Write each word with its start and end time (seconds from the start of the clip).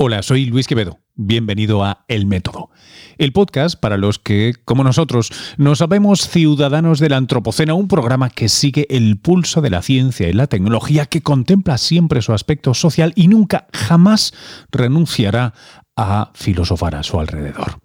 Hola, 0.00 0.22
soy 0.22 0.46
Luis 0.46 0.68
Quevedo. 0.68 1.00
Bienvenido 1.16 1.82
a 1.82 2.04
El 2.06 2.24
Método, 2.24 2.70
el 3.18 3.32
podcast 3.32 3.76
para 3.80 3.96
los 3.96 4.20
que, 4.20 4.54
como 4.64 4.84
nosotros, 4.84 5.32
nos 5.56 5.78
sabemos 5.78 6.28
ciudadanos 6.28 7.00
del 7.00 7.14
Antropoceno, 7.14 7.74
un 7.74 7.88
programa 7.88 8.30
que 8.30 8.48
sigue 8.48 8.86
el 8.90 9.18
pulso 9.18 9.60
de 9.60 9.70
la 9.70 9.82
ciencia 9.82 10.28
y 10.28 10.34
la 10.34 10.46
tecnología, 10.46 11.06
que 11.06 11.20
contempla 11.20 11.78
siempre 11.78 12.22
su 12.22 12.32
aspecto 12.32 12.74
social 12.74 13.12
y 13.16 13.26
nunca, 13.26 13.66
jamás 13.72 14.32
renunciará 14.70 15.52
a 15.96 16.30
filosofar 16.32 16.94
a 16.94 17.02
su 17.02 17.18
alrededor. 17.18 17.80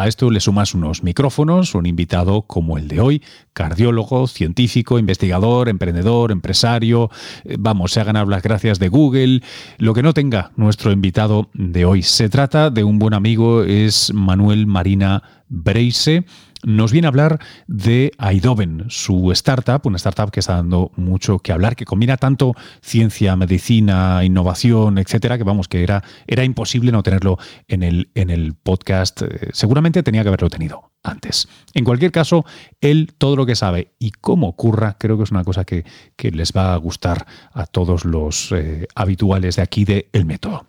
A 0.00 0.08
esto 0.08 0.30
le 0.30 0.40
sumas 0.40 0.74
unos 0.74 1.02
micrófonos, 1.02 1.74
un 1.74 1.84
invitado 1.84 2.40
como 2.40 2.78
el 2.78 2.88
de 2.88 3.00
hoy, 3.00 3.22
cardiólogo, 3.52 4.26
científico, 4.28 4.98
investigador, 4.98 5.68
emprendedor, 5.68 6.32
empresario, 6.32 7.10
eh, 7.44 7.56
vamos, 7.58 7.92
se 7.92 8.00
hagan 8.00 8.14
las 8.30 8.42
gracias 8.42 8.78
de 8.78 8.88
Google, 8.88 9.42
lo 9.76 9.92
que 9.92 10.02
no 10.02 10.14
tenga 10.14 10.52
nuestro 10.56 10.90
invitado 10.90 11.50
de 11.52 11.84
hoy. 11.84 12.00
Se 12.02 12.30
trata 12.30 12.70
de 12.70 12.82
un 12.82 12.98
buen 12.98 13.12
amigo, 13.12 13.62
es 13.62 14.10
Manuel 14.14 14.66
Marina 14.66 15.22
Breise 15.50 16.24
nos 16.64 16.92
viene 16.92 17.06
a 17.06 17.10
hablar 17.10 17.40
de 17.66 18.12
Aidoven, 18.18 18.84
su 18.88 19.32
startup, 19.32 19.86
una 19.86 19.96
startup 19.96 20.30
que 20.30 20.40
está 20.40 20.56
dando 20.56 20.92
mucho 20.96 21.38
que 21.38 21.52
hablar, 21.52 21.76
que 21.76 21.84
combina 21.84 22.16
tanto 22.16 22.54
ciencia, 22.82 23.36
medicina, 23.36 24.24
innovación, 24.24 24.98
etcétera, 24.98 25.38
que 25.38 25.44
vamos, 25.44 25.68
que 25.68 25.82
era, 25.82 26.02
era 26.26 26.44
imposible 26.44 26.92
no 26.92 27.02
tenerlo 27.02 27.38
en 27.68 27.82
el, 27.82 28.10
en 28.14 28.30
el 28.30 28.54
podcast. 28.54 29.22
Eh, 29.22 29.50
seguramente 29.52 30.02
tenía 30.02 30.22
que 30.22 30.28
haberlo 30.28 30.50
tenido 30.50 30.92
antes. 31.02 31.48
En 31.74 31.84
cualquier 31.84 32.12
caso, 32.12 32.44
él 32.80 33.14
todo 33.16 33.36
lo 33.36 33.46
que 33.46 33.56
sabe 33.56 33.92
y 33.98 34.10
cómo 34.10 34.48
ocurra, 34.48 34.96
creo 34.98 35.16
que 35.16 35.24
es 35.24 35.30
una 35.30 35.44
cosa 35.44 35.64
que, 35.64 35.84
les 36.18 36.52
va 36.52 36.74
a 36.74 36.76
gustar 36.76 37.26
a 37.52 37.66
todos 37.66 38.04
los 38.04 38.52
eh, 38.52 38.86
habituales 38.94 39.56
de 39.56 39.62
aquí 39.62 39.84
de 39.84 40.08
El 40.12 40.26
Método. 40.26 40.64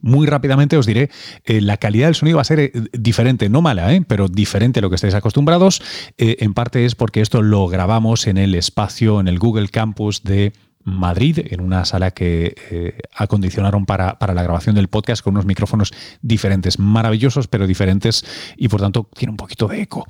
Muy 0.00 0.26
rápidamente 0.26 0.76
os 0.76 0.86
diré, 0.86 1.10
eh, 1.44 1.60
la 1.60 1.76
calidad 1.76 2.06
del 2.06 2.14
sonido 2.14 2.36
va 2.36 2.42
a 2.42 2.44
ser 2.44 2.60
eh, 2.60 2.72
diferente, 2.92 3.48
no 3.48 3.62
mala, 3.62 3.92
eh, 3.94 4.02
pero 4.06 4.28
diferente 4.28 4.80
a 4.80 4.82
lo 4.82 4.90
que 4.90 4.96
estáis 4.96 5.14
acostumbrados. 5.14 5.82
en 6.16 6.54
parte 6.54 6.84
es 6.84 6.94
porque 6.94 7.20
esto 7.20 7.42
lo 7.42 7.68
grabamos 7.68 8.26
en 8.26 8.38
el 8.38 8.54
espacio, 8.54 9.20
en 9.20 9.28
el 9.28 9.38
Google 9.38 9.68
Campus 9.68 10.22
de 10.22 10.52
Madrid, 10.84 11.40
en 11.50 11.60
una 11.60 11.84
sala 11.84 12.10
que 12.12 12.98
acondicionaron 13.14 13.84
para, 13.84 14.18
para, 14.18 14.34
la 14.34 14.42
grabación 14.42 14.74
del 14.74 14.88
podcast 14.88 15.22
con 15.22 15.34
unos 15.34 15.44
micrófonos 15.44 15.92
diferentes, 16.22 16.78
maravillosos 16.78 17.46
pero 17.46 17.66
diferentes 17.66 18.24
y 18.56 18.68
por 18.68 18.80
tanto 18.80 19.08
tiene 19.14 19.32
un 19.32 19.36
poquito 19.36 19.68
de 19.68 19.82
eco. 19.82 20.06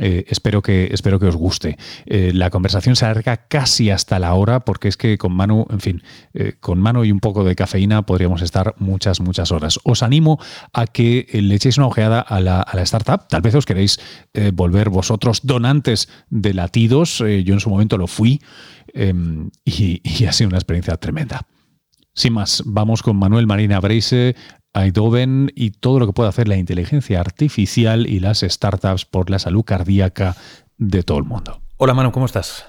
Eh, 0.00 0.24
espero, 0.28 0.62
que, 0.62 0.88
espero 0.90 1.18
que 1.18 1.26
os 1.26 1.36
guste. 1.36 1.76
Eh, 2.06 2.32
la 2.34 2.48
conversación 2.48 2.96
se 2.96 3.04
alarga 3.04 3.48
casi 3.48 3.90
hasta 3.90 4.18
la 4.18 4.32
hora 4.34 4.60
porque 4.60 4.88
es 4.88 4.96
que 4.96 5.18
con 5.18 5.34
mano, 5.34 5.66
en 5.70 5.80
fin, 5.80 6.02
eh, 6.32 6.54
con 6.60 6.80
mano 6.80 7.04
y 7.04 7.12
un 7.12 7.20
poco 7.20 7.44
de 7.44 7.54
cafeína 7.54 8.02
podríamos 8.02 8.40
estar 8.40 8.74
muchas, 8.78 9.20
muchas 9.20 9.52
horas. 9.52 9.78
Os 9.84 10.02
animo 10.02 10.40
a 10.72 10.86
que 10.86 11.26
le 11.32 11.54
echéis 11.54 11.76
una 11.76 11.88
ojeada 11.88 12.20
a 12.20 12.40
la, 12.40 12.64
startup. 12.82 13.28
Tal 13.28 13.42
vez 13.42 13.54
os 13.54 13.66
queréis 13.66 14.00
volver 14.54 14.88
vosotros 14.88 15.40
donantes 15.44 16.08
de 16.30 16.52
latidos. 16.52 17.18
yo 17.18 17.54
en 17.54 17.60
su 17.60 17.70
momento 17.70 17.96
lo 17.96 18.06
fui 18.06 18.40
em, 18.92 19.50
y, 19.64 20.00
y 20.02 20.24
ha 20.24 20.32
sido 20.32 20.48
una 20.48 20.58
experiencia 20.58 20.96
tremenda. 20.96 21.46
Sin 22.14 22.34
más, 22.34 22.62
vamos 22.66 23.02
con 23.02 23.16
Manuel 23.16 23.46
Marina 23.46 23.80
Breise, 23.80 24.36
Aidoven 24.74 25.52
y 25.54 25.72
todo 25.72 25.98
lo 25.98 26.06
que 26.06 26.14
puede 26.14 26.30
hacer 26.30 26.48
la 26.48 26.56
inteligencia 26.56 27.20
artificial 27.20 28.06
y 28.06 28.20
las 28.20 28.40
startups 28.40 29.04
por 29.04 29.28
la 29.28 29.38
salud 29.38 29.64
cardíaca 29.64 30.34
de 30.78 31.02
todo 31.02 31.18
el 31.18 31.24
mundo. 31.24 31.60
Hola 31.76 31.92
Manu, 31.92 32.10
¿cómo 32.10 32.24
estás? 32.24 32.66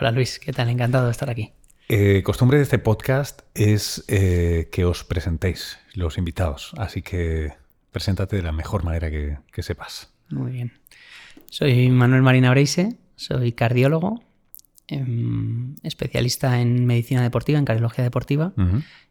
Hola 0.00 0.12
Luis, 0.12 0.38
¿qué 0.38 0.52
tal? 0.52 0.68
Encantado 0.68 1.06
de 1.06 1.10
estar 1.10 1.28
aquí. 1.28 1.52
Eh, 1.88 2.22
costumbre 2.22 2.58
de 2.58 2.62
este 2.62 2.78
podcast 2.78 3.42
es 3.54 4.04
eh, 4.06 4.68
que 4.70 4.84
os 4.84 5.02
presentéis 5.02 5.78
los 5.94 6.18
invitados, 6.18 6.72
así 6.76 7.02
que 7.02 7.52
preséntate 7.90 8.36
de 8.36 8.42
la 8.42 8.52
mejor 8.52 8.84
manera 8.84 9.10
que, 9.10 9.62
sepas. 9.62 10.12
Muy 10.28 10.52
bien. 10.52 10.72
Soy 11.46 11.88
Manuel 11.88 12.22
Marina 12.22 12.50
Breise, 12.50 12.96
soy 13.16 13.52
cardiólogo, 13.52 14.22
em, 14.86 15.74
especialista 15.82 16.60
en 16.60 16.86
medicina 16.86 17.22
deportiva, 17.22 17.58
en 17.58 17.64
cardiología 17.64 18.04
deportiva 18.04 18.52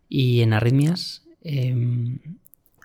y 0.08 0.42
en 0.42 0.54
arritmias 0.54 1.27
Em, 1.42 2.20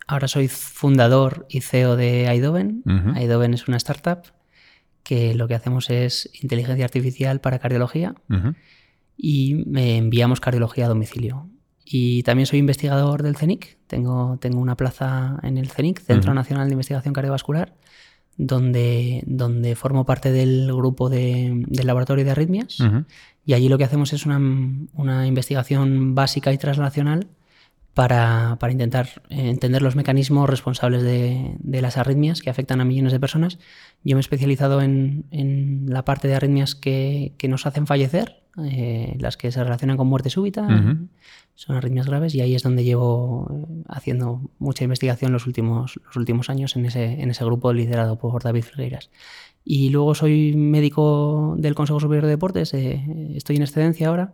ahora 0.06 0.28
soy 0.28 0.48
fundador 0.48 1.46
y 1.48 1.60
CEO 1.60 1.96
de 1.96 2.28
Aidoven. 2.28 2.82
Aidoven 3.14 3.54
es 3.54 3.68
una 3.68 3.76
startup 3.76 4.22
que 5.02 5.34
lo 5.34 5.48
que 5.48 5.54
hacemos 5.54 5.90
es 5.90 6.30
inteligencia 6.40 6.84
artificial 6.84 7.40
para 7.40 7.58
cardiología 7.58 8.14
y 9.16 9.64
enviamos 9.76 10.40
cardiología 10.40 10.86
a 10.86 10.88
domicilio. 10.88 11.48
Y 11.84 12.22
también 12.22 12.46
soy 12.46 12.58
investigador 12.60 13.22
del 13.22 13.36
CENIC. 13.36 13.78
Tengo, 13.86 14.38
tengo 14.40 14.60
una 14.60 14.76
plaza 14.76 15.38
en 15.42 15.58
el 15.58 15.68
CENIC, 15.68 16.00
Centro 16.00 16.32
Nacional 16.32 16.68
de 16.68 16.72
Investigación 16.72 17.12
Cardiovascular, 17.12 17.74
donde, 18.36 19.22
donde 19.26 19.74
formo 19.74 20.06
parte 20.06 20.32
del 20.32 20.72
grupo 20.72 21.10
de, 21.10 21.64
del 21.66 21.86
laboratorio 21.86 22.24
de 22.24 22.30
arritmias. 22.30 22.78
Y 23.44 23.54
allí 23.54 23.68
lo 23.68 23.76
que 23.76 23.84
hacemos 23.84 24.12
es 24.12 24.24
una, 24.24 24.38
una 24.94 25.26
investigación 25.26 26.14
básica 26.14 26.52
y 26.52 26.58
translacional 26.58 27.26
para, 27.94 28.56
intentar 28.70 29.22
eh, 29.28 29.50
entender 29.50 29.82
los 29.82 29.96
mecanismos 29.96 30.48
responsables 30.48 31.02
de, 31.02 31.82
las 31.82 31.98
arritmias 31.98 32.40
que 32.40 32.48
afectan 32.48 32.80
a 32.80 32.84
millones 32.84 33.12
de 33.12 33.20
personas. 33.20 33.58
Yo 34.02 34.16
me 34.16 34.20
he 34.20 34.22
especializado 34.22 34.80
en, 34.80 35.84
la 35.86 36.04
parte 36.04 36.26
de 36.28 36.34
arritmias 36.34 36.74
que, 36.74 37.34
nos 37.48 37.66
hacen 37.66 37.86
fallecer, 37.86 38.42
eh, 38.64 39.16
las 39.18 39.36
que 39.36 39.52
se 39.52 39.62
relacionan 39.62 39.96
con 39.96 40.06
muerte 40.06 40.30
súbita, 40.30 40.66
son 41.54 41.76
arritmias 41.76 42.06
graves, 42.06 42.34
y 42.34 42.40
ahí 42.40 42.54
es 42.54 42.62
donde 42.62 42.82
llevo 42.82 43.48
eh, 43.50 43.82
haciendo 43.88 44.50
mucha 44.58 44.84
investigación 44.84 45.32
los 45.32 45.46
últimos, 45.46 46.00
los 46.06 46.16
últimos 46.16 46.48
años 46.48 46.76
en 46.76 46.86
ese, 46.86 47.20
en 47.20 47.30
ese 47.30 47.44
grupo 47.44 47.74
liderado 47.74 48.18
por 48.18 48.42
David 48.42 48.64
Figueiras. 48.64 49.10
Y 49.64 49.90
luego 49.90 50.14
soy 50.14 50.56
médico 50.56 51.56
del 51.58 51.74
Consejo 51.74 52.00
Superior 52.00 52.24
de 52.24 52.30
Deportes, 52.30 52.72
estoy 52.72 53.56
en 53.56 53.62
excedencia 53.62 54.08
ahora. 54.08 54.32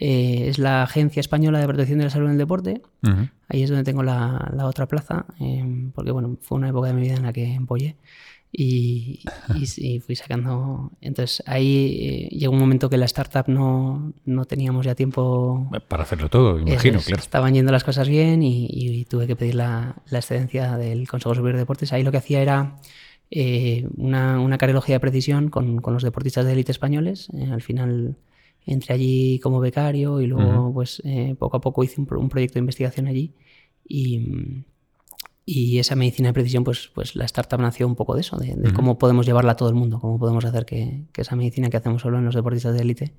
Eh, 0.00 0.48
es 0.48 0.58
la 0.58 0.84
Agencia 0.84 1.18
Española 1.18 1.58
de 1.58 1.66
Protección 1.66 1.98
de 1.98 2.04
la 2.04 2.10
Salud 2.10 2.26
en 2.26 2.32
el 2.32 2.38
Deporte. 2.38 2.82
Ahí 3.48 3.64
es 3.64 3.68
donde 3.68 3.82
tengo 3.82 4.04
la, 4.04 4.48
otra 4.62 4.86
plaza, 4.86 5.26
eh, 5.40 5.90
porque 5.92 6.12
bueno, 6.12 6.36
fue 6.40 6.56
una 6.56 6.68
época 6.68 6.86
de 6.86 6.94
mi 6.94 7.02
vida 7.02 7.14
en 7.14 7.24
la 7.24 7.32
que 7.32 7.52
empollé 7.52 7.96
y, 8.52 9.24
fui 10.06 10.14
sacando. 10.14 10.92
Entonces 11.00 11.42
ahí 11.46 12.28
eh, 12.30 12.36
llegó 12.36 12.52
un 12.52 12.60
momento 12.60 12.88
que 12.88 12.96
la 12.96 13.06
startup 13.06 13.48
no, 13.48 14.12
no 14.24 14.44
teníamos 14.44 14.86
ya 14.86 14.94
tiempo. 14.94 15.68
Para 15.88 16.04
hacerlo 16.04 16.28
todo, 16.28 16.60
imagino, 16.60 17.00
claro. 17.00 17.20
Estaban 17.20 17.54
yendo 17.54 17.72
las 17.72 17.82
cosas 17.82 18.08
bien 18.08 18.44
y, 18.44 19.04
tuve 19.06 19.26
que 19.26 19.34
pedir 19.34 19.56
la, 19.56 19.96
excedencia 20.12 20.76
del 20.76 21.08
Consejo 21.08 21.34
Superior 21.34 21.56
de 21.56 21.62
Deportes. 21.62 21.92
Ahí 21.92 22.04
lo 22.04 22.12
que 22.12 22.18
hacía 22.18 22.40
era. 22.40 22.76
una, 23.96 24.38
una 24.38 24.58
cardiología 24.58 24.94
de 24.94 25.00
precisión 25.00 25.50
con, 25.50 25.78
con 25.80 25.92
los 25.92 26.04
deportistas 26.04 26.46
de 26.46 26.52
élite 26.52 26.70
españoles. 26.70 27.30
al 27.50 27.62
final 27.62 28.16
entré 28.68 28.94
allí 28.94 29.40
como 29.40 29.60
becario 29.60 30.20
y 30.20 30.26
luego 30.26 30.72
pues 30.72 31.02
eh, 31.04 31.34
poco 31.38 31.56
a 31.56 31.60
poco 31.60 31.84
hice 31.84 32.00
un, 32.00 32.28
proyecto 32.28 32.54
de 32.54 32.60
investigación 32.60 33.06
allí 33.06 33.34
y, 33.86 34.64
y, 35.50 35.78
esa 35.78 35.96
medicina 35.96 36.28
de 36.28 36.32
precisión 36.34 36.64
pues, 36.64 36.90
pues 36.94 37.16
la 37.16 37.24
startup 37.24 37.60
nació 37.60 37.86
un 37.86 37.96
poco 37.96 38.14
de 38.14 38.20
eso, 38.20 38.36
de, 38.36 38.72
cómo 38.74 38.98
podemos 38.98 39.26
llevarla 39.26 39.52
a 39.52 39.56
todo 39.56 39.68
el 39.68 39.74
mundo, 39.74 39.98
cómo 40.00 40.18
podemos 40.18 40.44
hacer 40.44 40.66
que, 40.66 41.04
que 41.12 41.22
esa 41.22 41.36
medicina 41.36 41.70
que 41.70 41.76
hacemos 41.76 42.02
solo 42.02 42.18
en 42.18 42.24
los 42.24 42.34
deportistas 42.34 42.74
de 42.74 42.80
élite 42.82 43.14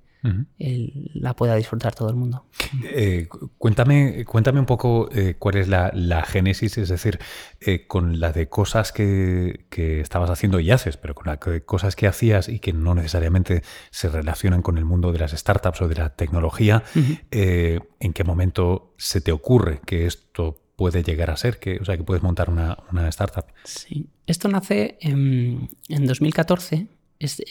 la 1.14 1.34
pueda 1.36 1.56
disfrutar 1.56 1.96
todo 1.96 2.10
el 2.10 2.16
mundo. 2.16 2.46
Eh, 2.84 3.28
cuéntame, 3.58 4.26
cuéntame 4.26 4.60
un 4.60 4.66
poco 4.66 5.10
eh, 5.14 5.36
cuál 5.40 5.56
es 5.56 5.68
la, 5.68 6.24
génesis, 6.24 6.78
es 6.78 6.90
decir, 6.90 7.20
eh, 7.62 7.88
con 7.88 8.20
la 8.20 8.32
de 8.32 8.50
cosas 8.50 8.92
que, 8.92 9.66
estabas 10.02 10.30
haciendo 10.30 10.60
y 10.60 10.72
haces, 10.72 10.98
pero 10.98 11.16
con 11.16 11.28
las 11.28 11.40
cosas 11.66 11.96
que 11.96 12.08
hacías 12.08 12.50
y 12.50 12.60
que 12.60 12.74
no 12.74 12.96
necesariamente 12.96 13.64
se 13.92 14.10
relacionan 14.10 14.62
con 14.62 14.78
el 14.78 14.86
mundo 14.86 15.12
de 15.12 15.20
las 15.20 15.32
startups 15.32 15.82
o 15.82 15.88
de 15.88 15.96
la 15.96 16.10
tecnología, 16.16 16.84
¿en 17.32 18.14
qué 18.14 18.24
momento 18.24 18.94
se 18.98 19.22
te 19.22 19.32
ocurre 19.32 19.80
que 19.86 20.06
esto 20.06 20.58
puede 20.80 21.04
llegar 21.04 21.30
a 21.30 21.36
ser, 21.36 21.60
que, 21.60 21.78
o 21.82 21.84
sea, 21.84 21.98
que 21.98 22.06
puedes 22.06 22.24
montar 22.24 22.50
una, 22.50 22.78
startup? 23.10 23.44
Sí, 23.66 24.08
esto 24.26 24.48
nace 24.48 24.98
en, 25.02 25.68
2014. 25.90 26.88
Es, 27.20 27.44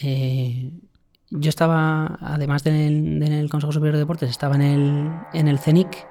yo 1.29 1.49
estaba, 1.49 2.17
además 2.21 2.63
del, 2.63 3.21
el 3.21 3.49
Consejo 3.51 3.71
Superior 3.71 3.93
de 3.93 3.99
Deportes, 3.99 4.31
estaba 4.31 4.55
en 4.55 4.63
el, 4.63 5.11
en 5.33 5.47
el 5.47 5.59
CENIC. 5.59 6.07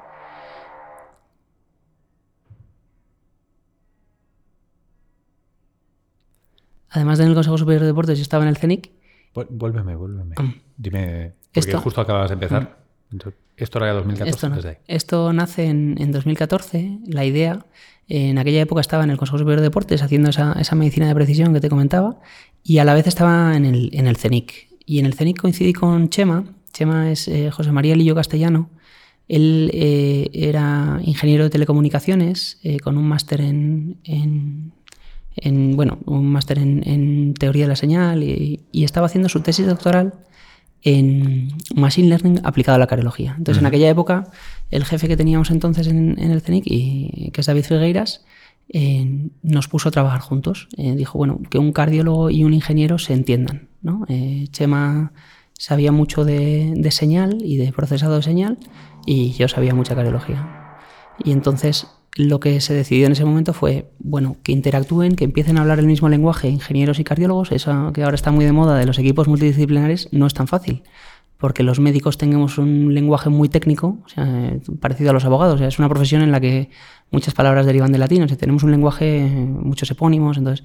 Además 6.90 7.18
del 7.18 7.34
Consejo 7.34 7.58
Superior 7.58 7.80
de 7.80 7.88
Deportes, 7.88 8.16
yo 8.16 8.22
estaba 8.22 8.44
en 8.44 8.50
el 8.50 8.58
CENIC. 8.58 8.92
Vuélveme, 9.34 9.96
vuélveme. 9.96 10.36
Dime, 10.76 11.34
porque 11.52 11.74
justo 11.78 12.00
acabas 12.00 12.28
de 12.30 12.34
empezar. 12.34 12.78
Mm. 13.10 13.16
Esto 13.64 13.78
era 13.78 13.92
2014. 13.92 14.80
Esto, 14.86 15.32
nace 15.32 15.66
en, 15.66 16.12
2014, 16.12 16.98
la 17.06 17.24
idea. 17.24 17.66
En 18.08 18.38
aquella 18.38 18.60
época 18.62 18.80
estaba 18.80 19.04
en 19.04 19.10
el 19.10 19.18
Consejo 19.18 19.38
Superior 19.38 19.60
de 19.60 19.64
Deportes 19.64 20.02
haciendo 20.02 20.30
esa, 20.30 20.52
esa 20.58 20.74
medicina 20.74 21.08
de 21.08 21.14
precisión 21.14 21.52
que 21.52 21.60
te 21.60 21.68
comentaba 21.68 22.20
y 22.62 22.78
a 22.78 22.84
la 22.84 22.94
vez 22.94 23.06
estaba 23.06 23.56
en 23.56 23.64
el, 23.64 23.90
en 23.92 24.06
el 24.06 24.16
CENIC. 24.16 24.68
Y 24.86 24.98
en 24.98 25.06
el 25.06 25.14
CENIC 25.14 25.40
coincidí 25.40 25.72
con 25.72 26.08
Chema. 26.08 26.44
Chema 26.72 27.10
es 27.10 27.28
eh, 27.28 27.50
José 27.50 27.72
María 27.72 27.96
Lillo 27.96 28.14
Castellano, 28.14 28.70
Él 29.26 29.70
eh, 29.74 30.30
era 30.32 31.00
ingeniero 31.02 31.44
de 31.44 31.50
telecomunicaciones 31.50 32.58
eh, 32.62 32.78
con 32.80 32.96
un 32.96 33.08
máster 33.08 33.40
en, 33.40 33.98
en, 34.04 35.76
bueno, 35.76 35.98
un 36.06 36.30
máster 36.30 36.58
en, 36.58 37.34
teoría 37.34 37.64
de 37.64 37.68
la 37.68 37.76
señal 37.76 38.22
y, 38.22 38.64
estaba 38.72 39.06
haciendo 39.06 39.28
su 39.28 39.40
tesis 39.40 39.66
doctoral 39.66 40.14
en 40.82 41.48
Machine 41.74 42.08
Learning 42.08 42.40
aplicado 42.44 42.76
a 42.76 42.78
la 42.78 42.86
cardiología. 42.86 43.34
Entonces, 43.36 43.60
en 43.60 43.66
aquella 43.66 43.88
época, 43.88 44.30
el 44.70 44.84
jefe 44.84 45.08
que 45.08 45.16
teníamos 45.16 45.50
entonces 45.50 45.86
en, 45.88 46.18
el 46.18 46.40
CENIC, 46.40 46.64
y, 46.66 47.30
que 47.32 47.40
es 47.40 47.46
David 47.46 47.64
Figueiras, 47.64 48.24
eh, 48.70 49.28
nos 49.42 49.68
puso 49.68 49.88
a 49.88 49.92
trabajar 49.92 50.20
juntos. 50.20 50.68
dijo, 50.76 51.18
bueno, 51.18 51.40
que 51.50 51.58
un 51.58 51.72
cardiólogo 51.72 52.30
y 52.30 52.44
un 52.44 52.54
ingeniero 52.54 52.98
se 52.98 53.14
entiendan. 53.14 53.68
¿no? 53.82 54.06
Chema 54.50 55.12
sabía 55.58 55.90
mucho 55.90 56.24
de, 56.24 56.74
de, 56.76 56.90
señal 56.90 57.38
y 57.42 57.56
de 57.56 57.72
procesado 57.72 58.16
de 58.16 58.22
señal 58.22 58.58
y 59.06 59.32
yo 59.32 59.48
sabía 59.48 59.74
mucha 59.74 59.94
cardiología. 59.94 60.76
Y 61.24 61.32
entonces 61.32 61.88
lo 62.16 62.40
que 62.40 62.60
se 62.60 62.74
decidió 62.74 63.06
en 63.06 63.12
ese 63.12 63.24
momento 63.24 63.52
fue, 63.52 63.90
bueno, 63.98 64.36
que 64.42 64.52
interactúen, 64.52 65.14
que 65.14 65.24
empiecen 65.24 65.58
a 65.58 65.60
hablar 65.62 65.78
el 65.78 65.86
mismo 65.86 66.08
lenguaje 66.08 66.48
ingenieros 66.48 66.98
y 66.98 67.04
cardiólogos, 67.04 67.52
eso 67.52 67.92
que 67.92 68.02
ahora 68.02 68.16
está 68.16 68.30
muy 68.30 68.44
de 68.44 68.52
moda 68.52 68.76
de 68.76 68.86
los 68.86 68.98
equipos 68.98 69.28
multidisciplinares, 69.28 70.08
no 70.12 70.26
es 70.26 70.34
tan 70.34 70.48
fácil, 70.48 70.82
porque 71.38 71.62
los 71.62 71.78
médicos 71.78 72.18
tengamos 72.18 72.58
un 72.58 72.92
lenguaje 72.92 73.30
muy 73.30 73.48
técnico, 73.48 73.98
parecido 74.80 75.10
a 75.10 75.12
los 75.12 75.24
abogados, 75.24 75.60
es 75.60 75.78
una 75.78 75.88
profesión 75.88 76.22
en 76.22 76.32
la 76.32 76.40
que 76.40 76.70
muchas 77.10 77.34
palabras 77.34 77.66
derivan 77.66 77.92
de 77.92 77.98
latín, 77.98 78.22
o 78.22 78.28
sea, 78.28 78.36
tenemos 78.36 78.64
un 78.64 78.72
lenguaje, 78.72 79.22
muchos 79.28 79.90
epónimos, 79.90 80.38
entonces, 80.38 80.64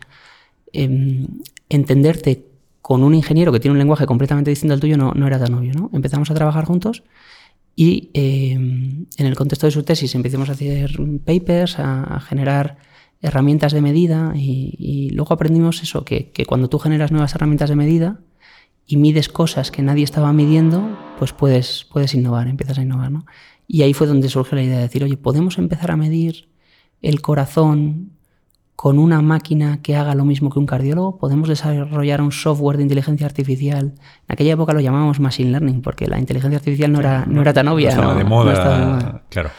em, 0.71 1.27
entenderte 1.69 2.45
con 2.81 3.03
un 3.03 3.13
ingeniero 3.13 3.51
que 3.51 3.59
tiene 3.59 3.73
un 3.73 3.77
lenguaje 3.77 4.05
completamente 4.05 4.49
distinto 4.49 4.73
al 4.73 4.79
tuyo 4.79 4.97
no, 4.97 5.13
no 5.13 5.27
era 5.27 5.39
tan 5.39 5.53
obvio, 5.53 5.71
¿no? 5.73 5.89
Empezamos 5.93 6.29
a 6.31 6.33
trabajar 6.33 6.65
juntos 6.65 7.03
y 7.75 8.11
eh, 8.13 8.51
en 8.53 9.07
el 9.25 9.35
contexto 9.35 9.67
de 9.67 9.71
su 9.71 9.83
tesis 9.83 10.13
empecemos 10.15 10.49
a 10.49 10.53
hacer 10.53 10.99
papers, 11.25 11.79
a, 11.79 12.19
generar 12.19 12.77
herramientas 13.21 13.71
de 13.71 13.81
medida 13.81 14.33
y, 14.35 15.09
luego 15.13 15.33
aprendimos 15.33 15.81
eso, 15.81 16.05
que, 16.05 16.31
cuando 16.47 16.69
tú 16.69 16.77
generas 16.77 17.11
nuevas 17.11 17.33
herramientas 17.33 17.69
de 17.69 17.75
medida 17.75 18.19
y 18.85 18.97
mides 18.97 19.29
cosas 19.29 19.71
que 19.71 19.81
nadie 19.81 20.03
estaba 20.03 20.33
midiendo, 20.33 20.97
pues 21.17 21.33
puedes, 21.33 21.87
puedes 21.91 22.13
innovar, 22.13 22.47
empiezas 22.47 22.77
a 22.77 22.81
innovar. 22.81 23.11
¿no? 23.11 23.25
Y 23.67 23.81
ahí 23.81 23.93
fue 23.93 24.07
donde 24.07 24.29
surge 24.29 24.55
la 24.55 24.63
idea 24.63 24.77
de 24.77 24.83
decir, 24.83 25.03
oye, 25.03 25.17
podemos 25.17 25.57
empezar 25.57 25.89
a 25.91 25.97
medir 25.97 26.49
el 27.01 27.21
corazón 27.21 28.12
con 28.75 28.99
una 28.99 29.21
máquina 29.21 29.81
que 29.81 29.95
haga 29.95 30.15
lo 30.15 30.25
mismo 30.25 30.49
que 30.49 30.59
un 30.59 30.65
cardiólogo, 30.65 31.17
podemos 31.17 31.47
desarrollar 31.47 32.21
un 32.21 32.31
software 32.31 32.77
de 32.77 32.83
inteligencia 32.83 33.25
artificial. 33.25 33.93
En 34.27 34.33
aquella 34.33 34.53
época 34.53 34.73
lo 34.73 34.79
llamábamos 34.79 35.19
machine 35.19 35.51
learning, 35.51 35.81
porque 35.81 36.07
la 36.07 36.19
inteligencia 36.19 36.57
artificial 36.57 36.91
no 36.91 36.99
era, 36.99 37.25
no 37.27 37.41
era 37.41 37.53
tan 37.53 37.67
obvia. 37.67 37.95
No 37.95 37.95
estaba, 37.95 38.15
de, 38.15 38.23
moda, 38.23 39.23
Claro. 39.29 39.51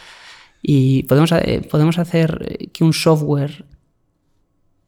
Y 0.60 1.04
podemos, 1.04 1.30
eh, 1.32 1.66
podemos 1.70 1.98
hacer 1.98 2.70
que 2.72 2.84
un 2.84 2.92
software 2.92 3.66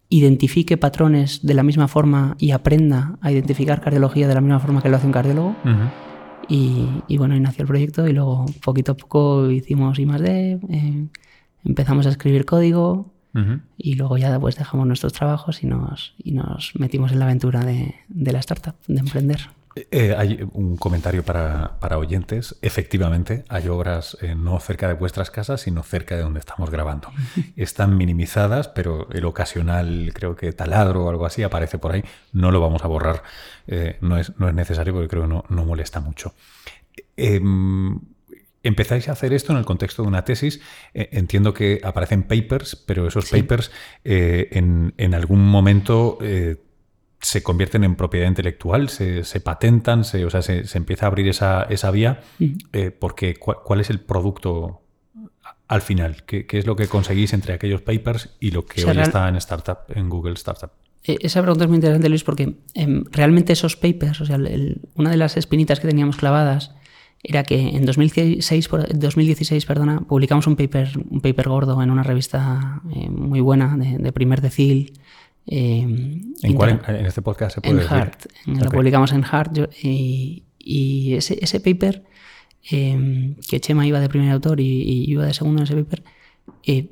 identifique 0.09 0.77
patrones 0.77 1.45
de 1.45 1.55
la 1.55 1.63
misma 1.63 1.89
forma 1.89 2.37
y 2.39 2.53
aprenda 2.53 3.19
a 3.21 3.33
identificar 3.33 3.81
cardiología 3.81 4.29
de 4.29 4.35
la 4.35 4.41
misma 4.41 4.61
forma 4.61 4.83
que 4.83 4.89
lo 4.89 4.97
hace 4.97 5.07
un 5.07 5.13
cardiólogo. 5.13 5.55
y, 6.49 7.17
bueno, 7.19 7.35
ahí 7.35 7.41
nació 7.41 7.63
el 7.63 7.69
proyecto 7.69 8.07
y 8.07 8.13
luego 8.13 8.47
poquito 8.65 8.93
a 8.93 8.97
poco 8.97 9.51
hicimos 9.51 9.99
I 9.99 10.07
más 10.07 10.21
D, 10.21 10.61
eh, 10.69 11.09
empezamos 11.65 12.07
a 12.07 12.11
escribir 12.11 12.45
código, 12.45 13.16
y 13.77 13.95
luego 13.95 14.17
ya 14.17 14.39
pues 14.41 14.57
dejamos 14.57 14.87
nuestros 14.87 15.13
trabajos 15.13 15.63
y 15.63 15.67
nos, 15.67 16.15
y 16.19 16.33
nos 16.33 16.73
metimos 16.79 17.13
en 17.13 17.19
la 17.19 17.27
aventura 17.27 17.65
de, 17.65 17.95
de 18.09 18.33
la 18.33 18.39
startup, 18.39 18.75
de 18.87 19.01
emprender. 19.01 19.49
Eh, 19.91 20.15
hay 20.17 20.49
un 20.55 20.79
comentario 20.79 21.23
para, 21.23 21.79
para, 21.81 21.99
oyentes. 21.99 22.57
Efectivamente, 22.63 23.45
hay 23.51 23.69
obras 23.69 24.17
eh, 24.23 24.35
no 24.35 24.59
cerca 24.59 24.89
de 24.89 24.95
vuestras 24.95 25.31
casas, 25.31 25.61
sino 25.61 25.83
cerca 25.83 26.17
de 26.17 26.23
donde 26.23 26.41
estamos 26.41 26.71
grabando. 26.71 27.11
Están 27.57 27.99
minimizadas, 27.99 28.69
pero 28.69 29.07
el 29.11 29.27
ocasional, 29.27 30.13
creo 30.15 30.35
que 30.35 30.51
taladro 30.53 31.05
o 31.05 31.11
algo 31.11 31.27
así, 31.27 31.43
aparece 31.43 31.77
por 31.77 31.93
ahí. 31.93 32.03
No 32.33 32.51
lo 32.51 32.61
vamos 32.61 32.85
a 32.85 32.89
borrar. 32.89 33.23
Eh, 33.67 33.99
no, 34.01 34.17
es, 34.17 34.33
no, 34.39 34.49
es, 34.49 34.55
necesario 34.55 34.95
porque 34.95 35.09
creo 35.09 35.23
que 35.25 35.29
no, 35.29 35.45
no 35.51 35.67
molesta 35.67 36.01
mucho. 36.01 36.33
Em, 38.67 38.73
empezáis 38.77 39.09
a 39.09 39.13
hacer 39.13 39.33
esto 39.33 39.53
en 39.53 39.59
el 39.59 39.65
contexto 39.65 40.03
de 40.03 40.09
una 40.09 40.25
tesis. 40.25 40.61
Eh, 40.93 41.09
entiendo 41.13 41.55
que 41.55 41.81
aparecen 41.83 42.25
papers, 42.25 42.77
pero 42.77 43.07
esos 43.07 43.31
papers 43.31 43.71
eh, 44.05 44.49
en, 44.53 45.15
algún 45.15 45.47
momento 45.47 46.19
eh, 46.21 46.57
se 47.21 47.43
convierten 47.43 47.85
en 47.85 47.97
propiedad 47.97 48.29
intelectual, 48.29 48.89
se, 48.89 49.41
patentan, 49.41 50.05
se, 50.05 50.25
o 50.25 50.31
sea, 50.31 50.43
se, 50.43 50.65
empieza 50.77 51.07
a 51.07 51.09
abrir 51.09 51.29
esa, 51.29 51.63
esa 51.65 51.91
vía. 51.91 52.21
porque 52.99 53.37
¿cuál, 53.37 53.81
es 53.81 53.91
el 53.91 54.01
producto 54.01 54.83
al 55.69 55.83
final? 55.83 56.25
¿Qué, 56.27 56.47
es 56.51 56.67
lo 56.67 56.77
que 56.77 56.87
conseguís 56.89 57.33
entre 57.33 57.55
aquellos 57.55 57.83
papers 57.83 58.37
y 58.41 58.51
lo 58.51 58.67
que 58.67 58.85
hoy 58.85 58.99
está 58.99 59.29
en 59.29 59.37
Startup, 59.37 59.79
en 59.89 60.09
Google 60.09 60.35
Startup? 60.35 60.71
Esa 61.03 61.41
pregunta 61.41 61.65
es 61.65 61.69
muy 61.69 61.77
interesante, 61.77 62.09
Luis, 62.09 62.25
porque 62.25 62.57
em, 62.75 63.05
realmente 63.13 63.53
esos 63.53 63.77
papers, 63.77 64.21
o 64.21 64.27
sea, 64.27 64.39
una 64.95 65.11
de 65.11 65.17
las 65.17 65.37
espinitas 65.37 65.79
que 65.79 65.87
teníamos 65.87 66.17
clavadas 66.17 66.75
era 67.23 67.43
que 67.43 67.77
en 67.77 67.85
2016, 67.85 68.69
2016 68.95 69.67
perdona, 69.67 70.01
publicamos 70.01 70.47
un 70.47 70.57
paper, 70.57 70.91
un 71.11 71.21
paper 71.21 71.49
gordo 71.49 71.83
en 71.83 71.91
una 71.91 72.03
revista 72.03 72.83
eh, 72.95 73.09
muy 73.09 73.41
buena 73.41 73.77
de, 73.77 74.13
primer 74.13 74.41
decil. 74.41 74.93
Eh, 75.47 75.81
¿En, 76.43 76.55
cuál, 76.55 76.81
en, 76.87 77.07
este 77.07 77.23
podcast 77.23 77.57
se 77.57 77.61
puede 77.61 77.83
en 77.83 77.89
Heart, 77.89 78.27
Lo 78.47 78.71
publicamos 78.71 79.13
en 79.13 79.23
Heart 79.23 79.59
y, 79.83 81.15
ese, 81.15 81.39
ese, 81.41 81.61
paper, 81.61 82.05
eh, 82.71 83.37
que 83.49 83.61
Chema 83.61 83.87
iba 83.87 84.01
de 84.01 84.09
primer 84.09 84.31
autor 84.33 84.61
y, 84.61 84.83
y, 84.83 85.11
iba 85.11 85.25
de 85.25 85.35
segundo 85.35 85.63
en 85.63 85.65
ese 85.65 85.77
paper, 85.77 86.03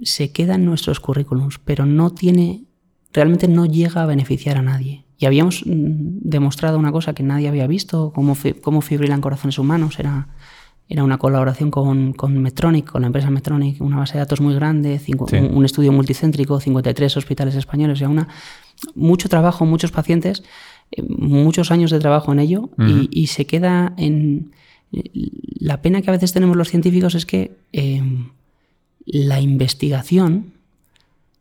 se 0.03 0.33
queda 0.33 0.55
en 0.55 0.65
nuestros 0.65 1.01
currículums, 1.01 1.59
pero 1.59 1.85
no 1.87 2.11
tiene, 2.11 2.65
realmente 3.13 3.49
no 3.49 3.67
llega 3.67 4.03
a 4.03 4.07
beneficiar 4.07 4.57
a 4.57 4.63
nadie. 4.63 5.04
Y 5.19 5.27
habíamos 5.27 5.65
mm, 5.65 6.21
demostrado 6.23 6.79
una 6.79 6.93
cosa 6.93 7.15
que 7.15 7.23
nadie 7.23 7.49
había 7.49 7.67
visto, 7.67 8.13
cómo, 8.15 8.37
cómo 8.63 8.81
fibrilan 8.81 9.21
corazones 9.21 9.59
humanos. 9.59 9.99
Era, 9.99 10.29
era 10.89 11.03
una 11.03 11.19
colaboración 11.19 11.71
con, 11.71 12.13
con, 12.13 12.37
Medtronic, 12.43 12.91
con 12.91 13.03
la 13.03 13.07
empresa 13.07 13.31
Medtronic, 13.31 13.81
una 13.81 13.97
base 13.97 14.15
de 14.15 14.21
datos 14.21 14.41
muy 14.41 14.55
grande, 14.55 15.01
un, 15.33 15.65
estudio 15.65 15.93
multicéntrico, 15.93 16.61
53 16.61 17.17
hospitales 17.17 17.55
españoles, 17.55 18.03
o 18.03 18.11
una, 18.11 18.29
mucho 18.95 19.29
trabajo, 19.29 19.65
muchos 19.65 19.93
pacientes, 19.93 20.43
eh, 20.93 21.03
muchos 21.03 21.71
años 21.71 21.91
de 21.91 22.01
trabajo 22.01 22.33
en 22.33 22.41
ello 22.41 22.71
y, 23.11 23.29
se 23.29 23.47
queda 23.47 23.95
en... 23.97 24.53
La 25.59 25.83
pena 25.83 26.03
que 26.03 26.11
a 26.11 26.13
veces 26.13 26.33
tenemos 26.33 26.57
los 26.57 26.69
científicos 26.69 27.17
es 27.17 27.27
que 27.27 27.57
eh, 27.73 28.01
la 29.07 29.41
investigación 29.41 30.54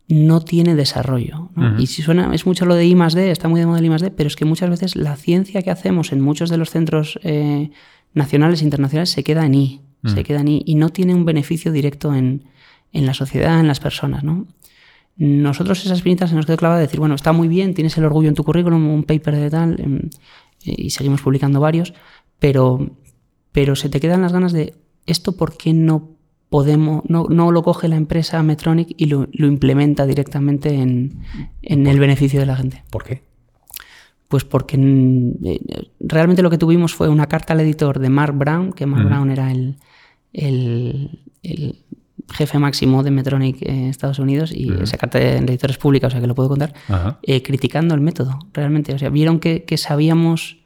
no 0.08 0.42
tiene 0.42 0.76
desarrollo. 0.76 1.50
Y 1.78 1.88
si 1.88 2.02
suena, 2.02 2.34
es 2.34 2.46
mucho 2.46 2.66
lo 2.66 2.76
de 2.76 2.86
I 2.86 2.96
más 2.96 3.14
D, 3.14 3.32
está 3.32 3.48
muy 3.48 3.60
de 3.60 3.66
moda 3.66 3.80
el 3.80 3.86
I 3.86 3.90
más 3.90 4.02
D, 4.02 4.12
pero 4.12 4.28
es 4.28 4.36
que 4.36 4.46
muchas 4.46 4.70
veces 4.70 4.96
la 4.96 5.16
ciencia 5.16 5.62
que 5.62 5.72
hacemos 5.72 6.12
en 6.12 6.22
muchos 6.22 6.50
de 6.50 6.58
los 6.58 6.70
centros 6.70 7.20
eh, 7.24 7.72
nacionales 8.14 8.62
e 8.62 8.66
internacionales 8.66 9.10
se 9.10 9.24
queda 9.24 9.46
en 9.46 9.56
I, 9.56 9.82
se 10.06 10.24
queda 10.24 10.42
en 10.42 10.50
I 10.50 10.64
y 10.66 10.76
no 10.76 10.90
tiene 10.90 11.16
un 11.16 11.24
beneficio 11.24 11.72
directo 11.72 12.14
en, 12.14 12.44
la 12.92 13.14
sociedad, 13.14 13.60
en 13.60 13.68
las 13.68 13.80
personas. 13.80 14.24
¿no? 14.24 14.48
Nosotros 15.16 15.86
esas 15.86 16.02
pinitas 16.02 16.32
se 16.32 16.36
nos 16.36 16.46
quedó 16.46 16.58
clavada 16.58 16.80
de 16.80 16.88
decir, 16.88 17.00
bueno, 17.00 17.16
está 17.16 17.32
muy 17.32 17.48
bien, 17.48 17.74
tienes 17.74 17.98
el 17.98 18.04
orgullo 18.04 18.28
en 18.28 18.36
tu 18.36 18.44
currículum, 18.44 18.86
un 18.86 19.04
paper 19.04 19.36
de 19.36 19.50
tal, 19.50 19.80
em, 19.80 20.10
y 20.66 20.90
seguimos 20.90 21.22
publicando 21.22 21.60
varios, 21.62 21.94
pero, 22.40 22.98
pero 23.52 23.76
se 23.76 23.90
te 23.90 24.00
quedan 24.00 24.22
las 24.22 24.34
ganas 24.34 24.52
de 24.52 24.76
esto, 25.06 25.38
¿por 25.38 25.56
qué 25.56 25.74
no 25.74 26.18
podemos, 26.54 27.02
no, 27.08 27.26
no, 27.32 27.52
lo 27.52 27.64
coge 27.64 27.88
la 27.88 27.96
empresa 27.96 28.44
Metronic 28.44 28.94
y 28.96 29.08
lo, 29.08 29.28
implementa 29.40 30.06
directamente 30.06 30.76
en, 30.76 31.24
el 31.64 32.00
beneficio 32.00 32.40
de 32.40 32.46
la 32.46 32.56
gente. 32.56 32.84
¿Por 32.92 33.04
qué? 33.04 33.24
Pues 34.28 34.44
porque 34.44 34.78
eh, 34.78 35.60
realmente 36.00 36.44
lo 36.44 36.52
que 36.52 36.60
tuvimos 36.60 36.94
fue 36.94 37.10
una 37.10 37.26
carta 37.26 37.54
al 37.54 37.62
editor 37.62 37.98
de 37.98 38.10
Mark 38.10 38.36
Brown, 38.38 38.72
que 38.72 38.86
Mark 38.86 39.04
Brown 39.04 39.32
era 39.32 39.52
el, 39.52 41.10
jefe 42.32 42.60
máximo 42.60 43.02
de 43.02 43.10
Metronic 43.10 43.58
en 43.64 43.86
Estados 43.86 44.20
Unidos, 44.20 44.52
y 44.52 44.72
esa 44.80 45.00
carta 45.00 45.18
de 45.18 45.38
editores 45.38 45.80
pública, 45.80 46.06
o 46.06 46.12
sea 46.12 46.22
que 46.22 46.28
lo 46.28 46.36
puedo 46.36 46.50
contar, 46.50 46.76
eh, 47.24 47.42
criticando 47.42 47.96
el 47.96 48.02
método, 48.02 48.38
realmente. 48.54 48.94
O 48.94 49.00
sea, 49.00 49.10
vieron 49.10 49.40
que, 49.40 49.64
que 49.64 49.78
sabíamos 49.78 50.63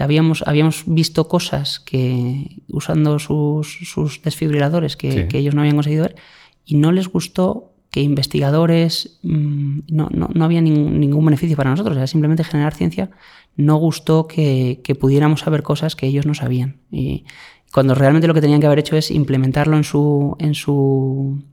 habíamos 0.00 0.84
visto 0.86 1.28
cosas 1.28 1.80
que 1.80 2.62
usando 2.68 3.18
sus, 3.18 4.20
desfibriladores 4.24 4.96
que, 4.96 5.28
ellos 5.32 5.54
no 5.54 5.60
habían 5.60 5.76
conseguido 5.76 6.04
ver 6.04 6.16
y 6.64 6.76
no 6.76 6.92
les 6.92 7.08
gustó 7.08 7.72
que 7.90 8.00
investigadores 8.00 9.18
mm, 9.22 9.80
no, 9.90 10.08
no, 10.10 10.44
había 10.44 10.62
ningún, 10.62 11.24
beneficio 11.26 11.56
para 11.56 11.70
nosotros, 11.70 11.96
era 11.96 12.06
simplemente 12.06 12.42
generar 12.42 12.74
ciencia, 12.74 13.10
no 13.56 13.76
gustó 13.76 14.26
que, 14.26 14.80
pudiéramos 14.98 15.40
saber 15.40 15.62
cosas 15.62 15.94
que 15.94 16.06
ellos 16.06 16.24
no 16.24 16.32
sabían. 16.32 16.80
Y 16.90 17.26
cuando 17.70 17.94
realmente 17.94 18.26
lo 18.26 18.34
que 18.34 18.40
tenían 18.40 18.60
que 18.60 18.66
haber 18.66 18.78
hecho 18.78 18.96
es 18.96 19.10
implementarlo 19.10 19.76
en 19.76 19.84
su, 19.84 20.36
en 20.38 20.54
su 20.54 21.44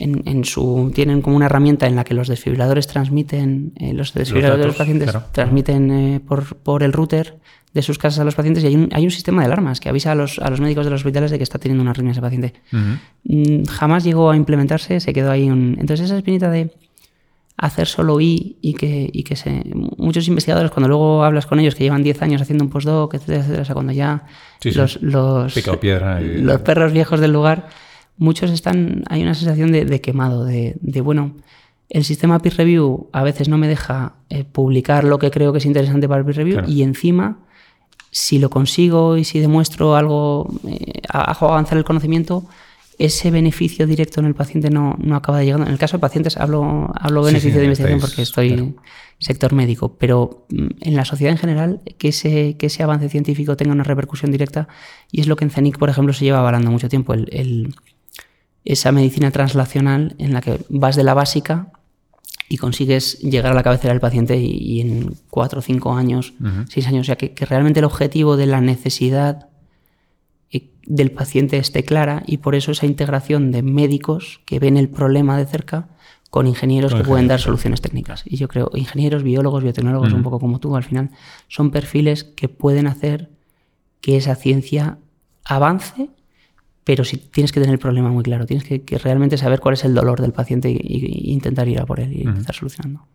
en, 0.00 0.44
su, 0.44 0.90
tienen 0.94 1.20
como 1.20 1.36
una 1.36 1.46
herramienta 1.46 1.86
en 1.86 1.94
la 1.94 2.04
que 2.04 2.14
los 2.14 2.26
desfibriladores 2.26 2.86
transmiten, 2.86 3.72
eh, 3.76 3.92
los 3.92 4.14
desfibriladores 4.14 4.62
de 4.62 4.66
los 4.68 4.76
pacientes 4.76 5.14
transmiten 5.32 5.90
eh, 5.90 6.20
por, 6.20 6.56
por, 6.56 6.82
el 6.82 6.92
router 6.92 7.38
de 7.74 7.82
sus 7.82 7.98
casas 7.98 8.20
a 8.20 8.24
los 8.24 8.34
pacientes 8.34 8.64
y 8.64 8.68
hay 8.68 8.76
un, 8.76 8.88
hay 8.92 9.04
un 9.04 9.10
sistema 9.10 9.42
de 9.42 9.46
alarmas 9.46 9.78
que 9.78 9.90
avisa 9.90 10.12
a 10.12 10.14
los, 10.14 10.38
a 10.38 10.48
los, 10.48 10.60
médicos 10.60 10.86
de 10.86 10.90
los 10.90 11.00
hospitales 11.00 11.30
de 11.30 11.36
que 11.36 11.44
está 11.44 11.58
teniendo 11.58 11.82
una 11.82 11.90
arritmia 11.90 12.12
ese 12.12 12.22
paciente. 12.22 12.54
Mm, 13.24 13.64
jamás 13.64 14.02
llegó 14.02 14.30
a 14.30 14.36
implementarse, 14.36 15.00
se 15.00 15.12
quedó 15.12 15.30
ahí 15.30 15.50
un... 15.50 15.76
Entonces 15.78 16.06
esa 16.06 16.16
espinita 16.16 16.50
de 16.50 16.72
hacer 17.58 17.86
solo 17.86 18.18
I 18.22 18.56
y 18.62 18.72
que, 18.72 19.10
y 19.12 19.22
que 19.22 19.36
se, 19.36 19.62
muchos 19.98 20.26
investigadores 20.28 20.70
cuando 20.70 20.88
luego 20.88 21.24
hablas 21.24 21.44
con 21.44 21.60
ellos 21.60 21.74
que 21.74 21.84
llevan 21.84 22.02
10 22.02 22.22
años 22.22 22.40
haciendo 22.40 22.64
un 22.64 22.70
postdoc, 22.70 23.12
etcétera, 23.12 23.40
etcétera, 23.40 23.62
o 23.62 23.64
sea, 23.66 23.74
cuando 23.74 23.92
ya 23.92 24.24
los, 24.64 25.02
los, 25.02 25.54
los 25.54 26.60
perros 26.62 26.92
viejos 26.92 27.20
del 27.20 27.32
lugar 27.32 27.68
muchos 28.20 28.50
están, 28.50 29.02
hay 29.08 29.22
una 29.22 29.34
sensación 29.34 29.72
de, 29.72 30.00
quemado, 30.00 30.44
de, 30.44 31.00
bueno, 31.02 31.34
el 31.88 32.04
sistema 32.04 32.38
peer 32.38 32.54
review 32.58 33.08
a 33.12 33.24
veces 33.24 33.48
no 33.48 33.56
me 33.58 33.66
deja 33.66 34.12
eh, 34.28 34.44
publicar 34.44 35.04
lo 35.04 35.18
que 35.18 35.30
creo 35.30 35.52
que 35.52 35.58
es 35.58 35.64
interesante 35.64 36.06
para 36.06 36.20
el 36.20 36.26
peer 36.26 36.36
review 36.36 36.60
y 36.68 36.82
encima, 36.82 37.38
si 38.10 38.38
lo 38.38 38.50
consigo 38.50 39.16
y 39.16 39.24
si 39.24 39.40
demuestro 39.40 39.96
algo, 39.96 40.52
eh, 40.68 41.00
hago 41.08 41.48
avanzar 41.48 41.78
el 41.78 41.84
conocimiento, 41.84 42.44
ese 42.98 43.30
beneficio 43.30 43.86
directo 43.86 44.20
en 44.20 44.26
el 44.26 44.34
paciente 44.34 44.68
no, 44.68 44.96
no, 45.00 45.16
acaba 45.16 45.38
de 45.38 45.46
llegar. 45.46 45.62
En 45.62 45.68
el 45.68 45.78
caso 45.78 45.96
de 45.96 46.02
pacientes 46.02 46.36
hablo, 46.36 46.92
hablo 46.94 47.22
beneficio 47.22 47.58
de 47.58 47.64
investigación 47.64 48.00
porque 48.00 48.20
estoy 48.20 48.52
en 48.52 48.76
sector 49.18 49.54
médico, 49.54 49.96
pero 49.98 50.44
mm, 50.50 50.66
en 50.82 50.94
la 50.94 51.06
sociedad 51.06 51.32
en 51.32 51.38
general 51.38 51.80
que 51.96 52.08
ese, 52.08 52.58
que 52.58 52.66
ese 52.66 52.82
avance 52.82 53.08
científico 53.08 53.56
tenga 53.56 53.72
una 53.72 53.84
repercusión 53.84 54.30
directa 54.30 54.68
y 55.10 55.22
es 55.22 55.26
lo 55.26 55.36
que 55.36 55.44
en 55.44 55.50
CENIC, 55.50 55.78
por 55.78 55.88
ejemplo, 55.88 56.12
se 56.12 56.26
lleva 56.26 56.40
avalando 56.40 56.70
mucho 56.70 56.90
tiempo, 56.90 57.14
el 57.14 57.74
esa 58.64 58.92
medicina 58.92 59.30
translacional 59.30 60.14
en 60.18 60.32
la 60.32 60.40
que 60.40 60.60
vas 60.68 60.96
de 60.96 61.04
la 61.04 61.14
básica 61.14 61.72
y 62.48 62.56
consigues 62.56 63.20
llegar 63.20 63.52
a 63.52 63.54
la 63.54 63.62
cabecera 63.62 63.92
del 63.94 64.00
paciente 64.00 64.36
y, 64.36 64.80
en 64.80 65.14
cuatro, 65.30 65.62
cinco 65.62 65.94
años, 65.94 66.34
seis 66.68 66.86
años, 66.88 67.02
o 67.02 67.06
sea, 67.06 67.16
que, 67.16 67.32
realmente 67.46 67.78
el 67.78 67.84
objetivo 67.84 68.36
de 68.36 68.46
la 68.46 68.60
necesidad 68.60 69.48
eh, 70.50 70.70
del 70.84 71.12
paciente 71.12 71.58
esté 71.58 71.84
clara 71.84 72.24
y 72.26 72.38
por 72.38 72.56
eso 72.56 72.72
esa 72.72 72.86
integración 72.86 73.52
de 73.52 73.62
médicos 73.62 74.40
que 74.46 74.58
ven 74.58 74.76
el 74.76 74.88
problema 74.88 75.38
de 75.38 75.46
cerca 75.46 75.88
con 76.28 76.46
ingenieros 76.46 76.94
que 76.94 77.04
pueden 77.04 77.28
dar 77.28 77.40
soluciones 77.40 77.80
técnicas. 77.80 78.22
Y 78.24 78.36
yo 78.36 78.46
creo, 78.46 78.70
ingenieros, 78.74 79.24
biólogos, 79.24 79.62
biotecnólogos, 79.64 80.12
un 80.12 80.22
poco 80.22 80.38
como 80.38 80.60
tú, 80.60 80.76
al 80.76 80.84
final, 80.84 81.10
son 81.48 81.70
perfiles 81.70 82.22
que 82.22 82.48
pueden 82.48 82.86
hacer 82.86 83.30
que 84.00 84.16
esa 84.16 84.36
ciencia 84.36 84.98
avance 85.44 86.10
pero 86.84 87.04
si 87.04 87.18
tienes 87.18 87.52
que 87.52 87.60
tener 87.60 87.74
el 87.74 87.78
problema 87.78 88.08
muy 88.08 88.22
claro, 88.22 88.46
tienes 88.46 88.64
que, 88.64 88.98
realmente 88.98 89.36
saber 89.36 89.60
cuál 89.60 89.74
es 89.74 89.84
el 89.84 89.94
dolor 89.94 90.20
del 90.20 90.32
paciente 90.32 90.68
e 90.68 91.30
intentar 91.30 91.68
ir 91.68 91.78
a 91.80 91.86
por 91.86 92.00
él 92.00 92.12
y 92.12 92.28
estar 92.28 92.54
solucionando. 92.54 93.06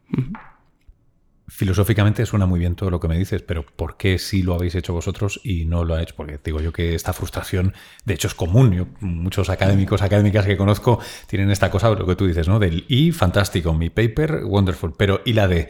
Filosóficamente 1.48 2.26
suena 2.26 2.46
muy 2.46 2.60
bien 2.60 2.76
todo 2.76 2.90
lo 2.90 3.00
que 3.00 3.08
me 3.08 3.18
dices, 3.18 3.42
pero 3.44 3.66
¿por 3.66 3.98
qué 3.98 4.18
sí 4.18 4.42
lo 4.42 4.56
habéis 4.56 4.76
hecho 4.76 4.94
vosotros 4.94 5.40
y 5.44 5.66
no 5.66 5.84
lo 5.84 5.96
ha 5.96 6.02
hecho? 6.02 6.16
Porque 6.16 6.40
digo 6.44 6.60
yo 6.60 6.74
que 6.74 6.96
esta 6.96 7.14
frustración, 7.14 7.74
de 8.04 8.16
hecho, 8.16 8.28
es 8.28 8.34
común. 8.34 8.96
muchos 9.00 9.50
académicos, 9.50 10.02
académicas 10.02 10.46
que 10.46 10.58
conozco 10.58 11.00
tienen 11.28 11.52
esta 11.52 11.70
cosa, 11.70 11.90
lo 11.92 12.06
que 12.06 12.16
tú 12.16 12.26
dices, 12.26 12.48
¿no? 12.48 12.60
Del 12.60 12.86
I, 12.88 13.12
fantástico, 13.12 13.74
mi 13.74 13.90
paper, 13.90 14.44
wonderful, 14.46 14.94
pero 14.98 15.22
¿y 15.24 15.34
la 15.34 15.48
de? 15.48 15.70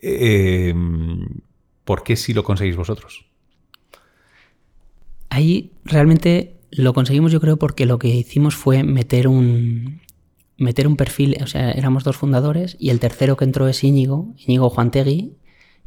Eh, 0.00 0.74
¿Por 1.84 2.02
qué 2.02 2.16
sí 2.16 2.32
lo 2.32 2.44
conseguís 2.44 2.76
vosotros? 2.76 3.26
Ahí 5.28 5.72
realmente 5.84 6.55
lo 6.76 6.92
conseguimos 6.92 7.32
yo 7.32 7.40
creo 7.40 7.56
porque 7.56 7.86
lo 7.86 7.98
que 7.98 8.08
hicimos 8.08 8.54
fue 8.54 8.84
meter 8.84 9.28
un, 9.28 10.00
meter 10.58 10.86
un 10.86 10.96
perfil, 10.96 11.36
o 11.42 11.46
sea, 11.46 11.70
éramos 11.72 12.04
dos 12.04 12.16
fundadores 12.16 12.76
y 12.78 12.90
el 12.90 13.00
tercero 13.00 13.36
que 13.36 13.44
entró 13.44 13.68
es 13.68 13.82
Íñigo, 13.82 14.34
Íñigo 14.36 14.70
Juantegui. 14.70 15.36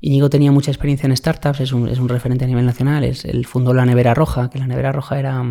Íñigo 0.01 0.29
tenía 0.29 0.51
mucha 0.51 0.71
experiencia 0.71 1.07
en 1.07 1.15
startups, 1.15 1.59
es 1.59 1.73
un, 1.73 1.87
es 1.89 1.99
un 1.99 2.07
referente 2.09 2.45
a 2.45 2.47
nivel 2.47 2.65
nacional, 2.65 3.03
es, 3.03 3.25
él 3.25 3.45
fundó 3.45 3.73
la 3.73 3.85
Nevera 3.85 4.13
Roja, 4.13 4.49
que 4.49 4.57
la 4.57 4.65
Nevera 4.65 4.91
Roja 4.91 5.19
era, 5.19 5.43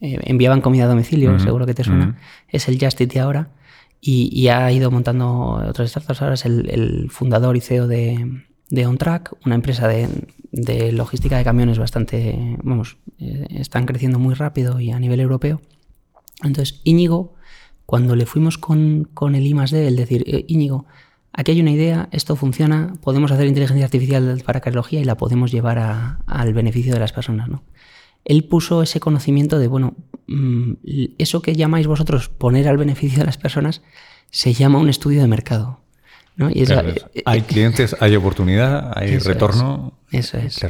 eh, 0.00 0.18
enviaban 0.24 0.62
comida 0.62 0.84
a 0.84 0.88
domicilio, 0.88 1.38
seguro 1.38 1.66
que 1.66 1.74
te 1.74 1.84
suena, 1.84 2.16
es 2.48 2.68
el 2.68 2.78
Just 2.80 2.98
de 2.98 3.20
ahora, 3.20 3.50
y, 4.00 4.48
ha 4.48 4.72
ido 4.72 4.90
montando 4.90 5.62
otras 5.68 5.90
startups, 5.90 6.22
ahora 6.22 6.34
es 6.34 6.46
el 6.46 7.08
fundador 7.10 7.56
y 7.56 7.60
CEO 7.60 7.86
de, 7.86 8.42
de 8.70 8.86
OnTrack, 8.86 9.34
una 9.44 9.56
empresa 9.56 9.86
de, 9.86 10.08
logística 10.52 11.38
de 11.38 11.44
camiones 11.44 11.78
bastante, 11.78 12.56
vamos, 12.62 12.98
eh, 13.18 13.46
están 13.50 13.86
creciendo 13.86 14.18
muy 14.18 14.34
rápido 14.34 14.80
y 14.80 14.90
a 14.90 15.00
nivel 15.00 15.20
europeo. 15.20 15.60
Entonces, 16.42 16.80
Íñigo, 16.84 17.34
cuando 17.86 18.16
le 18.16 18.26
fuimos 18.26 18.58
con, 18.58 19.08
con 19.14 19.34
el 19.34 19.46
I 19.46 19.54
el 19.72 19.96
decir, 19.96 20.24
eh, 20.26 20.44
Íñigo, 20.48 20.86
aquí 21.32 21.52
hay 21.52 21.60
una 21.60 21.72
idea, 21.72 22.08
esto 22.12 22.36
funciona, 22.36 22.92
podemos 23.02 23.32
hacer 23.32 23.46
inteligencia 23.46 23.84
artificial 23.84 24.42
para 24.44 24.60
cardiología 24.60 25.00
y 25.00 25.04
la 25.04 25.16
podemos 25.16 25.50
llevar 25.50 26.18
al 26.26 26.54
beneficio 26.54 26.92
de 26.92 27.00
las 27.00 27.12
personas, 27.12 27.48
¿no? 27.48 27.62
Él 28.24 28.44
puso 28.44 28.82
ese 28.82 29.00
conocimiento 29.00 29.58
de, 29.58 29.66
bueno, 29.66 29.96
mm, 30.28 30.74
eso 31.18 31.42
que 31.42 31.54
llamáis 31.54 31.86
vosotros 31.86 32.28
poner 32.28 32.68
al 32.68 32.76
beneficio 32.76 33.18
de 33.18 33.24
las 33.24 33.36
personas 33.36 33.82
se 34.30 34.54
llama 34.54 34.78
un 34.78 34.88
estudio 34.88 35.20
de 35.20 35.26
mercado. 35.26 35.81
Eh, 36.38 37.22
hay 37.26 37.42
clientes, 37.42 37.94
hay 38.00 38.16
oportunidad, 38.16 38.92
hay 38.96 39.18
retorno. 39.18 39.92
eso 40.10 40.38
es. 40.38 40.64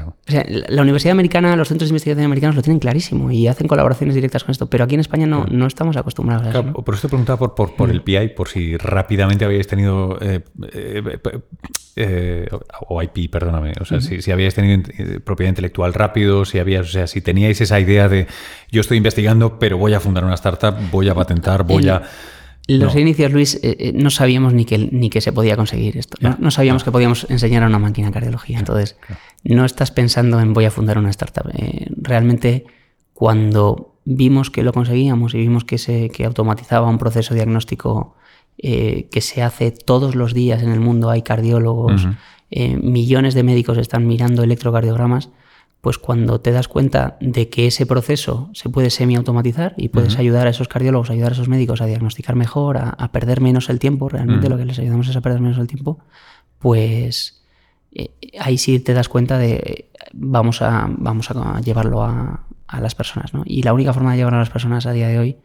la 0.69 0.83
Universidad 0.83 1.13
Americana, 1.13 1.55
los 1.55 1.69
centros 1.69 1.89
de 1.89 1.93
investigación 1.93 2.25
americanos 2.27 2.57
lo 2.57 2.63
tienen 2.63 2.81
clarísimo 2.81 3.31
y 3.31 3.47
hacen 3.47 3.69
colaboraciones 3.69 4.17
directas 4.17 4.43
con 4.43 4.51
esto, 4.51 4.67
pero 4.67 4.85
aquí 4.85 4.95
en 4.95 5.01
España 5.01 5.27
no, 5.27 5.47
no 5.47 5.67
estamos 5.67 5.97
acostumbrados 5.97 6.47
a 6.47 6.51
eso. 6.51 6.73
Por 6.73 6.95
eso 6.95 7.03
te 7.03 7.09
preguntaba 7.09 7.55
por, 7.55 7.77
por, 7.77 7.91
el 7.91 8.01
mm. 8.01 8.05
PI, 8.05 8.29
por 8.37 8.49
si 8.49 8.77
rápidamente 8.77 9.45
habíais 9.45 9.69
tenido. 9.69 10.19
Eh, 10.21 10.43
eh, 11.95 12.49
o 12.89 13.03
IP, 13.03 13.31
perdóname. 13.31 13.75
O 13.81 13.85
sea, 13.85 14.01
si, 14.01 14.21
si, 14.21 14.33
habíais 14.33 14.55
tenido 14.55 14.83
propiedad 15.21 15.51
intelectual 15.51 15.95
rápido, 15.95 16.45
si 16.45 16.59
habías, 16.59 16.87
o 16.89 16.91
sea, 16.91 17.07
si 17.07 17.21
teníais 17.21 17.61
esa 17.61 17.79
idea 17.79 18.09
de 18.09 18.27
yo 18.71 18.81
estoy 18.81 18.97
investigando, 18.97 19.59
pero 19.61 19.79
voy 19.79 19.95
a 19.95 20.01
fundar 20.01 20.25
una 20.25 20.35
startup, 20.35 20.75
voy 20.91 21.09
a 21.09 21.15
patentar, 21.15 21.63
voy 21.63 21.89
a. 21.89 22.03
Los 22.69 22.95
inicios, 22.95 23.33
Luis, 23.33 23.57
eh, 23.57 23.77
eh, 23.79 23.93
no 23.95 24.11
sabíamos 24.11 24.55
ni 24.55 24.65
que, 24.65 24.79
ni 24.79 25.11
que 25.11 25.21
se 25.21 25.33
podía 25.33 25.57
conseguir 25.57 25.97
esto. 25.97 26.17
No, 26.39 26.51
sabíamos 26.51 26.85
que 26.85 26.93
podíamos 26.93 27.27
enseñar 27.29 27.65
a 27.65 27.67
una 27.67 27.79
máquina 27.79 28.13
cardiología. 28.13 28.59
Entonces, 28.59 28.97
no 29.43 29.65
estás 29.65 29.91
pensando 29.91 30.41
en 30.41 30.53
voy 30.53 30.67
a 30.67 30.71
fundar 30.71 30.99
una 30.99 31.11
startup. 31.11 31.51
Eh, 31.55 31.89
realmente, 31.97 32.65
cuando 33.15 33.95
vimos 34.05 34.51
que 34.51 34.63
lo 34.63 34.73
conseguíamos 34.73 35.35
y 35.35 35.39
vimos 35.39 35.65
que 35.65 35.79
se 35.79 36.11
que 36.11 36.25
automatizaba 36.25 36.89
un 36.89 36.99
proceso 36.99 37.35
diagnóstico 37.35 38.17
que 38.59 39.21
se 39.21 39.43
hace 39.43 39.73
todos 39.73 40.15
los 40.15 40.35
días 40.35 40.63
en 40.63 40.71
el 40.71 40.79
mundo, 40.79 41.11
hay 41.11 41.23
cardiólogos, 41.23 42.07
millones 42.51 43.35
de 43.35 43.43
médicos 43.43 43.77
están 43.77 44.07
mirando 44.07 44.45
electrocardiogramas, 44.45 45.31
pues 45.83 45.99
cuando 45.99 46.41
te 46.41 46.53
das 46.53 46.69
cuenta 46.69 47.17
de 47.21 47.49
que 47.49 47.67
ese 47.67 47.87
proceso 47.87 48.49
se 48.55 48.71
puede 48.71 48.89
semiautomatizar 48.89 49.75
y 49.77 49.89
puedes 49.89 50.17
ayudar 50.17 50.47
a 50.47 50.51
esos 50.51 50.69
cardiólogos, 50.69 51.11
ayudar 51.11 51.33
a 51.33 51.35
esos 51.35 51.49
médicos 51.49 51.81
a 51.81 51.87
diagnosticar 51.87 52.37
mejor, 52.37 52.79
a, 52.79 53.11
perder 53.11 53.41
menos 53.41 53.69
el 53.69 53.81
tiempo, 53.81 54.09
realmente 54.09 54.49
lo 54.49 54.57
que 54.57 54.65
les 54.65 54.79
ayudamos 54.79 55.09
es 55.09 55.17
a 55.17 55.21
perder 55.21 55.41
menos 55.41 55.59
el 55.59 55.67
tiempo, 55.67 55.99
pues 56.61 57.43
eh, 57.91 58.15
ahí 58.39 58.59
sí 58.59 58.79
te 58.79 58.95
das 58.95 59.09
cuenta 59.09 59.39
de 59.39 59.91
vamos 60.13 60.63
a, 60.63 60.89
vamos 60.89 61.29
a 61.33 61.61
llevarlo 61.61 62.05
a, 62.05 62.45
a 62.69 62.81
las 62.81 62.95
personas. 62.95 63.35
¿no? 63.35 63.43
Y 63.45 63.65
la 63.65 63.73
única 63.73 63.93
forma 63.93 64.13
de 64.13 64.19
llevarlo 64.19 64.37
a 64.37 64.43
las 64.43 64.51
personas 64.51 64.87
a 64.87 64.93
día 64.93 65.09
de 65.09 65.19
hoy 65.19 65.37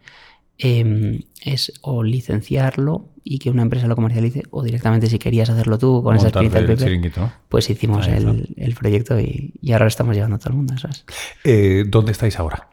Em, 0.59 1.21
es 1.43 1.71
o 1.81 2.01
licenciarlo 2.01 3.09
y 3.23 3.37
que 3.37 3.51
una 3.51 3.61
empresa 3.61 3.85
lo 3.85 3.95
comercialice 3.95 4.41
o 4.49 4.63
directamente 4.63 5.07
si 5.07 5.19
querías 5.19 5.51
hacerlo 5.51 5.77
tú 5.77 6.01
con 6.01 6.15
esa 6.15 6.29
experiencia 6.29 6.61
del 6.61 6.77
PP, 6.77 7.21
pues 7.47 7.69
hicimos 7.69 8.07
el, 8.07 8.75
proyecto 8.75 9.19
y, 9.19 9.53
ahora 9.71 9.85
lo 9.85 9.89
estamos 9.89 10.15
llevando 10.15 10.37
a 10.37 10.39
todo 10.39 10.49
el 10.49 10.55
mundo. 10.55 10.73
Eh, 11.43 11.83
¿Dónde 11.87 12.11
estáis 12.11 12.39
ahora? 12.39 12.69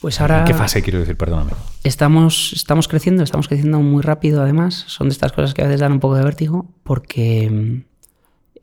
Pues 0.00 0.20
ahora... 0.20 0.40
¿En 0.40 0.44
qué 0.44 0.54
fase 0.54 0.80
quiero 0.80 1.00
decir? 1.00 1.16
Perdóname. 1.16 1.52
Estamos, 1.82 2.52
estamos 2.54 2.86
creciendo, 2.86 3.24
estamos 3.24 3.48
creciendo 3.48 3.80
muy 3.80 4.02
rápido 4.02 4.40
además. 4.40 4.84
Son 4.86 5.08
de 5.08 5.12
estas 5.12 5.32
cosas 5.32 5.54
que 5.54 5.62
a 5.62 5.64
veces 5.64 5.80
dan 5.80 5.92
un 5.92 6.00
poco 6.00 6.14
de 6.14 6.24
vértigo 6.24 6.70
porque... 6.84 7.82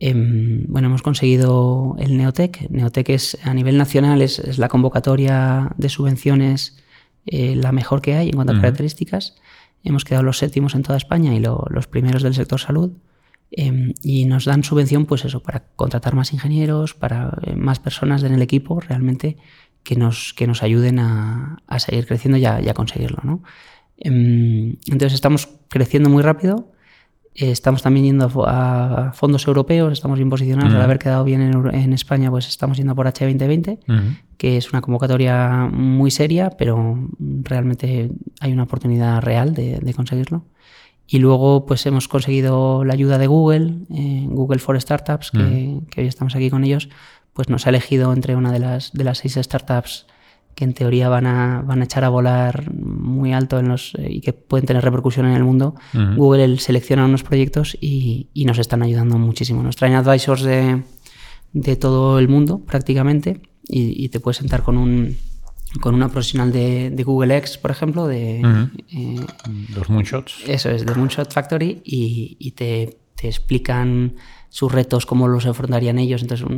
Em, 0.00 0.64
bueno, 0.68 0.88
hemos 0.88 1.02
conseguido 1.02 1.96
el 1.98 2.16
Neotec. 2.16 2.70
Neotec 2.70 3.10
es 3.10 3.36
a 3.42 3.52
nivel 3.52 3.76
nacional, 3.76 4.22
es, 4.22 4.38
es 4.38 4.56
la 4.58 4.68
convocatoria 4.68 5.72
de 5.76 5.88
subvenciones 5.88 6.76
eh, 7.30 7.54
la 7.56 7.72
mejor 7.72 8.00
que 8.02 8.14
hay 8.14 8.28
en 8.28 8.34
cuanto 8.34 8.52
a 8.52 8.56
características. 8.56 9.36
Hemos 9.84 10.04
quedado 10.04 10.24
los 10.24 10.38
séptimos 10.38 10.74
en 10.74 10.82
toda 10.82 10.96
España 10.96 11.34
y 11.34 11.40
los 11.40 11.86
primeros 11.86 12.22
del 12.22 12.34
sector 12.34 12.60
salud. 12.60 12.92
Em, 13.50 13.94
y 14.02 14.26
nos 14.26 14.44
dan 14.44 14.62
subvención, 14.62 15.06
pues 15.06 15.24
eso, 15.24 15.40
para 15.40 15.64
contratar 15.74 16.14
más 16.14 16.32
ingenieros, 16.32 16.94
para 16.94 17.38
eh, 17.44 17.56
más 17.56 17.78
personas 17.78 18.22
en 18.22 18.34
el 18.34 18.42
equipo 18.42 18.80
realmente 18.80 19.38
que 19.82 19.96
nos, 19.96 20.34
que 20.34 20.46
nos 20.46 20.62
ayuden 20.62 20.98
a, 20.98 21.62
seguir 21.78 22.06
creciendo 22.06 22.36
y 22.36 22.44
a, 22.44 22.74
conseguirlo. 22.74 23.20
¿no? 23.24 23.42
Em, 23.96 24.76
entonces 24.86 25.14
estamos 25.14 25.48
creciendo 25.68 26.10
muy 26.10 26.22
rápido. 26.22 26.72
Eh, 27.40 27.52
estamos 27.52 27.82
también 27.82 28.06
yendo 28.06 28.28
a 28.48 29.12
fondos 29.14 29.46
europeos, 29.46 29.92
estamos 29.92 30.18
bien 30.18 30.28
posicionados. 30.28 30.74
Al 30.74 30.82
haber 30.82 30.98
quedado 30.98 31.22
bien 31.22 31.40
en, 31.72 31.92
España, 31.92 32.30
pues 32.30 32.48
estamos 32.48 32.78
yendo 32.78 32.96
por 32.96 33.06
H2020, 33.06 33.78
que 34.36 34.56
es 34.56 34.72
una 34.72 34.80
convocatoria 34.80 35.68
muy 35.72 36.10
seria, 36.10 36.50
pero 36.50 36.98
realmente 37.20 38.10
hay 38.40 38.52
una 38.52 38.64
oportunidad 38.64 39.22
real 39.22 39.54
de, 39.54 39.94
conseguirlo. 39.94 40.46
Y 41.06 41.20
luego, 41.20 41.64
pues 41.64 41.86
hemos 41.86 42.08
conseguido 42.08 42.84
la 42.84 42.94
ayuda 42.94 43.18
de 43.18 43.28
Google, 43.28 43.86
eh, 43.94 44.26
Google 44.28 44.58
for 44.58 44.78
Startups, 44.80 45.30
que, 45.30 45.80
que, 45.90 46.00
hoy 46.00 46.08
estamos 46.08 46.34
aquí 46.34 46.50
con 46.50 46.64
ellos, 46.64 46.88
pues 47.34 47.48
nos 47.48 47.66
ha 47.66 47.70
elegido 47.70 48.12
entre 48.12 48.34
una 48.34 48.50
de 48.50 48.58
las, 48.58 48.92
de 48.92 49.04
las 49.04 49.18
seis 49.18 49.38
startups 49.40 50.06
que 50.58 50.64
en 50.64 50.74
teoría 50.74 51.08
van 51.08 51.24
a, 51.24 51.62
van 51.62 51.82
a 51.82 51.84
echar 51.84 52.02
a 52.02 52.08
volar 52.08 52.74
muy 52.74 53.32
alto 53.32 53.60
en 53.60 53.68
los, 53.68 53.94
eh, 53.94 54.08
y 54.10 54.20
que 54.20 54.32
pueden 54.32 54.66
tener 54.66 54.82
repercusión 54.82 55.24
en 55.26 55.34
el 55.34 55.44
mundo, 55.44 55.76
Google 56.16 56.58
selecciona 56.58 57.04
unos 57.04 57.22
proyectos 57.22 57.78
y, 57.80 58.28
nos 58.44 58.58
están 58.58 58.82
ayudando 58.82 59.18
muchísimo. 59.18 59.62
Nos 59.62 59.76
traen 59.76 59.94
advisors 59.94 60.42
de, 60.42 60.82
de 61.52 61.76
todo 61.76 62.18
el 62.18 62.26
mundo 62.26 62.58
prácticamente 62.58 63.40
y, 63.68 64.08
te 64.08 64.18
puedes 64.18 64.38
sentar 64.38 64.64
con 64.64 64.78
un, 64.78 65.16
con 65.80 65.94
una 65.94 66.08
profesional 66.08 66.50
de, 66.50 67.02
Google 67.06 67.36
X, 67.36 67.56
por 67.56 67.70
ejemplo, 67.70 68.08
de 68.08 68.40
eh, 68.40 69.26
los 69.76 69.88
Moonshots. 69.88 70.42
Eso 70.48 70.70
es, 70.70 70.84
de 70.84 70.92
Moonshot 70.92 71.32
Factory, 71.32 71.82
y, 71.84 72.50
te, 72.56 72.98
te, 73.14 73.28
explican 73.28 74.16
sus 74.48 74.72
retos, 74.72 75.06
cómo 75.06 75.28
los 75.28 75.46
afrontarían 75.46 76.00
ellos. 76.00 76.22
Entonces, 76.22 76.48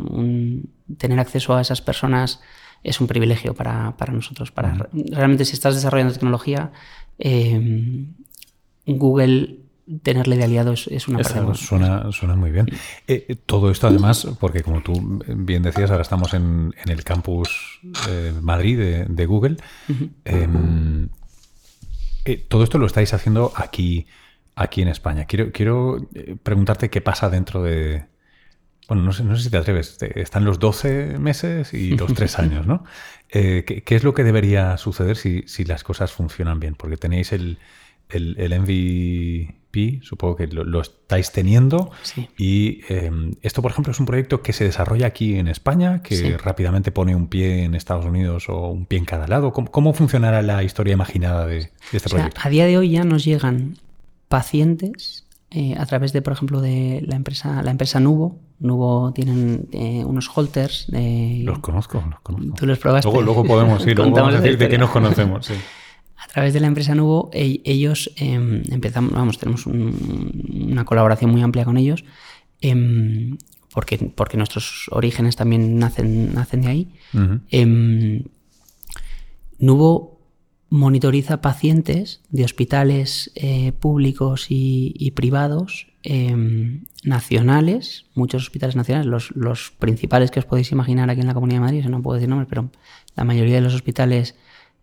tener 0.97 1.21
acceso 1.21 1.55
a 1.55 1.61
esas 1.61 1.83
personas 1.83 2.41
es 2.83 3.01
un 3.01 3.07
privilegio 3.07 3.55
para, 3.55 3.95
nosotros. 4.13 4.51
Para, 4.51 4.89
Realmente 4.93 5.45
si 5.45 5.53
estás 5.53 5.75
desarrollando 5.75 6.15
tecnología, 6.15 6.73
eh, 7.19 8.07
Google 8.87 9.57
tenerle 10.03 10.37
de 10.37 10.45
aliado 10.45 10.73
es, 10.73 11.09
una 11.09 11.19
parte 11.19 11.55
suena, 11.55 12.13
suena 12.13 12.37
muy 12.37 12.51
bien. 12.51 12.67
Eh, 13.09 13.27
eh, 13.29 13.35
todo 13.35 13.71
esto 13.71 13.89
además, 13.89 14.27
porque 14.39 14.63
como 14.63 14.83
tú 14.83 15.21
bien 15.27 15.63
decías, 15.63 15.91
ahora 15.91 16.03
estamos 16.03 16.33
en, 16.33 16.73
el 16.87 17.03
campus 17.05 17.81
Madrid 18.41 19.07
de, 19.09 19.27
Google. 19.27 19.57
Em, 20.25 21.09
todo 22.49 22.63
esto 22.63 22.79
lo 22.79 22.87
estáis 22.87 23.13
haciendo 23.13 23.53
aquí, 23.57 24.07
aquí 24.55 24.81
en 24.83 24.89
España. 24.89 25.25
Quiero, 25.25 25.51
quiero 25.51 26.09
preguntarte 26.43 26.89
qué 26.89 27.01
pasa 27.01 27.29
dentro 27.29 27.63
de, 27.63 28.05
bueno, 28.91 29.05
no 29.05 29.13
sé, 29.13 29.23
no 29.23 29.37
sé 29.37 29.45
si 29.45 29.51
te 29.51 29.57
atreves, 29.57 29.99
están 30.17 30.45
los 30.45 30.59
12 30.59 31.17
meses 31.21 31.73
y 31.73 31.97
los 31.97 32.13
3 32.13 32.39
años, 32.41 32.67
¿no? 32.67 32.83
Eh, 33.29 33.63
¿qué, 33.65 33.95
es 33.95 34.03
lo 34.03 34.15
que 34.15 34.25
debería 34.25 34.77
suceder 34.79 35.17
si, 35.17 35.45
las 35.65 35.85
cosas 35.85 36.11
funcionan 36.11 36.59
bien? 36.59 36.75
Porque 36.75 36.97
tenéis 36.97 37.31
el, 37.31 37.59
MVP, 38.13 40.01
supongo 40.03 40.35
que 40.35 40.49
lo, 40.49 40.81
estáis 40.81 41.31
teniendo. 41.31 41.93
Y 42.37 42.81
em, 42.89 43.37
esto, 43.43 43.63
por 43.63 43.71
ejemplo, 43.71 43.93
es 43.93 44.01
un 44.01 44.07
proyecto 44.07 44.43
que 44.43 44.53
se 44.53 44.65
desarrolla 44.65 45.07
aquí 45.07 45.37
en 45.39 45.47
España, 45.47 46.03
que 46.03 46.37
rápidamente 46.37 46.91
pone 46.91 47.15
un 47.15 47.29
pie 47.29 47.63
en 47.63 47.77
Estados 47.77 48.05
Unidos 48.05 48.49
o 48.49 48.71
un 48.71 48.87
pie 48.87 48.99
en 48.99 49.05
cada 49.05 49.29
lado. 49.29 49.53
¿Cómo, 49.53 49.93
funcionará 49.95 50.43
la 50.43 50.65
historia 50.65 50.95
imaginada 50.95 51.47
de, 51.47 51.71
este 51.93 52.11
proyecto? 52.11 52.41
A 52.43 52.49
día 52.49 52.67
de 52.67 52.77
hoy 52.77 52.91
ya 52.91 53.05
nos 53.05 53.25
llegan 53.25 53.79
pacientes 54.27 55.29
eh, 55.53 55.75
a 55.77 55.85
través 55.85 56.13
de, 56.13 56.23
por 56.23 56.33
ejemplo, 56.33 56.61
de 56.61 57.03
la 57.07 57.17
empresa, 57.17 57.61
la 57.63 57.73
empresa 57.73 57.99
Nubo. 57.99 58.39
Nubo 58.61 59.13
tienen 59.13 59.69
eh, 59.73 60.05
unos 60.05 60.31
holters. 60.33 60.87
De... 60.89 61.43
Los 61.45 61.59
conozco, 61.59 62.05
los 62.09 62.21
conozco. 62.21 62.55
Tú 62.55 62.67
los 62.67 62.79
probaste. 62.79 63.11
Luego, 63.11 63.45
podemos 63.45 63.85
ir, 63.85 63.97
luego 63.97 64.19
a 64.19 64.33
decir 64.33 64.57
de 64.57 64.69
qué 64.69 64.79
nos 64.79 64.91
conocemos. 64.91 65.51
A 65.51 66.29
través 66.29 66.55
de 66.55 66.61
la 66.61 66.69
empresa 66.69 66.95
Nubo, 66.95 67.31
e, 67.33 67.61
ellos 67.65 68.13
em, 68.17 68.63
empezamos, 68.71 69.13
vamos, 69.13 69.39
tenemos 69.39 69.67
una 69.67 70.85
colaboración 70.85 71.33
muy 71.33 71.43
amplia 71.43 71.65
con 71.65 71.77
ellos, 71.77 72.05
em, 72.61 73.37
porque, 73.75 73.99
porque 74.15 74.37
nuestros 74.37 74.87
orígenes 74.93 75.35
también 75.35 75.81
nacen, 75.81 76.33
nacen 76.33 76.61
de 76.61 76.69
ahí. 76.69 76.93
Em, 77.51 78.23
Nubo 79.59 80.20
monitoriza 80.71 81.41
pacientes 81.41 82.21
de 82.31 82.45
hospitales 82.45 83.33
eh, 83.35 83.73
públicos 83.73 84.47
y, 84.49 85.13
privados 85.17 85.89
em, 86.05 86.85
nacionales, 87.05 88.07
muchos 88.15 88.45
hospitales 88.45 88.77
nacionales, 88.77 89.31
los, 89.35 89.73
principales 89.73 90.31
que 90.31 90.39
os 90.39 90.47
podéis 90.47 90.71
imaginar 90.71 91.11
aquí 91.11 91.21
en 91.21 91.27
la 91.27 91.35
Comunidad 91.35 91.59
de 91.59 91.65
Madrid, 91.65 91.85
no 91.87 92.03
puedo 92.03 92.15
decir 92.15 92.29
nombres, 92.29 92.49
pero 92.49 92.71
la 93.17 93.25
mayoría 93.25 93.57
de 93.57 93.61
los 93.63 93.75
hospitales 93.75 94.37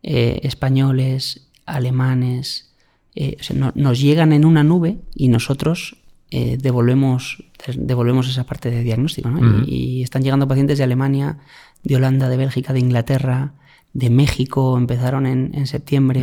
eh, 0.04 0.42
españoles, 0.44 1.48
alemanes, 1.66 2.76
eh, 3.16 3.38
nos 3.74 4.00
llegan 4.00 4.34
en 4.34 4.44
una 4.46 4.64
nube 4.64 5.00
y 5.16 5.30
nosotros 5.30 5.98
devolvemos, 6.30 7.42
devolvemos 7.74 8.28
esa 8.28 8.46
parte 8.46 8.70
de 8.70 8.84
diagnóstico. 8.84 9.32
y, 9.66 10.04
están 10.04 10.22
llegando 10.22 10.48
pacientes 10.48 10.78
de 10.78 10.84
Alemania, 10.84 11.38
de 11.84 11.96
Holanda, 11.96 12.28
de 12.28 12.36
Bélgica, 12.36 12.74
de 12.74 12.80
Inglaterra, 12.80 13.54
de 13.94 14.10
México 14.10 14.78
empezaron 14.78 15.26
en, 15.26 15.68
septiembre, 15.68 16.22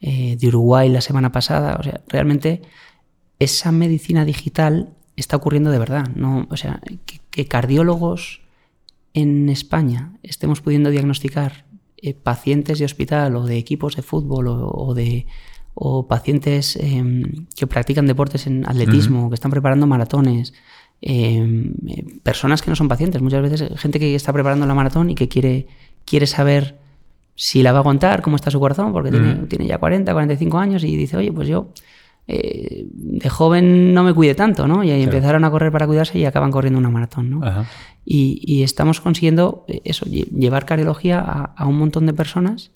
eh, 0.00 0.36
de 0.38 0.48
Uruguay 0.48 0.88
la 0.88 1.00
semana 1.00 1.32
pasada. 1.32 1.76
O 1.78 1.82
sea, 1.82 2.00
realmente 2.08 2.62
esa 3.38 3.72
medicina 3.72 4.24
digital 4.24 4.94
está 5.16 5.36
ocurriendo 5.36 5.70
de 5.70 5.78
verdad. 5.78 6.08
¿no? 6.14 6.46
O 6.50 6.56
sea, 6.56 6.80
que, 7.30 7.46
cardiólogos 7.46 8.40
en 9.12 9.48
España 9.48 10.12
estemos 10.22 10.60
pudiendo 10.60 10.90
diagnosticar 10.90 11.66
eh, 11.98 12.14
pacientes 12.14 12.78
de 12.78 12.84
hospital 12.84 13.36
o 13.36 13.44
de 13.44 13.58
equipos 13.58 13.96
de 13.96 14.02
fútbol 14.02 14.46
o, 14.48 14.94
de 14.94 15.26
o 15.74 16.06
pacientes 16.06 16.76
em, 16.76 17.46
que 17.56 17.66
practican 17.66 18.06
deportes 18.06 18.46
en 18.46 18.68
atletismo, 18.68 19.28
que 19.28 19.34
están 19.34 19.50
preparando 19.50 19.88
maratones, 19.88 20.54
em, 21.00 21.74
eh, 21.88 22.04
personas 22.22 22.62
que 22.62 22.70
no 22.70 22.76
son 22.76 22.88
pacientes, 22.88 23.20
muchas 23.20 23.42
veces 23.42 23.80
gente 23.80 23.98
que 23.98 24.14
está 24.14 24.32
preparando 24.32 24.66
la 24.66 24.74
maratón 24.74 25.10
y 25.10 25.16
que 25.16 25.28
quiere, 25.28 25.66
quiere 26.04 26.28
saber 26.28 26.78
si 27.34 27.62
la 27.62 27.72
va 27.72 27.78
a 27.78 27.80
aguantar, 27.80 28.22
cómo 28.22 28.36
está 28.36 28.50
su 28.50 28.60
corazón, 28.60 28.92
porque 28.92 29.10
tiene, 29.10 29.66
ya 29.66 29.78
40, 29.78 30.12
45 30.12 30.58
años 30.58 30.84
y 30.84 30.96
dice, 30.96 31.16
oye, 31.16 31.32
pues 31.32 31.48
yo 31.48 31.68
eh, 32.26 32.86
de 32.90 33.28
joven 33.28 33.92
no 33.92 34.04
me 34.04 34.14
cuide 34.14 34.34
tanto, 34.34 34.68
¿no? 34.68 34.84
Y 34.84 34.90
ahí 34.90 35.02
empezaron 35.02 35.44
a 35.44 35.50
correr 35.50 35.72
para 35.72 35.86
cuidarse 35.86 36.18
y 36.18 36.24
acaban 36.24 36.50
corriendo 36.50 36.78
una 36.78 36.90
maratón, 36.90 37.30
¿no? 37.30 37.66
Y, 38.04 38.62
estamos 38.62 39.00
consiguiendo 39.00 39.64
eso, 39.84 40.06
llevar 40.06 40.64
cardiología 40.64 41.20
a 41.20 41.66
un 41.66 41.78
montón 41.78 42.06
de 42.06 42.12
personas 42.12 42.73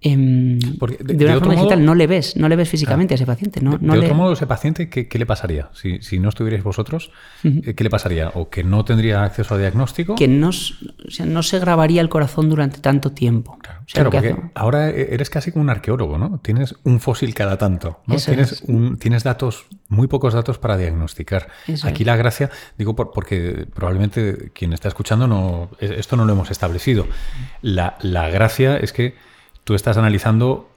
Em, 0.00 0.60
de, 0.60 1.24
una 1.24 1.38
forma 1.40 1.54
digital 1.54 1.84
no 1.84 1.96
le 1.96 2.06
ves, 2.06 2.36
no 2.36 2.48
le 2.48 2.54
ves 2.54 2.68
físicamente 2.68 3.14
a 3.14 3.16
ese 3.16 3.26
paciente. 3.26 3.60
No, 3.60 3.76
de, 3.78 3.98
otro 3.98 4.14
modo, 4.14 4.32
ese 4.32 4.46
paciente, 4.46 4.88
¿qué, 4.88 5.18
le 5.18 5.26
pasaría? 5.26 5.70
Si, 5.72 6.20
no 6.20 6.28
estuvierais 6.28 6.62
vosotros, 6.62 7.10
eh, 7.42 7.74
¿qué 7.74 7.82
le 7.82 7.90
pasaría? 7.90 8.30
¿O 8.34 8.48
que 8.48 8.62
no 8.62 8.84
tendría 8.84 9.24
acceso 9.24 9.56
a 9.56 9.58
diagnóstico? 9.58 10.14
Que 10.14 10.28
no, 10.28 10.50
no 11.24 11.42
se 11.42 11.58
grabaría 11.58 12.00
el 12.00 12.08
corazón 12.08 12.48
durante 12.48 12.78
tanto 12.78 13.10
tiempo. 13.10 13.58
Claro, 13.92 14.10
porque 14.10 14.36
ahora 14.54 14.88
e, 14.90 15.14
eres 15.14 15.30
casi 15.30 15.50
como 15.50 15.64
un 15.64 15.70
arqueólogo, 15.70 16.16
¿no? 16.16 16.38
Tienes 16.44 16.76
un 16.84 17.00
fósil 17.00 17.34
cada 17.34 17.58
tanto. 17.58 18.00
Tienes, 18.24 18.62
tienes 19.00 19.24
datos, 19.24 19.66
muy 19.88 20.06
pocos 20.06 20.32
datos 20.32 20.58
para 20.58 20.76
diagnosticar. 20.76 21.48
Aquí 21.82 22.04
la 22.04 22.14
gracia, 22.14 22.50
digo 22.76 22.94
porque 22.94 23.66
probablemente 23.74 24.52
quien 24.54 24.72
está 24.72 24.86
escuchando 24.86 25.26
no, 25.26 25.70
e, 25.80 25.98
esto 25.98 26.16
no 26.16 26.24
lo 26.24 26.34
hemos 26.34 26.52
establecido. 26.52 27.08
La, 27.62 27.98
la 28.00 28.28
gracia 28.30 28.76
es 28.76 28.92
que 28.92 29.26
tú 29.68 29.74
estás 29.74 29.98
analizando 29.98 30.70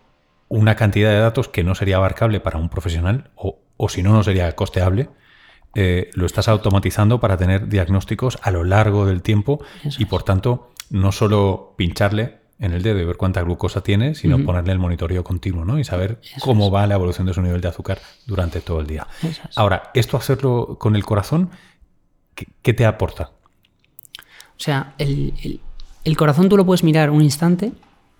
una 0.49 0.75
cantidad 0.75 1.11
de 1.11 1.19
datos 1.19 1.47
que 1.47 1.63
no 1.63 1.75
sería 1.75 1.95
abarcable 1.95 2.41
para 2.41 2.59
un 2.59 2.67
profesional 2.67 3.31
o, 3.37 3.87
si 3.87 4.03
no, 4.03 4.11
no 4.11 4.21
sería 4.21 4.53
costeable. 4.53 5.07
Eh, 5.75 6.09
lo 6.13 6.25
estás 6.25 6.49
automatizando 6.49 7.21
para 7.21 7.37
tener 7.37 7.69
diagnósticos 7.69 8.37
a 8.41 8.51
lo 8.51 8.65
largo 8.65 9.05
del 9.05 9.21
tiempo 9.21 9.63
y 9.97 10.03
por 10.03 10.23
tanto 10.23 10.73
no 10.89 11.13
solo 11.13 11.73
pincharle 11.77 12.39
en 12.59 12.73
el 12.73 12.81
dedo 12.81 12.99
y 12.99 13.05
ver 13.05 13.15
cuánta 13.15 13.41
glucosa 13.43 13.81
tiene, 13.81 14.13
sino 14.13 14.43
ponerle 14.43 14.73
el 14.73 14.79
monitoreo 14.79 15.23
continuo 15.23 15.63
¿no? 15.63 15.79
y 15.79 15.85
saber 15.85 16.19
cómo 16.41 16.69
va 16.69 16.85
la 16.85 16.95
evolución 16.95 17.25
de 17.27 17.33
su 17.33 17.41
nivel 17.41 17.61
de 17.61 17.69
azúcar 17.69 17.99
durante 18.25 18.59
todo 18.59 18.81
el 18.81 18.87
día. 18.87 19.07
Ahora, 19.55 19.91
esto 19.93 20.17
hacerlo 20.17 20.75
con 20.77 20.97
el 20.97 21.05
corazón, 21.05 21.49
¿qué, 22.61 22.73
te 22.73 22.85
aporta? 22.85 23.31
O 24.17 24.59
sea, 24.63 24.95
el, 24.97 25.61
el 26.03 26.17
corazón 26.17 26.49
tú 26.49 26.57
lo 26.57 26.65
puedes 26.65 26.83
mirar 26.83 27.09
un 27.09 27.21
instante 27.21 27.71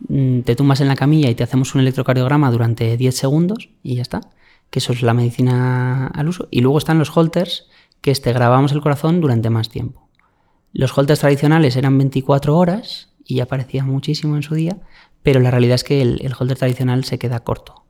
te 0.07 0.55
tumbas 0.55 0.81
en 0.81 0.87
la 0.87 0.95
camilla 0.95 1.29
y 1.29 1.35
te 1.35 1.43
hacemos 1.43 1.75
un 1.75 1.81
electrocardiograma 1.81 2.51
durante 2.51 2.97
10 2.97 3.15
segundos 3.15 3.69
y 3.83 3.95
ya 3.95 4.01
está. 4.01 4.21
Que 4.69 4.79
eso 4.79 4.93
es 4.93 5.01
la 5.01 5.13
medicina 5.13 6.07
al 6.07 6.29
uso. 6.29 6.47
Y 6.49 6.61
luego 6.61 6.77
están 6.77 6.97
los 6.97 7.15
holters, 7.15 7.67
que 8.01 8.13
te 8.15 8.33
grabamos 8.33 8.71
el 8.71 8.81
corazón 8.81 9.21
durante 9.21 9.49
más 9.49 9.69
tiempo. 9.69 10.09
Los 10.73 10.97
holters 10.97 11.19
tradicionales 11.19 11.75
eran 11.75 11.97
24 11.97 12.57
horas 12.57 13.09
y 13.25 13.35
ya 13.35 13.45
parecía 13.45 13.83
muchísimo 13.83 14.35
en 14.35 14.43
su 14.43 14.55
día, 14.55 14.77
pero 15.23 15.39
la 15.39 15.51
realidad 15.51 15.75
es 15.75 15.83
que 15.83 16.01
el, 16.01 16.33
holter 16.37 16.57
tradicional 16.57 17.03
se 17.03 17.19
queda 17.19 17.41
corto. 17.41 17.83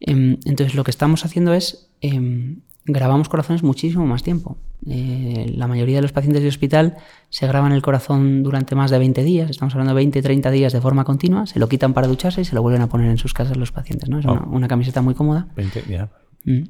Em, 0.00 0.38
entonces 0.44 0.74
lo 0.74 0.84
que 0.84 0.90
estamos 0.90 1.24
haciendo 1.24 1.54
es 1.54 1.90
em, 2.00 2.60
grabamos 2.84 3.28
corazones 3.28 3.62
muchísimo 3.62 4.06
más 4.06 4.22
tiempo. 4.22 4.56
Eh, 4.88 5.52
la 5.56 5.68
mayoría 5.68 5.96
de 5.96 6.02
los 6.02 6.12
pacientes 6.12 6.42
de 6.42 6.48
hospital 6.48 6.96
se 7.28 7.46
graban 7.46 7.72
el 7.72 7.82
corazón 7.82 8.42
durante 8.42 8.74
más 8.74 8.90
de 8.90 8.98
20 8.98 9.22
días, 9.22 9.48
estamos 9.50 9.74
hablando 9.74 9.90
de 9.90 9.96
20, 9.96 10.22
30 10.22 10.50
días 10.50 10.72
de 10.72 10.80
forma 10.80 11.04
continua, 11.04 11.46
se 11.46 11.60
lo 11.60 11.68
quitan 11.68 11.92
para 11.92 12.08
ducharse 12.08 12.40
y 12.40 12.44
se 12.44 12.54
lo 12.54 12.62
vuelven 12.62 12.82
a 12.82 12.88
poner 12.88 13.08
en 13.10 13.18
sus 13.18 13.32
casas 13.32 13.56
los 13.56 13.70
pacientes. 13.70 14.08
¿no? 14.08 14.18
Es 14.18 14.26
una, 14.26 14.68
camiseta 14.68 15.00
muy 15.00 15.14
cómoda. 15.14 15.46
Mm. 16.44 16.62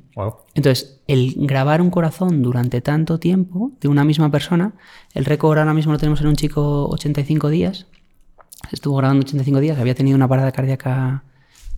Entonces, 0.55 1.01
el 1.07 1.35
grabar 1.39 1.81
un 1.81 1.91
corazón 1.91 2.43
durante 2.43 2.83
tanto 2.83 3.19
tiempo 3.19 3.73
de 3.81 3.89
una 3.89 4.05
misma 4.05 4.31
persona, 4.31 4.75
el 5.15 5.25
récord 5.25 5.59
ahora 5.59 5.73
mismo 5.73 5.93
lo 5.93 5.99
tenemos 5.99 6.21
en 6.21 6.27
un 6.27 6.37
chico 6.37 6.89
85 6.91 7.49
días. 7.49 7.87
Estuvo 8.71 8.97
grabando 8.97 9.25
85 9.25 9.61
días, 9.61 9.79
había 9.79 9.95
tenido 9.95 10.17
una 10.17 10.29
parada 10.29 10.53
cardíaca 10.53 11.25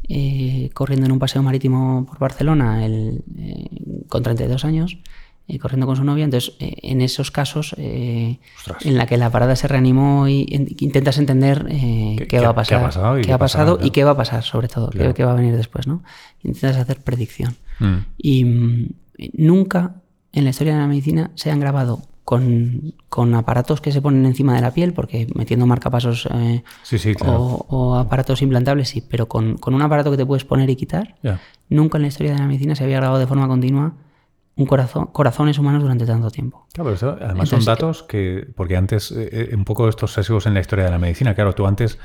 eh, 0.09 0.71
corriendo 0.75 1.07
en 1.07 1.13
un 1.13 1.19
paseo 1.19 1.43
marítimo 1.43 2.05
por 2.07 2.19
Barcelona 2.19 2.85
el, 2.85 3.23
eh, 3.39 4.05
con 4.09 4.23
32 4.23 4.65
años 4.65 4.99
eh, 5.47 5.59
corriendo 5.59 5.87
con 5.87 5.97
su 5.97 6.05
novia. 6.05 6.25
Entonces, 6.25 6.55
eh, 6.59 6.77
en 6.83 7.01
esos 7.01 7.31
casos 7.31 7.75
en 7.79 8.39
la 8.83 9.07
que 9.07 9.17
la 9.17 9.31
parada 9.31 9.57
se 9.57 9.69
reanimó 9.69 10.27
y 10.29 10.47
intentas 10.79 11.19
entender 11.19 11.67
¿Qué, 11.67 12.41
va 12.41 12.49
a 12.49 12.55
pasar, 12.55 12.79
qué 12.79 12.85
ha 12.85 12.87
pasado, 12.87 13.19
y 13.19 13.23
qué, 13.23 13.33
ha 13.33 13.39
pasado 13.39 13.79
y 13.83 13.91
qué 13.91 14.05
va 14.05 14.13
a 14.13 14.17
pasar, 14.17 14.43
sobre 14.43 14.69
todo, 14.69 14.91
qué, 14.91 15.25
va 15.25 15.33
a 15.33 15.37
venir 15.37 15.57
después, 15.57 15.87
¿no? 15.87 16.03
Intentas 16.43 16.77
hacer 16.79 17.01
predicción. 17.01 17.57
Mm. 17.79 17.97
Y 18.17 18.45
mm, 18.45 18.89
nunca 19.35 19.97
en 20.33 20.45
la 20.45 20.51
historia 20.51 20.75
de 20.75 20.81
la 20.81 20.87
medicina 20.87 21.31
se 21.35 21.51
han 21.51 21.61
grabado 21.61 22.03
con, 22.25 22.95
con, 23.09 23.35
aparatos 23.35 23.81
que 23.81 23.93
se 23.93 24.01
ponen 24.01 24.25
encima 24.25 24.55
de 24.55 24.63
la 24.63 24.73
piel, 24.73 24.95
porque 24.95 25.27
metiendo 25.35 25.67
marcapasos 25.67 26.27
eh, 26.33 26.65
o, 27.27 27.97
aparatos 27.97 28.41
implantables, 28.41 28.89
sí, 28.89 29.03
pero 29.03 29.29
con, 29.29 29.59
con, 29.59 29.75
un 29.75 29.83
aparato 29.83 30.11
que 30.11 30.17
te 30.17 30.25
puedes 30.25 30.45
poner 30.45 30.71
y 30.71 30.77
quitar, 30.77 31.17
nunca 31.69 31.99
en 31.99 32.03
la 32.03 32.09
historia 32.09 32.33
de 32.33 32.39
la 32.39 32.47
medicina 32.47 32.75
se 32.75 32.85
había 32.85 32.97
grabado 32.97 33.21
de 33.21 33.27
forma 33.27 33.47
continua 33.47 33.95
un 34.57 34.67
corazón, 34.67 35.07
corazones 35.07 35.59
humanos 35.59 35.83
durante 35.83 36.07
tanto 36.07 36.31
tiempo. 36.31 36.67
Claro, 36.73 36.95
pero 36.95 37.19
además 37.21 37.49
son 37.49 37.65
datos 37.65 38.03
que, 38.03 38.47
porque 38.55 38.77
antes, 38.77 39.11
eh, 39.11 39.51
eh, 39.51 39.57
un 39.57 39.65
poco 39.65 39.89
estos 39.89 40.13
sesgos 40.13 40.47
en 40.47 40.55
la 40.55 40.61
historia 40.61 40.85
de 40.85 40.91
la 40.91 40.99
medicina, 40.99 41.35
claro, 41.35 41.55
tú 41.55 41.67
antes 41.67 41.99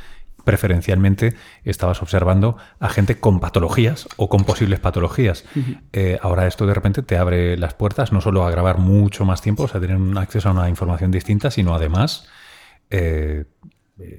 preferencialmente 0.43 1.35
estabas 1.63 2.01
observando 2.01 2.57
a 2.79 2.89
gente 2.89 3.19
con 3.19 3.39
patologías 3.39 4.07
o 4.15 4.29
con 4.29 4.45
posibles 4.45 4.79
patologías. 4.79 5.43
Eh, 5.93 6.17
ahora 6.21 6.47
esto 6.47 6.65
de 6.65 6.73
repente 6.73 7.03
te 7.03 7.17
abre 7.17 7.57
las 7.57 7.75
puertas 7.75 8.11
no 8.11 8.21
solo 8.21 8.43
a 8.45 8.49
grabar 8.49 8.79
mucho 8.79 9.25
más 9.25 9.41
tiempo, 9.41 9.63
o 9.63 9.67
sea, 9.67 9.79
tener 9.79 9.97
un 9.97 10.17
acceso 10.17 10.49
a 10.49 10.53
una 10.53 10.69
información 10.69 11.11
distinta, 11.11 11.51
sino 11.51 11.75
además, 11.75 12.27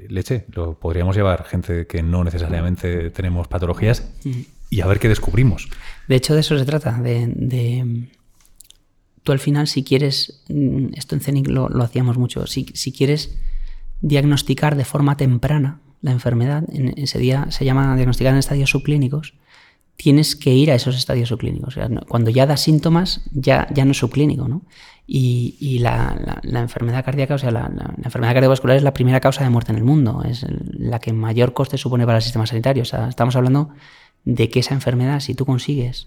leche, 0.08 0.44
lo 0.52 0.78
podríamos 0.78 1.16
llevar 1.16 1.44
gente 1.44 1.86
que 1.88 2.02
no 2.02 2.22
necesariamente 2.22 3.10
tenemos 3.10 3.48
patologías 3.48 4.12
y 4.68 4.82
a 4.82 4.86
ver 4.86 5.00
qué 5.00 5.08
descubrimos. 5.08 5.68
De 6.06 6.16
hecho, 6.16 6.34
de 6.34 6.40
eso 6.40 6.56
se 6.56 6.66
trata, 6.66 6.92
de 7.00 8.08
tú 9.22 9.32
al 9.32 9.38
final, 9.38 9.66
si 9.66 9.84
quieres, 9.84 10.42
mm, 10.48 10.94
esto 10.94 11.14
en 11.14 11.20
CENIC 11.20 11.48
lo, 11.48 11.66
hacíamos 11.82 12.18
mucho, 12.18 12.46
si, 12.46 12.64
quieres 12.64 13.36
diagnosticar 14.00 14.76
de 14.76 14.84
forma 14.84 15.16
temprana 15.16 15.80
la 16.02 16.12
enfermedad, 16.12 16.64
en 16.72 16.94
ese 16.96 17.18
día 17.18 17.46
se 17.50 17.64
llama 17.64 17.94
diagnosticar 17.96 18.32
en 18.32 18.38
estadios 18.38 18.70
subclínicos, 18.70 19.34
tienes 19.96 20.34
que 20.34 20.54
ir 20.54 20.70
a 20.70 20.74
esos 20.74 20.96
estadios 20.96 21.28
subclínicos. 21.28 21.76
cuando 22.08 22.30
ya 22.30 22.46
da 22.46 22.56
síntomas, 22.56 23.20
ya, 23.32 23.68
ya 23.70 23.84
no 23.84 23.90
es 23.90 23.98
subclínico, 23.98 24.48
¿no? 24.48 24.62
Y, 25.06 25.80
la, 25.80 26.40
enfermedad 26.44 27.04
cardíaca, 27.04 27.34
o 27.34 27.38
sea, 27.38 27.50
la, 27.50 27.94
enfermedad 28.02 28.32
cardiovascular 28.32 28.76
es 28.76 28.82
la 28.82 28.94
primera 28.94 29.20
causa 29.20 29.42
de 29.42 29.50
muerte 29.50 29.72
en 29.72 29.78
el 29.78 29.84
mundo, 29.84 30.22
es 30.24 30.46
la 30.72 31.00
que 31.00 31.12
mayor 31.12 31.52
coste 31.52 31.76
supone 31.76 32.06
para 32.06 32.18
el 32.18 32.22
sistema 32.22 32.46
sanitario. 32.46 32.82
O 32.82 32.86
sea, 32.86 33.08
estamos 33.08 33.36
hablando 33.36 33.70
de 34.24 34.48
que 34.48 34.60
esa 34.60 34.72
enfermedad, 34.72 35.20
si 35.20 35.34
tú 35.34 35.44
consigues 35.44 36.06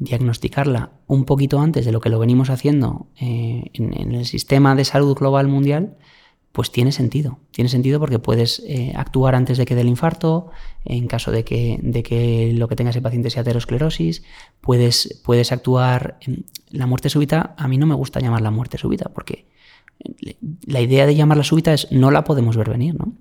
diagnosticarla 0.00 0.90
un 1.06 1.24
poquito 1.24 1.60
antes 1.60 1.84
de 1.84 1.92
lo 1.92 2.00
que 2.00 2.08
lo 2.08 2.18
venimos 2.18 2.50
haciendo 2.50 3.06
eh, 3.20 3.64
en, 3.74 4.14
el 4.14 4.24
sistema 4.24 4.74
de 4.74 4.84
salud 4.84 5.14
global 5.14 5.46
mundial, 5.46 5.98
pues 6.52 6.72
tiene 6.72 6.90
sentido. 6.90 7.38
Tiene 7.52 7.68
sentido 7.68 8.00
porque 8.00 8.18
puedes 8.18 8.60
eh, 8.66 8.92
actuar 8.96 9.34
antes 9.34 9.58
de 9.58 9.66
que 9.66 9.74
dé 9.74 9.82
el 9.82 9.88
infarto, 9.88 10.50
en 10.84 11.06
caso 11.06 11.30
de 11.30 11.44
que, 11.44 11.78
de 11.82 12.02
que 12.02 12.52
lo 12.56 12.66
que 12.66 12.76
tenga 12.76 12.90
ese 12.90 13.02
paciente 13.02 13.30
sea 13.30 13.42
aterosclerosis, 13.42 14.24
puedes, 14.60 15.20
puedes 15.24 15.52
actuar... 15.52 16.18
En 16.22 16.46
la 16.70 16.86
muerte 16.86 17.10
súbita, 17.10 17.54
a 17.58 17.68
mí 17.68 17.78
no 17.78 17.86
me 17.86 17.94
gusta 17.94 18.20
llamarla 18.20 18.50
muerte 18.50 18.78
súbita, 18.78 19.10
porque 19.12 19.46
la 20.66 20.80
idea 20.80 21.04
de 21.04 21.14
llamarla 21.14 21.44
súbita 21.44 21.74
es 21.74 21.90
no 21.92 22.10
la 22.10 22.24
podemos 22.24 22.56
ver 22.56 22.70
venir, 22.70 22.94
¿no? 22.94 23.12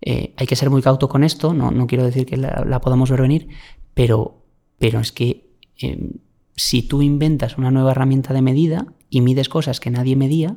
Eh, 0.00 0.32
hay 0.36 0.46
que 0.46 0.56
ser 0.56 0.70
muy 0.70 0.80
cauto 0.80 1.08
con 1.08 1.24
esto, 1.24 1.54
no, 1.54 1.70
no 1.70 1.86
quiero 1.86 2.04
decir 2.04 2.24
que 2.24 2.36
la, 2.36 2.64
la 2.66 2.80
podamos 2.80 3.10
ver 3.10 3.20
venir, 3.20 3.48
pero, 3.94 4.42
pero 4.78 5.00
es 5.00 5.12
que 5.12 5.43
Em, 5.78 6.12
si 6.56 6.82
tú 6.82 7.02
inventas 7.02 7.58
una 7.58 7.70
nueva 7.70 7.92
herramienta 7.92 8.32
de 8.32 8.42
medida 8.42 8.86
y 9.10 9.20
mides 9.20 9.48
cosas 9.48 9.80
que 9.80 9.90
nadie 9.90 10.16
medía, 10.16 10.56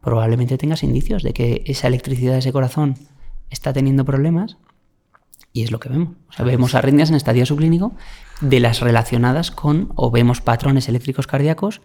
probablemente 0.00 0.58
tengas 0.58 0.82
indicios 0.82 1.22
de 1.22 1.32
que 1.32 1.62
esa 1.66 1.88
electricidad 1.88 2.32
de 2.32 2.38
ese 2.38 2.52
corazón 2.52 2.96
está 3.50 3.72
teniendo 3.72 4.04
problemas 4.04 4.56
y 5.52 5.62
es 5.62 5.70
lo 5.70 5.80
que 5.80 5.88
vemos. 5.88 6.10
O 6.28 6.32
sea, 6.32 6.44
vemos 6.44 6.74
arritmias 6.74 7.10
en 7.10 7.16
estadio 7.16 7.44
subclínico 7.46 7.92
de 8.40 8.60
las 8.60 8.80
relacionadas 8.80 9.50
con, 9.50 9.92
o 9.96 10.10
vemos 10.10 10.40
patrones 10.40 10.88
eléctricos 10.88 11.26
cardíacos 11.26 11.80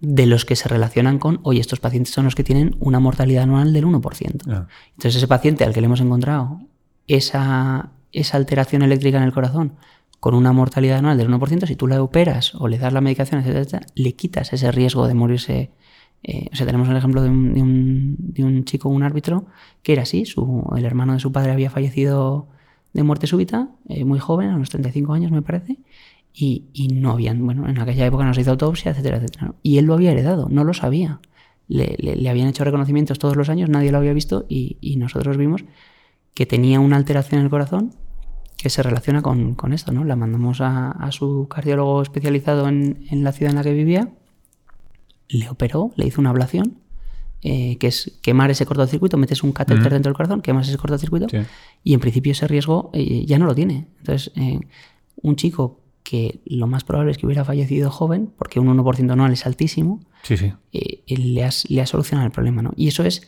de 0.00 0.26
los 0.26 0.44
que 0.44 0.56
se 0.56 0.68
relacionan 0.68 1.18
con, 1.18 1.40
oye, 1.42 1.60
estos 1.60 1.80
pacientes 1.80 2.14
son 2.14 2.24
los 2.24 2.34
que 2.34 2.44
tienen 2.44 2.76
una 2.80 3.00
mortalidad 3.00 3.42
anual 3.42 3.72
del 3.72 3.84
1%. 3.84 4.22
Entonces 4.22 5.16
ese 5.16 5.28
paciente 5.28 5.64
al 5.64 5.74
que 5.74 5.80
le 5.80 5.86
hemos 5.86 6.00
encontrado 6.00 6.60
esa, 7.06 7.90
esa 8.12 8.36
alteración 8.36 8.82
eléctrica 8.82 9.18
en 9.18 9.24
el 9.24 9.32
corazón 9.32 9.74
con 10.20 10.34
una 10.34 10.52
mortalidad 10.52 10.98
anual 10.98 11.16
del 11.16 11.30
1%, 11.30 11.66
si 11.66 11.76
tú 11.76 11.86
la 11.86 12.00
operas 12.02 12.54
o 12.54 12.68
le 12.68 12.78
das 12.78 12.92
la 12.92 13.00
medicación, 13.00 13.40
etcétera, 13.40 13.86
le 13.94 14.12
quitas 14.14 14.52
ese 14.52 14.70
riesgo 14.70 15.08
de 15.08 15.14
morirse. 15.14 15.70
Eh, 16.22 16.48
o 16.52 16.56
sea, 16.56 16.66
tenemos 16.66 16.88
el 16.90 16.96
ejemplo 16.96 17.22
de 17.22 17.30
un, 17.30 18.16
de 18.18 18.44
un, 18.44 18.64
chico, 18.66 18.90
un 18.90 19.02
árbitro, 19.02 19.46
que 19.82 19.94
era 19.94 20.02
así, 20.02 20.26
su, 20.26 20.70
el 20.76 20.84
hermano 20.84 21.14
de 21.14 21.20
su 21.20 21.32
padre 21.32 21.52
había 21.52 21.70
fallecido 21.70 22.48
de 22.92 23.02
muerte 23.02 23.26
súbita, 23.26 23.70
eh, 23.88 24.04
muy 24.04 24.18
joven, 24.18 24.50
a 24.50 24.58
los 24.58 24.68
35 24.68 25.14
años 25.14 25.30
me 25.32 25.40
parece, 25.40 25.78
y, 26.34 26.88
no 26.92 27.12
habían, 27.12 27.44
bueno, 27.44 27.68
en 27.68 27.78
aquella 27.80 28.06
época 28.06 28.24
no 28.24 28.34
se 28.34 28.42
hizo 28.42 28.50
autopsia, 28.50 28.92
etcétera, 28.92 29.16
etcétera. 29.16 29.54
Y 29.62 29.78
él 29.78 29.86
lo 29.86 29.94
había 29.94 30.12
heredado, 30.12 30.48
no 30.50 30.64
lo 30.64 30.74
sabía. 30.74 31.20
Le, 31.66 31.96
le, 31.98 32.28
habían 32.28 32.48
hecho 32.48 32.64
reconocimientos 32.64 33.18
todos 33.18 33.36
los 33.36 33.48
años, 33.48 33.68
nadie 33.68 33.92
lo 33.92 33.98
había 33.98 34.12
visto 34.12 34.44
y 34.48 34.96
nosotros 34.96 35.36
vimos 35.36 35.64
que 36.34 36.46
tenía 36.46 36.80
una 36.80 36.96
alteración 36.96 37.40
en 37.40 37.44
el 37.44 37.50
corazón 37.50 37.94
que 38.60 38.68
se 38.68 38.82
relaciona 38.82 39.22
con, 39.22 39.72
esto, 39.72 39.90
¿no? 39.90 40.04
La 40.04 40.16
mandamos 40.16 40.60
a, 40.60 41.08
su 41.12 41.48
cardiólogo 41.48 42.02
especializado 42.02 42.68
en, 42.68 43.08
la 43.10 43.32
ciudad 43.32 43.52
en 43.52 43.56
la 43.56 43.62
que 43.62 43.72
vivía, 43.72 44.10
le 45.28 45.48
operó, 45.48 45.92
le 45.96 46.06
hizo 46.06 46.20
una 46.20 46.28
ablación, 46.28 46.76
eh, 47.40 47.78
que 47.78 47.86
es 47.86 48.18
quemar 48.20 48.50
ese 48.50 48.66
cortocircuito, 48.66 49.16
metes 49.16 49.42
un 49.42 49.52
catéter 49.52 49.90
dentro 49.90 50.10
del 50.10 50.14
corazón, 50.14 50.42
quemas 50.42 50.68
ese 50.68 50.76
cortocircuito, 50.76 51.26
y 51.82 51.94
en 51.94 52.00
principio 52.00 52.32
ese 52.32 52.46
riesgo 52.48 52.90
eh, 52.92 53.24
ya 53.24 53.38
no 53.38 53.46
lo 53.46 53.54
tiene. 53.54 53.86
Entonces, 54.00 54.30
eh, 54.36 54.60
un 55.22 55.36
chico 55.36 55.80
que 56.02 56.40
lo 56.44 56.66
más 56.66 56.84
probable 56.84 57.12
es 57.12 57.18
que 57.18 57.24
hubiera 57.24 57.46
fallecido 57.46 57.90
joven, 57.90 58.30
porque 58.36 58.60
un 58.60 58.68
1% 58.68 59.10
anual 59.10 59.32
es 59.32 59.46
altísimo, 59.46 60.00
le, 60.28 61.48
le 61.68 61.80
ha 61.80 61.86
solucionado 61.86 62.26
el 62.26 62.32
problema, 62.32 62.60
¿no? 62.60 62.72
Y 62.76 62.88
eso 62.88 63.04
es 63.04 63.26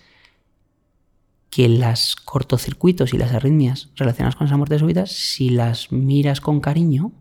que 1.53 1.69
las 1.69 2.17
cortocircuitos 2.17 3.13
y 3.13 3.19
las 3.19 3.35
arritmias 3.35 3.91
relacionadas 3.97 4.37
con 4.37 4.47
esa 4.47 4.57
muerte 4.57 4.79
súbita, 4.79 5.05
si 5.05 5.51
las 5.51 5.93
miras 5.93 6.41
con 6.41 6.61
cariño, 6.61 7.13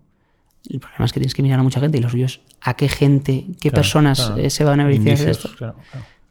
el 0.70 0.80
problema 0.80 1.04
es 1.04 1.12
que 1.12 1.20
tienes 1.20 1.36
que 1.36 1.44
mirar 1.44 1.60
a 1.60 1.64
mucha 1.64 1.82
gente 1.82 1.98
y 1.98 2.02
los 2.02 2.14
suyos 2.14 2.40
a 2.62 2.76
qué 2.76 2.88
gente, 2.88 3.48
qué 3.60 3.72
personas 3.72 4.32
eh, 4.38 4.50
se 4.50 4.64
van 4.64 4.80
a 4.80 4.86
beneficiar 4.86 5.18
de 5.18 5.32
esto. 5.32 5.50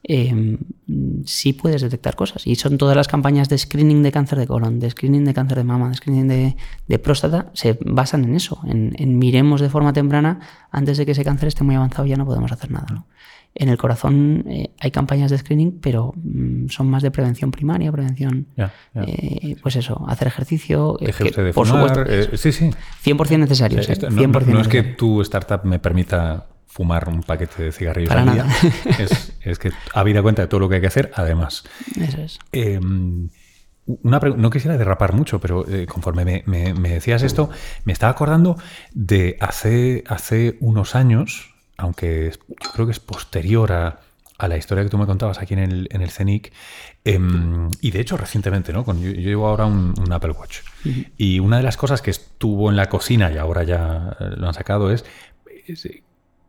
Em, 0.03 0.57
sí 1.27 1.53
puedes 1.53 1.83
detectar 1.83 2.17
cosas. 2.17 2.47
Y 2.47 2.55
son 2.55 2.79
todas 2.79 2.97
las 2.97 3.07
campañas 3.07 3.51
de 3.51 3.59
screening 3.59 4.03
de 4.03 4.13
cáncer 4.13 4.39
de 4.39 4.47
colon, 4.47 4.81
de 4.81 4.89
screening 4.89 5.27
de 5.27 5.35
cáncer 5.35 5.59
de 5.59 5.65
mama, 5.65 5.91
de 5.91 5.97
screening 5.97 6.57
de, 6.89 6.99
próstata, 7.01 7.51
se 7.53 7.79
basan 7.85 8.25
en 8.25 8.35
eso, 8.35 8.63
en, 8.67 8.95
en, 8.97 9.19
miremos 9.19 9.61
de 9.61 9.69
forma 9.69 9.93
temprana 9.93 10.41
antes 10.71 10.97
de 10.97 11.05
que 11.05 11.13
ese 11.13 11.23
cáncer 11.23 11.49
esté 11.49 11.65
muy 11.65 11.75
avanzado 11.75 12.07
ya 12.07 12.17
no 12.17 12.25
podemos 12.25 12.51
hacer 12.51 12.71
nada. 12.71 12.87
¿no? 12.91 13.07
En 13.55 13.69
el 13.69 13.77
corazón 13.77 14.45
eh, 14.49 14.71
hay 14.79 14.91
campañas 14.93 15.31
de 15.31 15.39
screening, 15.39 15.81
pero 15.81 16.15
mm, 16.17 16.69
son 16.69 16.89
más 16.89 17.03
de 17.03 17.11
prevención 17.11 17.51
primaria, 17.51 17.91
prevención, 17.91 18.47
eh, 18.95 19.57
pues 19.61 19.75
eso, 19.75 20.05
hacer 20.09 20.29
ejercicio. 20.29 20.97
Eh, 21.01 21.13
de 21.13 21.53
por 21.53 21.67
supuesto, 21.67 22.05
sí, 22.37 22.53
sí. 22.53 22.71
100% 23.05 23.39
necesario. 23.39 23.81
no, 24.47 24.61
es 24.61 24.69
que 24.69 24.83
tu 24.83 25.21
startup 25.23 25.65
me 25.65 25.81
permita 25.81 26.47
fumar 26.67 27.09
un 27.09 27.23
paquete 27.23 27.65
de 27.65 27.73
cigarrillos 27.73 28.13
al 28.13 28.33
día. 28.33 28.47
Es, 28.99 29.33
es, 29.43 29.59
que 29.59 29.73
habida 29.95 30.23
cuenta 30.23 30.43
de 30.43 30.49
todo 30.49 30.61
lo 30.61 30.69
que 30.69 30.77
hay 30.77 30.81
que 30.81 30.87
hacer, 30.87 31.11
además. 31.17 31.65
Eso 32.01 32.23
es. 32.23 32.39
Em, 32.53 33.31
una 33.87 34.21
no 34.21 34.51
quisiera 34.51 34.79
derrapar 34.79 35.13
mucho, 35.13 35.41
pero 35.41 35.67
conforme 35.89 36.25
me, 36.25 36.45
me, 36.47 36.89
decías 36.89 37.25
esto, 37.25 37.51
me 37.85 37.93
estaba 37.93 38.13
acordando 38.13 38.57
de 38.93 39.37
hace, 39.41 40.05
hace 40.07 40.57
unos 40.61 40.95
años, 40.95 41.51
aunque 41.81 42.33
yo 42.49 42.71
creo 42.73 42.87
que 42.87 42.93
es 42.93 43.01
posterior 43.01 43.73
a, 43.73 44.01
la 44.39 44.57
historia 44.57 44.83
que 44.83 44.89
tú 44.89 44.97
me 44.97 45.05
contabas 45.05 45.39
aquí 45.39 45.53
en 45.53 45.61
el, 45.61 45.89
en 45.91 46.01
el 46.01 46.09
CENIC, 46.09 46.51
em, 47.05 47.69
y 47.83 47.91
de 47.91 48.01
hecho 48.01 48.17
recientemente, 48.17 48.73
¿no? 48.73 48.87
Con, 48.87 49.03
yo, 49.03 49.11
llevo 49.13 49.47
ahora 49.47 49.67
un, 49.67 49.95
Apple 50.11 50.31
Watch. 50.31 50.61
Y 51.19 51.41
una 51.41 51.59
de 51.59 51.63
las 51.63 51.77
cosas 51.77 52.01
que 52.01 52.11
estuvo 52.11 52.71
en 52.71 52.77
la 52.77 52.89
cocina 52.89 53.31
y 53.31 53.37
ahora 53.37 53.65
ya 53.65 54.17
eh, 54.19 54.25
lo 54.39 54.47
han 54.47 54.55
sacado 54.55 54.91
es, 54.91 55.05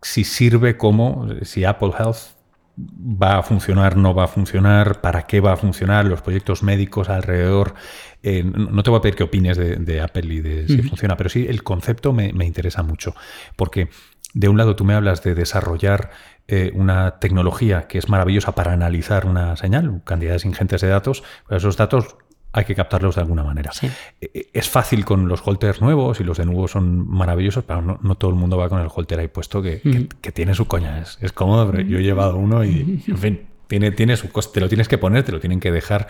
si 0.01 0.23
sirve 0.23 0.77
como, 0.77 1.27
si 1.43 1.65
Apple 1.65 1.91
Health 1.97 2.39
va 2.77 3.37
a 3.37 3.43
funcionar, 3.43 3.97
no 3.97 4.13
va 4.13 4.25
a 4.25 4.27
funcionar, 4.27 5.01
para 5.01 5.23
qué 5.23 5.39
va 5.39 5.53
a 5.53 5.57
funcionar, 5.57 6.05
los 6.05 6.21
proyectos 6.21 6.63
médicos 6.63 7.09
alrededor. 7.09 7.75
Eh, 8.23 8.43
no 8.43 8.83
te 8.83 8.89
voy 8.89 8.99
a 8.99 9.01
pedir 9.01 9.15
que 9.15 9.23
opines 9.23 9.57
de, 9.57 10.01
Apple 10.01 10.33
y 10.33 10.41
de 10.41 10.67
si 10.67 10.81
funciona, 10.83 11.17
pero 11.17 11.29
sí 11.29 11.45
el 11.47 11.63
concepto 11.63 12.13
me, 12.13 12.29
interesa 12.45 12.83
mucho. 12.83 13.15
Porque 13.55 13.89
de 14.33 14.49
un 14.49 14.57
lado 14.57 14.75
tú 14.75 14.85
me 14.85 14.93
hablas 14.93 15.23
de 15.23 15.35
desarrollar 15.35 16.11
eh, 16.47 16.71
una 16.73 17.19
tecnología 17.19 17.87
que 17.87 17.97
es 17.97 18.09
maravillosa 18.09 18.53
para 18.53 18.73
analizar 18.73 19.25
una 19.25 19.55
señal, 19.55 20.01
cantidades 20.03 20.45
ingentes 20.45 20.81
de 20.81 20.87
datos, 20.87 21.23
pero 21.47 21.57
esos 21.57 21.77
datos 21.77 22.15
hay 22.53 22.65
que 22.65 22.75
captarlos 22.75 23.15
de 23.15 23.21
alguna 23.21 23.43
manera. 23.43 23.71
E, 23.81 24.31
e, 24.33 24.49
es 24.53 24.69
fácil 24.69 25.05
con 25.05 25.27
los 25.27 25.41
holters 25.45 25.81
nuevos 25.81 26.19
y 26.19 26.23
los 26.23 26.37
de 26.37 26.45
nuevo 26.45 26.67
son 26.67 27.07
maravillosos, 27.07 27.63
pero 27.63 27.81
no, 27.81 28.15
todo 28.15 28.31
el 28.31 28.37
mundo 28.37 28.57
va 28.57 28.69
con 28.69 28.81
el 28.81 28.89
holter 28.93 29.19
ahí 29.19 29.27
puesto 29.27 29.61
que, 29.61 30.07
tiene 30.33 30.53
su 30.53 30.67
coña. 30.67 31.03
Es, 31.21 31.31
cómodo, 31.31 31.71
pero 31.71 31.83
yo 31.83 31.99
he 31.99 32.03
llevado 32.03 32.35
uno 32.37 32.65
y, 32.65 33.03
en 33.07 33.17
fin, 33.17 33.47
tiene, 33.67 33.91
tiene 33.91 34.17
su 34.17 34.29
coste. 34.29 34.55
Te 34.55 34.59
lo 34.59 34.67
tienes 34.67 34.87
que 34.87 34.97
poner, 34.97 35.23
te 35.23 35.31
lo 35.31 35.39
tienen 35.39 35.59
que 35.59 35.71
dejar. 35.71 36.07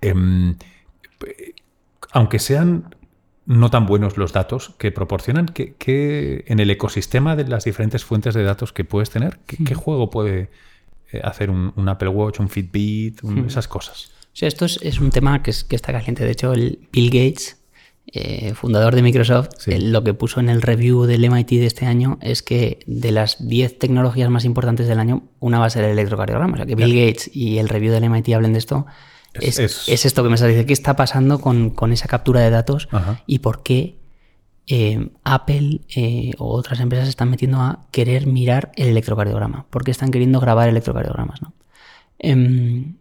Em, 0.00 0.56
aunque 2.12 2.38
sean 2.38 2.94
no 3.46 3.70
tan 3.70 3.86
buenos 3.86 4.16
los 4.16 4.32
datos 4.32 4.74
que 4.78 4.90
proporcionan, 4.90 5.46
que, 5.46 6.44
en 6.46 6.60
el 6.60 6.70
ecosistema 6.70 7.36
de 7.36 7.46
las 7.46 7.64
diferentes 7.64 8.04
fuentes 8.04 8.34
de 8.34 8.42
datos 8.42 8.72
que 8.72 8.84
puedes 8.84 9.10
tener, 9.10 9.38
¿qué, 9.46 9.74
juego 9.74 10.10
puede 10.10 10.50
eh, 11.12 11.20
hacer 11.22 11.50
un, 11.50 11.88
Apple 11.88 12.08
Watch, 12.08 12.40
un 12.40 12.48
Fitbit, 12.48 13.20
esas 13.46 13.68
cosas? 13.68 14.10
O 14.34 14.36
sea, 14.36 14.48
esto 14.48 14.64
es, 14.64 15.00
un 15.00 15.10
tema 15.10 15.42
que, 15.42 15.50
está 15.50 15.92
caliente. 15.92 16.24
De 16.24 16.32
hecho, 16.32 16.52
el 16.52 16.88
Bill 16.90 17.10
Gates, 17.10 17.58
eh, 18.06 18.54
fundador 18.54 18.94
de 18.94 19.02
Microsoft, 19.02 19.48
lo 19.66 20.02
que 20.02 20.14
puso 20.14 20.40
en 20.40 20.48
el 20.48 20.60
review 20.60 21.04
del 21.04 21.30
MIT 21.30 21.50
de 21.50 21.66
este 21.66 21.86
año 21.86 22.18
es 22.20 22.42
que 22.42 22.80
de 22.86 23.12
las 23.12 23.46
10 23.46 23.78
tecnologías 23.78 24.30
más 24.30 24.44
importantes 24.44 24.88
del 24.88 24.98
año, 24.98 25.22
una 25.38 25.58
va 25.60 25.66
a 25.66 25.70
ser 25.70 25.84
el 25.84 25.92
electrocardiograma. 25.92 26.54
O 26.54 26.56
sea, 26.56 26.66
que 26.66 26.74
Bill 26.74 26.94
Gates 26.94 27.30
y 27.32 27.58
el 27.58 27.68
review 27.68 27.92
del 27.92 28.08
MIT 28.10 28.30
hablen 28.34 28.54
de 28.54 28.58
esto. 28.58 28.86
Es, 29.40 29.58
esto 30.04 30.22
que 30.22 30.28
me 30.28 30.36
diciendo. 30.36 30.66
¿Qué 30.66 30.72
está 30.72 30.96
pasando 30.96 31.40
con, 31.40 31.92
esa 31.92 32.06
captura 32.08 32.40
de 32.40 32.50
datos 32.50 32.88
y 33.26 33.40
por 33.40 33.62
qué 33.62 33.98
eh, 34.66 35.10
Apple 35.24 35.80
eh, 35.94 36.32
o 36.38 36.54
otras 36.54 36.80
empresas 36.80 37.06
se 37.06 37.10
están 37.10 37.30
metiendo 37.30 37.58
a 37.58 37.86
querer 37.90 38.26
mirar 38.26 38.72
el 38.76 38.88
electrocardiograma? 38.88 39.66
¿Por 39.70 39.84
qué 39.84 39.90
están 39.90 40.10
queriendo 40.10 40.40
grabar 40.40 40.68
electrocardiogramas? 40.68 41.42
¿no? 41.42 41.52
Em, 42.18 42.96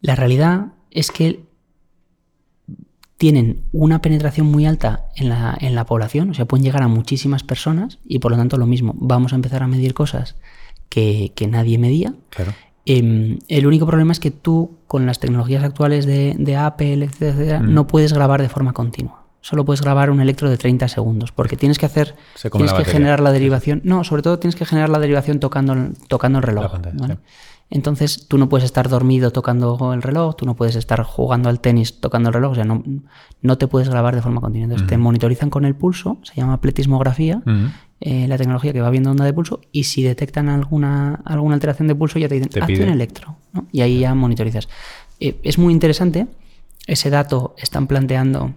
la 0.00 0.14
realidad 0.14 0.72
es 0.90 1.10
que 1.10 1.44
tienen 3.16 3.62
una 3.72 4.02
penetración 4.02 4.46
muy 4.46 4.66
alta 4.66 5.06
en 5.16 5.28
la, 5.28 5.84
población, 5.86 6.30
o 6.30 6.34
sea, 6.34 6.44
pueden 6.44 6.64
llegar 6.64 6.82
a 6.82 6.88
muchísimas 6.88 7.42
personas 7.42 7.98
y 8.04 8.18
por 8.18 8.30
lo 8.30 8.36
tanto 8.36 8.58
lo 8.58 8.66
mismo, 8.66 8.94
vamos 8.98 9.32
a 9.32 9.36
empezar 9.36 9.62
a 9.62 9.66
medir 9.66 9.94
cosas 9.94 10.36
que, 10.90 11.32
nadie 11.48 11.78
medía. 11.78 12.14
Claro. 12.30 12.52
Em, 12.86 13.40
el 13.48 13.66
único 13.66 13.84
problema 13.84 14.12
es 14.12 14.20
que 14.20 14.30
tú, 14.30 14.78
con 14.86 15.06
las 15.06 15.18
tecnologías 15.18 15.64
actuales 15.64 16.06
de, 16.06 16.56
Apple, 16.56 17.04
etcétera, 17.04 17.60
mm. 17.60 17.74
no 17.74 17.86
puedes 17.88 18.12
grabar 18.12 18.40
de 18.40 18.48
forma 18.48 18.72
continua. 18.72 19.24
Solo 19.40 19.64
puedes 19.64 19.80
grabar 19.80 20.10
un 20.10 20.20
electro 20.20 20.48
de 20.48 20.56
30 20.56 20.88
segundos, 20.88 21.30
porque 21.32 21.56
tienes 21.56 21.78
que 21.78 21.86
hacer, 21.86 22.16
tienes 22.52 22.72
que 22.72 22.84
generar 22.84 23.20
la 23.20 23.32
derivación. 23.32 23.80
No, 23.84 24.02
sobre 24.02 24.22
todo 24.22 24.38
tienes 24.38 24.56
que 24.56 24.64
generar 24.64 24.88
la 24.88 24.98
derivación 24.98 25.40
tocando, 25.40 25.74
tocando 26.08 26.38
el 26.38 26.44
reloj. 26.44 26.72
Entonces 27.68 28.28
tú 28.28 28.38
no 28.38 28.48
puedes 28.48 28.64
estar 28.64 28.88
dormido 28.88 29.32
tocando 29.32 29.92
el 29.92 30.02
reloj, 30.02 30.36
tú 30.36 30.46
no 30.46 30.54
puedes 30.54 30.76
estar 30.76 31.02
jugando 31.02 31.48
al 31.48 31.60
tenis 31.60 32.00
tocando 32.00 32.28
el 32.28 32.34
reloj, 32.34 32.52
o 32.52 32.54
sea, 32.54 32.64
no, 32.64 32.82
no 33.42 33.58
te 33.58 33.66
puedes 33.66 33.88
grabar 33.88 34.14
de 34.14 34.22
forma 34.22 34.40
continua. 34.40 34.64
Entonces 34.64 34.86
te 34.86 34.96
monitorizan 34.96 35.50
con 35.50 35.64
el 35.64 35.74
pulso, 35.74 36.18
se 36.22 36.34
llama 36.34 36.60
pletismografía, 36.60 37.42
eh, 38.00 38.28
la 38.28 38.36
tecnología 38.36 38.72
que 38.72 38.80
va 38.80 38.90
viendo 38.90 39.10
onda 39.10 39.24
de 39.24 39.32
pulso, 39.32 39.60
y 39.72 39.84
si 39.84 40.02
detectan 40.02 40.48
alguna, 40.48 41.22
alguna 41.24 41.54
alteración 41.54 41.88
de 41.88 41.94
pulso 41.94 42.18
ya 42.18 42.28
te 42.28 42.34
dicen, 42.34 42.50
te 42.50 42.60
hazte 42.60 42.82
un 42.82 42.90
electro, 42.90 43.36
y 43.72 43.80
ahí 43.80 44.00
ya 44.00 44.14
monitorizas. 44.14 44.68
Eh, 45.20 45.38
es 45.42 45.58
muy 45.58 45.72
interesante, 45.72 46.26
ese 46.86 47.10
dato 47.10 47.54
están 47.58 47.86
planteando, 47.86 48.54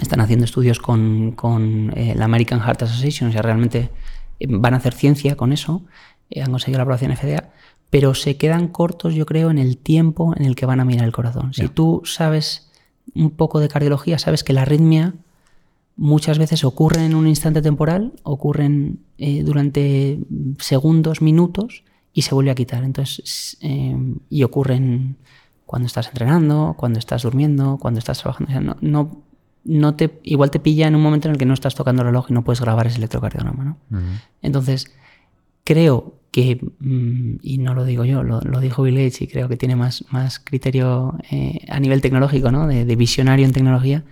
están 0.00 0.20
haciendo 0.20 0.44
estudios 0.44 0.78
con, 0.78 1.32
con 1.32 1.92
eh, 1.96 2.14
la 2.16 2.26
American 2.26 2.60
Heart 2.60 2.82
Association, 2.82 3.30
o 3.30 3.32
sea, 3.32 3.42
realmente 3.42 3.90
van 4.48 4.74
a 4.74 4.76
hacer 4.76 4.92
ciencia 4.92 5.36
con 5.36 5.52
eso, 5.52 5.82
han 6.34 6.50
conseguido 6.50 6.78
la 6.78 6.82
aprobación 6.82 7.16
FDA 7.16 7.50
pero 7.90 8.14
se 8.14 8.36
quedan 8.36 8.68
cortos, 8.68 9.14
yo 9.14 9.26
creo, 9.26 9.50
en 9.50 9.58
el 9.58 9.78
tiempo 9.78 10.34
en 10.36 10.44
el 10.44 10.56
que 10.56 10.66
van 10.66 10.80
a 10.80 10.84
mirar 10.84 11.06
el 11.06 11.12
corazón. 11.12 11.54
Si 11.54 11.68
tú 11.68 12.02
sabes 12.04 12.70
un 13.14 13.30
poco 13.30 13.60
de 13.60 13.68
cardiología, 13.68 14.18
sabes 14.18 14.42
que 14.42 14.52
la 14.52 14.62
arritmia 14.62 15.14
muchas 15.96 16.38
veces 16.38 16.64
ocurre 16.64 17.04
en 17.04 17.14
un 17.14 17.26
instante 17.26 17.62
temporal, 17.62 18.12
ocurren 18.22 19.00
eh, 19.18 19.42
durante 19.42 20.18
segundos, 20.58 21.22
minutos 21.22 21.84
y 22.12 22.22
se 22.22 22.34
vuelve 22.34 22.50
a 22.50 22.54
quitar. 22.54 22.84
Entonces, 22.84 23.56
eh, 23.60 23.96
y 24.28 24.42
ocurren 24.42 25.16
cuando 25.64 25.86
estás 25.86 26.08
entrenando, 26.08 26.74
cuando 26.78 26.98
estás 26.98 27.22
durmiendo, 27.22 27.78
cuando 27.80 27.98
estás 27.98 28.20
trabajando. 28.20 28.76
no, 28.80 29.26
no, 29.66 29.96
te, 29.96 30.20
igual 30.22 30.50
te 30.50 30.60
pilla 30.60 30.86
en 30.86 30.94
un 30.94 31.02
momento 31.02 31.28
en 31.28 31.32
el 31.32 31.38
que 31.38 31.44
no 31.44 31.54
estás 31.54 31.74
tocando 31.74 32.02
el 32.02 32.08
reloj 32.08 32.26
y 32.30 32.32
no 32.32 32.44
puedes 32.44 32.60
grabar 32.60 32.86
ese 32.86 32.98
electrocardiograma. 32.98 33.64
¿no? 33.64 33.76
Entonces, 34.40 34.94
creo 35.64 36.14
que, 36.30 36.60
mm, 36.78 37.36
y 37.42 37.58
no 37.58 37.74
lo 37.74 37.84
digo 37.84 38.04
yo, 38.04 38.22
lo, 38.22 38.40
dijo 38.60 38.82
Bill 38.82 38.94
Gates 38.96 39.22
y 39.22 39.26
creo 39.26 39.48
que 39.48 39.56
tiene 39.56 39.74
más, 39.74 40.04
más 40.10 40.38
criterio 40.38 41.18
eh, 41.30 41.66
a 41.68 41.80
nivel 41.80 42.00
tecnológico, 42.00 42.52
¿no? 42.52 42.66
de, 42.66 42.96
visionario 42.96 43.44
en 43.44 43.52
tecnología, 43.52 44.04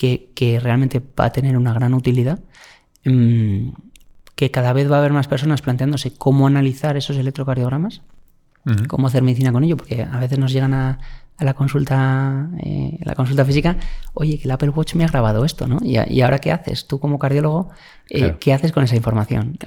que, 0.00 0.60
realmente 0.62 1.02
va 1.18 1.26
a 1.26 1.32
tener 1.32 1.56
una 1.56 1.74
gran 1.74 1.92
utilidad. 1.94 2.40
Mm, 3.04 3.70
que 4.34 4.50
cada 4.50 4.72
vez 4.72 4.90
va 4.90 4.96
a 4.96 4.98
haber 5.00 5.12
más 5.12 5.28
personas 5.28 5.60
planteándose 5.60 6.14
cómo 6.14 6.46
analizar 6.46 6.96
esos 6.96 7.18
electrocardiogramas, 7.18 8.00
cómo 8.88 9.08
hacer 9.08 9.22
medicina 9.22 9.52
con 9.52 9.64
ello, 9.64 9.76
porque 9.76 10.02
a 10.02 10.18
veces 10.18 10.38
nos 10.38 10.52
llegan 10.52 10.72
a, 10.72 10.98
la 11.38 11.54
consulta 11.54 12.48
eh, 12.58 12.98
la 13.02 13.14
consulta 13.14 13.44
física, 13.44 13.76
oye, 14.14 14.38
que 14.38 14.44
el 14.44 14.50
Apple 14.50 14.70
Watch 14.70 14.94
me 14.94 15.04
ha 15.04 15.08
grabado 15.08 15.44
esto, 15.44 15.66
¿no? 15.66 15.78
Y, 15.82 16.20
ahora 16.22 16.38
qué 16.38 16.52
haces? 16.52 16.86
Tú 16.86 17.00
como 17.00 17.18
cardiólogo, 17.18 17.70
eh, 18.08 18.36
¿qué 18.40 18.54
haces 18.54 18.72
con 18.72 18.84
esa 18.84 18.96
información? 18.96 19.58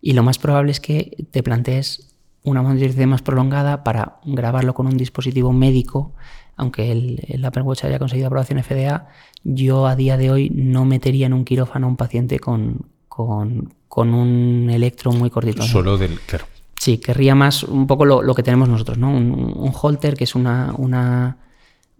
Y 0.00 0.12
lo 0.12 0.22
más 0.22 0.38
probable 0.38 0.70
es 0.70 0.80
que 0.80 1.26
te 1.30 1.42
plantees 1.42 2.14
una 2.44 2.62
monitorización 2.62 3.10
más 3.10 3.22
prolongada 3.22 3.84
para 3.84 4.20
grabarlo 4.24 4.74
con 4.74 4.86
un 4.86 4.96
dispositivo 4.96 5.52
médico, 5.52 6.12
aunque 6.56 6.92
el, 6.92 7.44
Apple 7.44 7.62
Watch 7.62 7.84
haya 7.84 7.98
conseguido 7.98 8.26
aprobación 8.26 8.62
FDA, 8.62 9.08
yo 9.44 9.86
a 9.86 9.96
día 9.96 10.16
de 10.16 10.30
hoy 10.30 10.50
no 10.50 10.84
metería 10.84 11.26
en 11.26 11.32
un 11.32 11.44
quirófano 11.44 11.86
a 11.86 11.90
un 11.90 11.96
paciente 11.96 12.38
con, 12.38 12.86
con, 13.08 14.14
un 14.14 14.70
electro 14.70 15.12
muy 15.12 15.30
cortito. 15.30 15.62
Solo 15.62 15.98
del, 15.98 16.18
claro. 16.20 16.46
Sí, 16.78 16.98
querría 16.98 17.34
más 17.34 17.62
un 17.62 17.86
poco 17.86 18.04
lo, 18.04 18.34
que 18.34 18.42
tenemos 18.42 18.68
nosotros, 18.68 18.98
¿no? 18.98 19.10
Un, 19.10 19.32
un 19.32 19.72
holter, 19.74 20.14
que 20.14 20.24
es 20.24 20.34
una, 20.34 20.74
una 20.76 21.38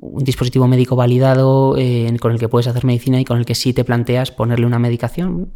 un 0.02 0.24
dispositivo 0.24 0.66
médico 0.66 0.96
validado 0.96 1.76
eh, 1.78 2.14
con 2.20 2.32
el 2.32 2.38
que 2.40 2.48
puedes 2.48 2.66
hacer 2.66 2.84
medicina 2.84 3.20
y 3.20 3.24
con 3.24 3.38
el 3.38 3.46
que 3.46 3.54
sí 3.54 3.72
te 3.72 3.84
planteas 3.84 4.32
ponerle 4.32 4.66
una 4.66 4.80
medicación 4.80 5.52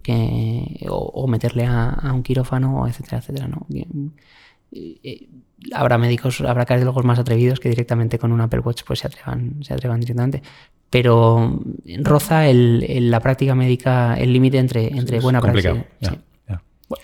o, 0.89 1.27
meterle 1.27 1.67
a, 1.67 2.13
un 2.15 2.23
quirófano, 2.23 2.87
etcétera, 2.87 3.19
etcétera. 3.19 3.49
¿no? 3.49 3.67
Eh, 3.75 4.99
eh, 5.03 5.29
habrá 5.73 5.99
médicos, 5.99 6.41
habrá 6.41 6.65
cardiólogos 6.65 7.05
más 7.05 7.19
atrevidos 7.19 7.61
que 7.61 7.69
directamente 7.69 8.19
con 8.19 8.33
un 8.33 8.41
Apple 8.41 8.61
Watch 8.61 8.83
pues 8.87 9.01
se 9.01 9.07
atrevan, 9.07 9.63
se 9.63 9.75
atrevan 9.75 10.01
directamente. 10.01 10.43
Pero 10.91 11.61
roza 11.99 12.49
el, 12.49 13.11
la 13.11 13.21
práctica 13.21 13.55
médica 13.55 14.15
el 14.15 14.33
límite 14.33 14.59
entre, 14.59 14.89
entre 14.89 15.21
buena 15.21 15.41
práctica. 15.41 15.85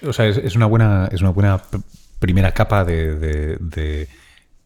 O 0.03 0.12
sea, 0.12 0.27
es, 0.29 0.55
una 0.55 0.66
buena, 0.66 1.09
es 1.11 1.20
una 1.20 1.31
buena 1.31 1.61
primera 2.20 2.53
capa 2.53 2.85
de 2.85 3.59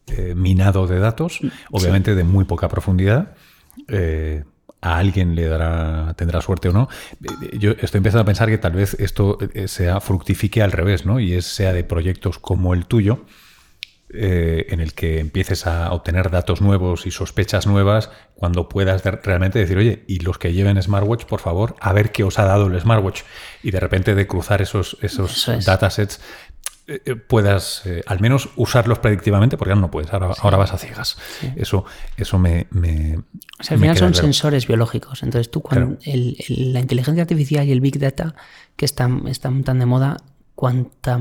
eh, 0.09 0.35
minado 0.35 0.87
de 0.87 0.99
datos, 0.99 1.39
mm, 1.41 1.47
obviamente 1.71 2.15
de 2.15 2.23
muy 2.23 2.45
poca 2.45 2.69
profundidad. 2.69 3.35
Eh, 3.89 4.43
a 4.79 4.97
alguien 4.97 5.35
le 5.35 5.47
dará, 5.47 6.13
tendrá 6.15 6.39
suerte 6.39 6.69
o 6.69 6.73
no. 6.73 6.87
Eh, 7.21 7.57
yo 7.57 7.71
estoy 7.71 7.97
empezando 7.97 8.21
a 8.21 8.25
pensar 8.25 8.47
que 8.47 8.57
tal 8.57 8.71
vez 8.71 8.95
esto 8.99 9.37
sea 9.65 9.99
fructifique 9.99 10.61
al 10.61 10.71
revés, 10.71 11.05
¿no? 11.05 11.19
Y 11.19 11.33
es, 11.33 11.45
sea 11.45 11.73
de 11.73 11.83
proyectos 11.83 12.39
como 12.39 12.73
el 12.73 12.85
tuyo, 12.85 13.25
en 14.09 14.79
el 14.79 14.93
que 14.93 15.19
empieces 15.19 15.67
a 15.67 15.91
obtener 15.91 16.31
datos 16.31 16.61
nuevos 16.61 17.05
y 17.05 17.11
sospechas 17.11 17.67
nuevas 17.67 18.09
cuando 18.35 18.69
puedas 18.69 19.03
realmente 19.03 19.59
decir, 19.59 19.77
oye, 19.77 20.05
y 20.07 20.19
los 20.19 20.37
que 20.37 20.53
lleven 20.53 20.81
smartwatch, 20.81 21.25
por 21.25 21.41
favor, 21.41 21.75
a 21.81 21.91
ver 21.91 22.11
qué 22.11 22.23
os 22.23 22.39
ha 22.39 22.45
dado 22.45 22.67
el 22.67 22.79
smartwatch. 22.79 23.23
Y 23.63 23.71
de 23.71 23.79
repente 23.79 24.15
de 24.15 24.27
cruzar 24.27 24.61
esos, 24.61 24.97
esos 25.01 25.49
datasets 25.65 26.21
eh, 26.89 27.01
eh, 27.05 27.15
puedas 27.15 27.85
eh, 27.85 28.01
al 28.07 28.21
menos 28.21 28.49
usarlos 28.55 28.99
predictivamente, 28.99 29.57
porque 29.57 29.71
ahora 29.71 29.81
no 29.81 29.91
puedes, 29.91 30.09
ahora, 30.13 30.57
vas 30.57 30.73
a 30.73 30.77
ciegas. 30.77 31.17
Eso, 31.57 31.83
eso 32.15 32.39
me, 32.39 32.67
me 32.69 33.17
O 33.59 33.63
sea, 33.63 33.75
al 33.75 33.81
final 33.81 33.97
son 33.97 34.13
sensores 34.13 34.67
biológicos. 34.67 35.21
Entonces 35.21 35.51
tú, 35.51 35.61
cuando 35.61 35.97
la 36.05 36.79
inteligencia 36.79 37.23
artificial 37.23 37.67
y 37.67 37.73
el 37.73 37.81
Big 37.81 37.99
Data, 37.99 38.35
que 38.77 38.85
están, 38.85 39.27
están 39.27 39.65
tan 39.65 39.79
de 39.79 39.85
moda, 39.85 40.15
cuanta, 40.55 41.19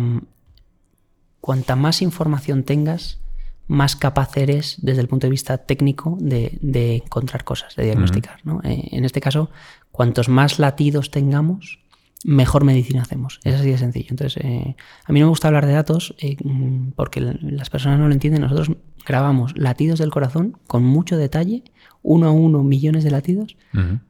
cuanta 1.46 1.76
más 1.76 2.02
información 2.02 2.64
tengas, 2.64 3.20
más 3.68 3.94
capaz 3.94 4.36
eres 4.36 4.78
desde 4.82 5.00
el 5.00 5.06
punto 5.06 5.28
de 5.28 5.30
vista 5.30 5.58
técnico 5.58 6.18
de, 6.20 6.58
encontrar 7.04 7.44
cosas, 7.44 7.76
de 7.76 7.84
diagnosticar. 7.84 8.40
en 8.64 9.04
este 9.04 9.20
caso, 9.20 9.48
cuantos 9.92 10.28
más 10.28 10.58
latidos 10.58 11.12
tengamos, 11.12 11.78
mejor 12.24 12.64
medicina 12.64 13.02
hacemos. 13.02 13.38
Es 13.44 13.54
así 13.54 13.70
de 13.70 13.78
sencillo. 13.78 14.08
Entonces, 14.10 14.44
eh, 14.44 14.74
a 15.04 15.12
mí 15.12 15.20
no 15.20 15.26
me 15.26 15.30
gusta 15.30 15.46
hablar 15.46 15.66
de 15.66 15.72
datos 15.74 16.16
eh, 16.18 16.36
porque 16.96 17.20
las 17.20 17.70
personas 17.70 18.00
no 18.00 18.08
lo 18.08 18.12
entienden. 18.12 18.42
Nosotros 18.42 18.72
grabamos 19.06 19.56
latidos 19.56 20.00
del 20.00 20.10
corazón 20.10 20.58
con 20.66 20.82
mucho 20.82 21.16
detalle, 21.16 21.62
uno 22.02 22.26
a 22.26 22.32
uno, 22.32 22.64
millones 22.64 23.04
de 23.04 23.12
latidos, 23.12 23.56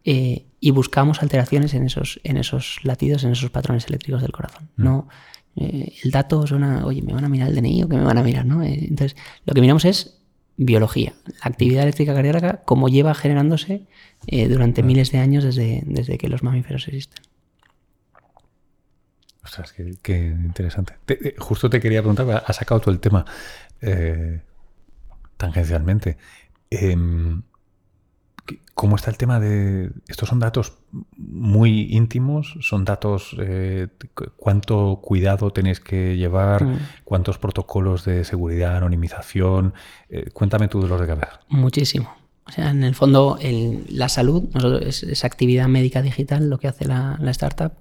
eh, 0.05 0.47
y 0.59 0.71
buscamos 0.71 1.21
alteraciones 1.21 1.75
en 1.75 1.85
esos, 1.85 2.19
en 2.25 2.39
esos 2.39 2.79
latidos, 2.83 3.25
en 3.25 3.33
esos 3.33 3.51
patrones 3.51 3.89
eléctricos 3.89 4.23
del 4.23 4.33
corazón. 4.33 4.71
No, 4.77 5.07
el 5.57 6.11
dato 6.11 6.47
suena, 6.47 6.85
oye, 6.85 7.03
me 7.03 7.15
van 7.15 7.25
a 7.25 7.29
mirar 7.29 7.49
el 7.49 7.57
DNI 7.57 7.85
o 7.85 7.89
qué 7.89 7.97
me 7.97 8.05
van 8.05 8.19
a 8.19 8.23
mirar, 8.23 8.45
¿no? 8.45 8.63
entonces, 8.63 9.17
lo 9.45 9.55
que 9.55 9.61
miramos 9.61 9.85
es 9.85 10.19
biología, 10.59 11.15
la 11.27 11.51
actividad 11.51 11.83
eléctrica 11.83 12.15
cardíaca, 12.15 12.63
cómo 12.65 12.89
lleva 12.89 13.15
generándose 13.15 13.87
durante 14.49 14.83
miles 14.83 15.13
de 15.13 15.19
años 15.19 15.45
desde, 15.45 15.83
desde 15.87 16.19
que 16.19 16.29
los 16.29 16.43
mamíferos 16.43 16.87
existen. 16.89 17.25
Ostras, 19.47 19.73
qué, 20.03 20.27
interesante. 20.27 20.95
justo 21.39 21.71
te 21.71 21.81
quería 21.81 22.01
preguntar, 22.01 22.43
has 22.45 22.57
sacado 22.57 22.81
todo 22.81 22.91
el 22.91 22.99
tema 22.99 23.25
eh, 23.81 24.41
tangencialmente. 25.37 26.17
¿Cómo 28.75 28.97
está 28.97 29.11
el 29.11 29.17
tema 29.17 29.41
de... 29.41 29.91
Estos 30.09 30.29
son 30.29 30.39
datos 30.39 30.75
muy 31.17 31.95
íntimos, 31.95 32.57
son 32.61 32.85
datos... 32.85 33.37
Eh, 33.39 33.89
¿Cuánto 34.37 35.01
cuidado 35.03 35.51
tenéis 35.51 35.81
que 35.81 36.17
llevar? 36.17 36.65
Mm. 36.65 36.79
¿Cuántos 37.05 37.39
protocolos 37.39 38.05
de 38.05 38.25
seguridad, 38.25 38.77
anonimización? 38.77 39.75
Eh, 40.09 40.31
cuéntame 40.33 40.69
tú 40.69 40.83
de 40.83 40.89
los 40.89 41.01
de 41.01 41.07
cabeza. 41.07 41.41
Muchísimo. 41.49 42.15
O 42.47 42.53
sea, 42.53 42.71
en 42.71 42.85
el 42.85 42.95
fondo, 42.95 43.39
la 43.89 44.09
salud 44.09 44.45
es, 44.83 45.03
esa 45.03 45.27
actividad 45.27 45.67
médica 45.67 46.01
digital 46.01 46.49
lo 46.49 46.59
que 46.59 46.69
hace 46.69 46.87
la 46.87 47.19
startup 47.31 47.73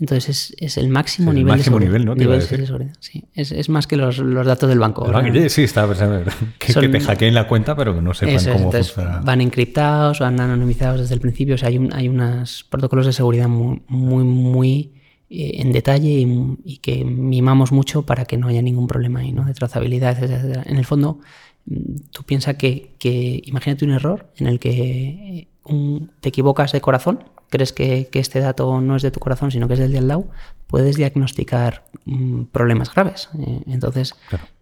entonces 0.00 0.54
es, 0.58 0.76
el 0.78 0.88
máximo 0.88 1.32
nivel 1.32 1.56
máximo 1.56 1.78
de 1.78 1.84
nivel, 1.84 2.04
¿no? 2.04 2.14
seguridad. 2.16 2.92
Sí, 2.98 3.24
es, 3.34 3.68
más 3.68 3.86
que 3.86 3.96
los, 3.96 4.18
datos 4.44 4.68
del 4.68 4.78
banco. 4.78 5.06
sí, 5.48 5.62
está 5.62 5.86
que, 6.58 6.72
que 6.72 6.88
te 6.88 7.00
hackeen 7.00 7.34
la 7.34 7.46
cuenta, 7.46 7.76
pero 7.76 7.94
que 7.94 8.00
no 8.00 8.14
sepan 8.14 8.44
cómo 8.52 8.72
funciona. 8.72 9.20
Van 9.22 9.40
encriptados, 9.40 10.20
van 10.20 10.40
anonimizados 10.40 11.00
desde 11.00 11.14
el 11.14 11.20
principio. 11.20 11.54
O 11.54 11.58
sea, 11.58 11.68
hay, 11.68 11.88
hay 11.92 12.08
unos 12.08 12.64
protocolos 12.68 13.06
de 13.06 13.12
seguridad 13.12 13.48
muy, 13.48 13.82
muy, 13.86 14.24
muy 14.24 14.92
eh, 15.34 15.60
en 15.62 15.72
detalle 15.72 16.26
y, 16.64 16.78
que 16.78 17.04
mimamos 17.04 17.70
mucho 17.70 18.02
para 18.02 18.24
que 18.24 18.36
no 18.36 18.48
haya 18.48 18.60
ningún 18.60 18.86
problema 18.86 19.20
ahí, 19.20 19.32
¿no? 19.32 19.44
De 19.44 19.54
trazabilidad, 19.54 20.22
etcétera. 20.22 20.62
En 20.66 20.78
el 20.78 20.84
fondo, 20.84 21.20
mm, 21.66 21.96
tú 22.10 22.22
piensas 22.24 22.56
que, 22.56 22.96
que, 22.98 23.40
imagínate 23.44 23.84
un 23.84 23.92
error 23.92 24.32
en 24.36 24.46
el 24.46 24.58
que 24.58 25.48
eh, 25.68 26.08
te 26.20 26.28
equivocas 26.28 26.72
de 26.72 26.80
corazón 26.80 27.24
crees 27.52 27.72
que, 27.72 28.08
este 28.14 28.40
dato 28.40 28.80
no 28.80 28.96
es 28.96 29.02
de 29.02 29.10
tu 29.10 29.20
corazón, 29.20 29.52
sino 29.52 29.68
que 29.68 29.74
es 29.74 29.80
del 29.80 29.92
de 29.92 29.98
al 29.98 30.08
lado, 30.08 30.26
puedes 30.66 30.96
diagnosticar 30.96 31.84
mm, 32.06 32.44
problemas 32.44 32.92
graves. 32.92 33.28
Eh, 33.38 33.60
entonces, 33.66 34.14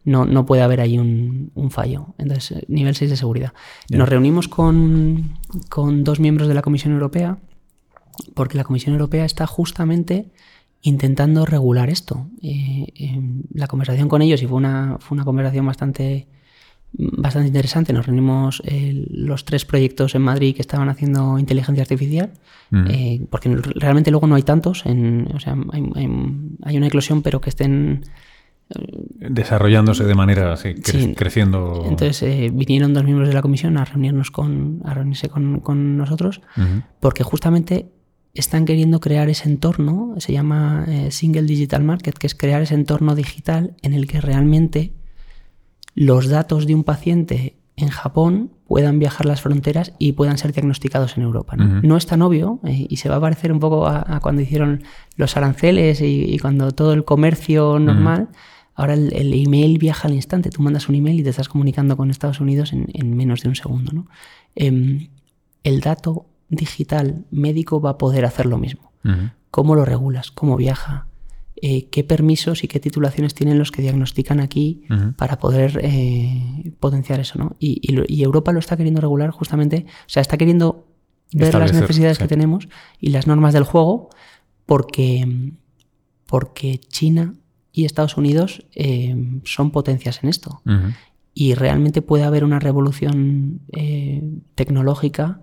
no, 0.05 0.27
no, 0.27 0.45
puede 0.45 0.63
haber 0.63 0.81
ahí 0.81 0.99
un, 0.99 1.71
fallo. 1.71 2.09
Entonces, 2.19 2.59
eh, 2.59 2.65
nivel 2.69 2.95
6 2.97 3.11
de 3.11 3.17
seguridad. 3.17 3.53
Nos 3.89 4.09
reunimos 4.09 4.49
con, 4.49 5.37
dos 6.05 6.21
miembros 6.21 6.49
de 6.49 6.55
la 6.55 6.63
Comisión 6.63 6.93
Europea, 6.93 7.39
porque 8.35 8.59
la 8.59 8.65
Comisión 8.65 8.95
Europea 8.95 9.25
está 9.25 9.47
justamente 9.47 10.27
intentando 10.83 11.47
regular 11.47 11.91
esto. 11.91 12.27
Eh, 12.43 13.23
la 13.55 13.69
conversación 13.69 14.09
con 14.09 14.21
ellos, 14.21 14.43
y 14.43 14.47
fue 14.47 14.57
una, 14.57 14.97
fue 14.99 15.15
una 15.15 15.25
conversación 15.25 15.65
bastante 15.65 16.27
bastante 16.93 17.49
interesante. 17.49 17.93
Nos 17.93 18.07
reunimos 18.07 18.63
eh, 18.65 19.07
los 19.11 19.45
tres 19.45 19.65
proyectos 19.65 20.15
en 20.15 20.23
Madrid 20.23 20.55
que 20.55 20.63
estaban 20.63 20.89
haciendo 20.89 21.39
inteligencia 21.39 21.83
artificial, 21.83 22.33
eh, 22.89 23.27
porque 23.31 23.55
realmente 23.77 24.11
luego 24.11 24.27
no 24.27 24.35
hay 24.35 24.43
tantos. 24.43 24.85
En, 24.87 25.29
o 25.35 25.41
sea, 25.41 25.57
hay, 25.73 26.77
una 26.77 26.87
eclosión, 26.87 27.23
pero 27.23 27.41
que 27.41 27.51
estén 27.51 28.05
eh, 28.71 28.75
desarrollándose 29.31 30.05
de 30.05 30.15
manera 30.15 30.53
así, 30.53 30.75
creciendo. 31.15 31.85
Entonces 31.87 32.53
vinieron 32.53 32.93
dos 32.93 33.05
miembros 33.05 33.29
de 33.29 33.35
la 33.35 33.43
comisión 33.43 33.77
a 33.77 33.85
reunirnos 33.85 34.31
con, 34.31 34.83
a 34.85 34.95
reunirse 34.95 35.29
con, 35.29 35.97
nosotros, 35.97 36.41
porque 36.99 37.23
justamente 37.23 37.91
están 38.33 38.65
queriendo 38.65 39.01
crear 39.01 39.29
ese 39.29 39.49
entorno, 39.49 40.15
se 40.19 40.33
llama 40.33 40.87
Single 41.11 41.43
Digital 41.43 41.83
Market, 41.83 42.17
que 42.17 42.29
es 42.29 42.35
crear 42.35 42.63
ese 42.63 42.75
entorno 42.75 43.15
digital 43.15 43.75
en 43.83 43.93
el 43.93 44.07
que 44.07 44.21
realmente 44.21 44.93
los 45.95 46.29
datos 46.29 46.67
de 46.67 46.75
un 46.75 46.85
paciente 46.85 47.57
en 47.77 47.89
Japón 47.89 48.51
puedan 48.67 48.99
viajar 48.99 49.27
las 49.27 49.41
fronteras 49.41 49.93
y 49.99 50.13
puedan 50.13 50.39
ser 50.39 50.53
diagnosticados 50.53 51.17
en 51.17 51.25
Europa. 51.25 51.57
No, 51.57 51.97
es 51.97 52.07
tan 52.07 52.23
obvio 52.23 52.61
eh, 52.65 52.87
y 52.89 52.97
se 52.99 53.09
va 53.09 53.17
a 53.17 53.21
parecer 53.21 53.53
un 53.53 53.59
poco 53.59 53.87
a, 53.87 54.21
cuando 54.21 54.43
hicieron 54.43 54.85
los 55.17 55.37
aranceles 55.37 56.01
y, 56.03 56.39
cuando 56.39 56.71
todo 56.73 56.93
el 56.93 57.05
comercio 57.05 57.79
normal. 57.79 58.29
Ahora 58.75 58.95
el, 58.95 59.35
email 59.35 59.79
viaja 59.79 60.09
al 60.09 60.15
instante. 60.15 60.51
Tú 60.51 60.63
mandas 60.63 60.89
un 60.89 60.95
email 60.95 61.21
y 61.21 61.23
te 61.23 61.31
estás 61.31 61.49
comunicando 61.49 61.97
con 61.97 62.11
Estados 62.11 62.41
Unidos 62.41 62.73
en, 62.73 63.17
menos 63.17 63.43
de 63.43 63.49
un 63.49 63.57
segundo. 63.57 64.07
Em, 64.55 65.09
el 65.65 65.81
dato 65.81 66.27
digital 66.49 67.25
médico 67.31 67.81
va 67.81 67.91
a 67.91 67.99
poder 67.99 68.25
hacer 68.25 68.47
lo 68.47 68.59
mismo. 68.59 68.93
¿Cómo 69.51 69.75
lo 69.75 69.85
regulas? 69.85 70.31
¿Cómo 70.31 70.57
viaja? 70.57 71.07
Eh, 71.63 71.89
qué 71.91 72.05
permisos 72.05 72.65
y 72.65 72.69
qué 72.69 72.81
titulaciones 72.81 73.35
tienen 73.35 73.59
los 73.59 73.71
que 73.71 73.83
diagnostican 73.83 74.41
aquí 74.41 74.85
para 75.19 75.39
poder 75.39 75.79
eh, 75.83 76.73
potenciar 76.81 77.21
eso, 77.21 77.39
¿no? 77.39 77.57
Y, 77.59 78.23
Europa 78.23 78.51
lo 78.53 78.61
está 78.61 78.79
queriendo 78.79 79.03
regular 79.03 79.31
justamente, 79.31 79.85
o 79.87 80.09
sea, 80.09 80.23
está 80.23 80.39
queriendo 80.39 80.87
ver 81.33 81.55
las 81.55 81.75
necesidades 81.75 82.19
que 82.19 82.29
tenemos 82.29 82.69
y 82.99 83.11
las 83.11 83.27
normas 83.27 83.53
del 83.53 83.65
juego 83.65 84.09
porque, 84.65 85.53
porque 86.25 86.79
China 86.79 87.35
y 87.73 87.85
Estados 87.85 88.17
Unidos 88.17 88.65
eh, 88.75 89.15
son 89.45 89.71
potencias 89.71 90.23
en 90.23 90.31
esto. 90.31 90.63
Y 91.35 91.53
realmente 91.55 92.01
puede 92.01 92.25
haber 92.25 92.43
una 92.43 92.59
revolución 92.59 93.61
tecnológica 94.55 95.43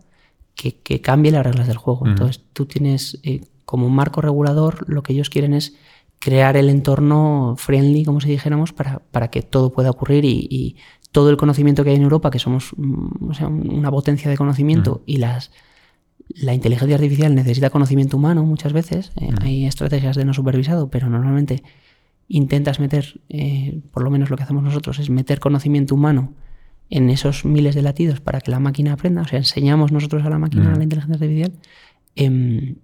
que, 0.56 1.02
cambie 1.02 1.32
las 1.32 1.46
reglas 1.46 1.68
del 1.68 1.78
juego. 1.78 2.08
Entonces 2.08 2.44
tú 2.54 2.66
tienes 2.66 3.22
como 3.66 3.86
un 3.86 3.94
marco 3.94 4.22
regulador, 4.22 4.90
lo 4.90 5.04
que 5.04 5.14
ellos 5.14 5.30
quieren 5.30 5.54
es 5.54 5.76
crear 6.20 6.58
el 6.58 6.70
entorno 6.70 7.56
friendly, 7.58 8.04
como 8.04 8.20
si 8.20 8.30
dijéramos, 8.30 8.74
para, 8.74 9.00
para 9.12 9.30
que 9.30 9.42
todo 9.42 9.72
pueda 9.72 9.90
ocurrir 9.90 10.26
y, 10.26 10.76
todo 11.14 11.30
el 11.32 11.38
conocimiento 11.38 11.84
que 11.84 11.92
hay 11.92 11.96
en 11.96 12.04
Europa, 12.04 12.30
que 12.30 12.38
somos 12.38 12.74
mm, 12.78 13.72
una 13.72 13.90
potencia 13.90 14.30
de 14.30 14.38
conocimiento 14.38 15.02
y 15.08 15.18
las, 15.18 15.52
la 16.30 16.54
inteligencia 16.54 16.96
artificial 16.96 17.34
necesita 17.34 17.72
conocimiento 17.72 18.18
humano 18.18 18.44
muchas 18.44 18.72
veces. 18.72 19.14
Eh, 19.16 19.30
hay 19.42 19.66
estrategias 19.66 20.16
de 20.16 20.26
no 20.26 20.34
supervisado, 20.34 20.90
pero 20.90 21.10
normalmente 21.10 21.64
intentas 22.28 22.80
meter, 22.80 23.22
eh, 23.30 23.80
por 23.92 24.04
lo 24.04 24.12
menos 24.12 24.30
lo 24.30 24.38
que 24.38 24.44
hacemos 24.44 24.64
nosotros, 24.64 25.00
es 25.00 25.10
meter 25.10 25.40
conocimiento 25.40 25.96
humano 25.96 26.34
en 26.90 27.10
esos 27.10 27.46
miles 27.46 27.74
de 27.74 27.82
latidos 27.82 28.22
para 28.22 28.42
que 28.42 28.52
la 28.52 28.60
máquina 28.60 28.94
aprenda. 28.94 29.22
O 29.22 29.28
sea, 29.28 29.40
enseñamos 29.40 29.92
nosotros 29.92 30.26
a 30.26 30.30
la 30.30 30.38
máquina 30.38 30.76
la 30.76 30.84
inteligencia 30.84 31.16
artificial. 31.16 31.54
Em, 32.16 32.76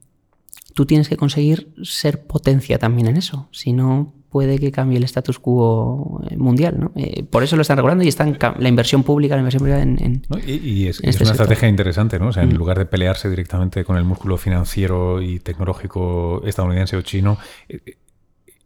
tú 0.73 0.85
tienes 0.85 1.09
que 1.09 1.17
conseguir 1.17 1.73
ser 1.83 2.25
potencia 2.25 2.77
también 2.77 3.07
en 3.07 3.17
eso. 3.17 3.47
Si 3.51 3.73
no, 3.73 4.13
puede 4.33 4.57
que 4.57 4.71
cambie 4.71 4.97
el 4.97 5.03
status 5.03 5.37
quo 5.37 6.19
eh, 6.27 6.37
mundial. 6.37 6.75
¿no? 6.79 6.91
Eh, 6.95 7.23
por 7.23 7.43
eso 7.43 7.55
lo 7.55 7.61
están 7.61 7.77
regulando 7.77 8.03
y 8.03 8.07
están 8.07 8.37
la 8.57 8.67
inversión 8.67 9.03
pública, 9.03 9.35
la 9.35 9.41
inversión 9.41 9.61
privada 9.61 9.83
en. 9.83 10.23
y, 10.45 10.87
es, 10.87 10.99
este 11.03 11.23
una 11.23 11.33
estrategia 11.33 11.69
interesante, 11.69 12.17
¿no? 12.17 12.29
O 12.29 12.33
sea, 12.33 12.41
en 12.41 12.49
mm. 12.49 12.57
lugar 12.57 12.79
de 12.79 12.87
pelearse 12.87 13.29
directamente 13.29 13.85
con 13.85 13.95
el 13.95 14.03
músculo 14.03 14.37
financiero 14.37 15.21
y 15.21 15.39
tecnológico 15.39 16.41
estadounidense 16.45 16.97
o 16.97 17.03
chino, 17.03 17.37
eh, 17.69 17.97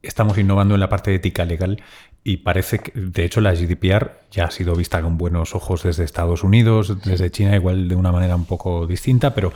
estamos 0.09 0.37
innovando 0.37 0.73
en 0.73 0.79
la 0.79 0.89
parte 0.89 1.13
ética 1.13 1.45
legal 1.45 1.81
y 2.23 2.37
parece 2.37 2.79
que, 2.79 2.91
de 2.93 3.23
hecho, 3.23 3.39
la 3.39 3.53
GDPR 3.53 4.19
ya 4.31 4.45
ha 4.45 4.51
sido 4.51 4.75
vista 4.75 5.01
con 5.01 5.17
buenos 5.17 5.55
ojos 5.55 5.83
desde 5.83 6.03
Estados 6.03 6.43
Unidos, 6.43 7.01
desde 7.05 7.31
China, 7.31 7.55
igual 7.55 7.87
de 7.87 7.95
una 7.95 8.11
manera 8.11 8.35
un 8.35 8.45
poco 8.45 8.85
distinta, 8.85 9.33
pero, 9.33 9.53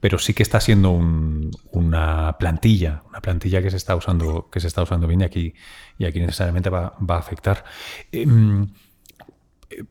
pero 0.00 0.18
sí 0.18 0.34
que 0.34 0.42
está 0.42 0.60
siendo 0.60 0.90
una 0.90 2.36
plantilla, 2.38 3.02
una 3.08 3.20
plantilla 3.20 3.62
que 3.62 3.70
se 3.70 3.78
está 3.78 3.96
usando, 3.96 4.50
que 4.50 4.60
se 4.60 4.66
está 4.66 4.82
usando 4.82 5.06
bien 5.06 5.22
y 5.22 5.24
aquí, 5.24 5.54
y 5.98 6.04
aquí 6.04 6.20
necesariamente 6.20 6.68
va, 6.68 6.94
a 7.08 7.16
afectar. 7.16 7.64
Em, 8.12 8.68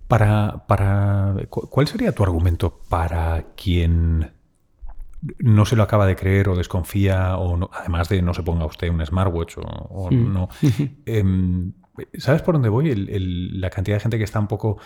para, 0.08 0.66
para, 0.68 1.36
¿Cuál 1.50 1.88
sería 1.88 2.12
tu 2.12 2.22
argumento 2.22 2.80
para 2.90 3.46
quien 3.56 4.39
no 5.40 5.66
se 5.66 5.76
lo 5.76 5.84
acaba 5.84 6.06
de 6.06 6.16
creer 6.16 6.50
o 6.50 6.56
desconfía, 6.56 7.38
o 7.38 7.70
además 7.74 8.10
de 8.10 8.22
no 8.22 8.34
se 8.34 8.44
ponga 8.44 8.66
usted 8.66 8.90
un 8.90 9.06
smartwatch 9.06 9.58
o, 9.58 10.10
mm. 10.12 10.34
no? 10.34 10.50
Em, 11.06 11.74
¿Sabes 12.18 12.42
por 12.42 12.56
dónde 12.56 12.70
voy? 12.70 12.96
la 12.96 13.70
cantidad 13.70 13.98
de 13.98 14.02
gente 14.02 14.18
que 14.18 14.24
está 14.24 14.40
un 14.40 14.48
poco 14.48 14.78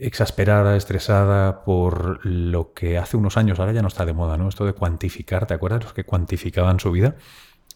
exasperada, 0.00 0.76
estresada 0.76 1.64
por 1.64 2.24
lo 2.24 2.72
que 2.72 2.98
hace 2.98 3.16
unos 3.16 3.36
años, 3.36 3.58
ahora 3.58 3.72
ya 3.72 3.82
no 3.82 3.88
está 3.88 4.06
de 4.06 4.12
moda, 4.12 4.36
¿no? 4.36 4.48
Esto 4.48 4.64
de 4.64 4.72
cuantificar, 4.72 5.46
¿te 5.46 5.54
acuerdas? 5.54 5.84
Los 5.84 5.92
que 5.92 6.04
cuantificaban 6.04 6.80
su 6.80 6.92
vida, 6.92 7.16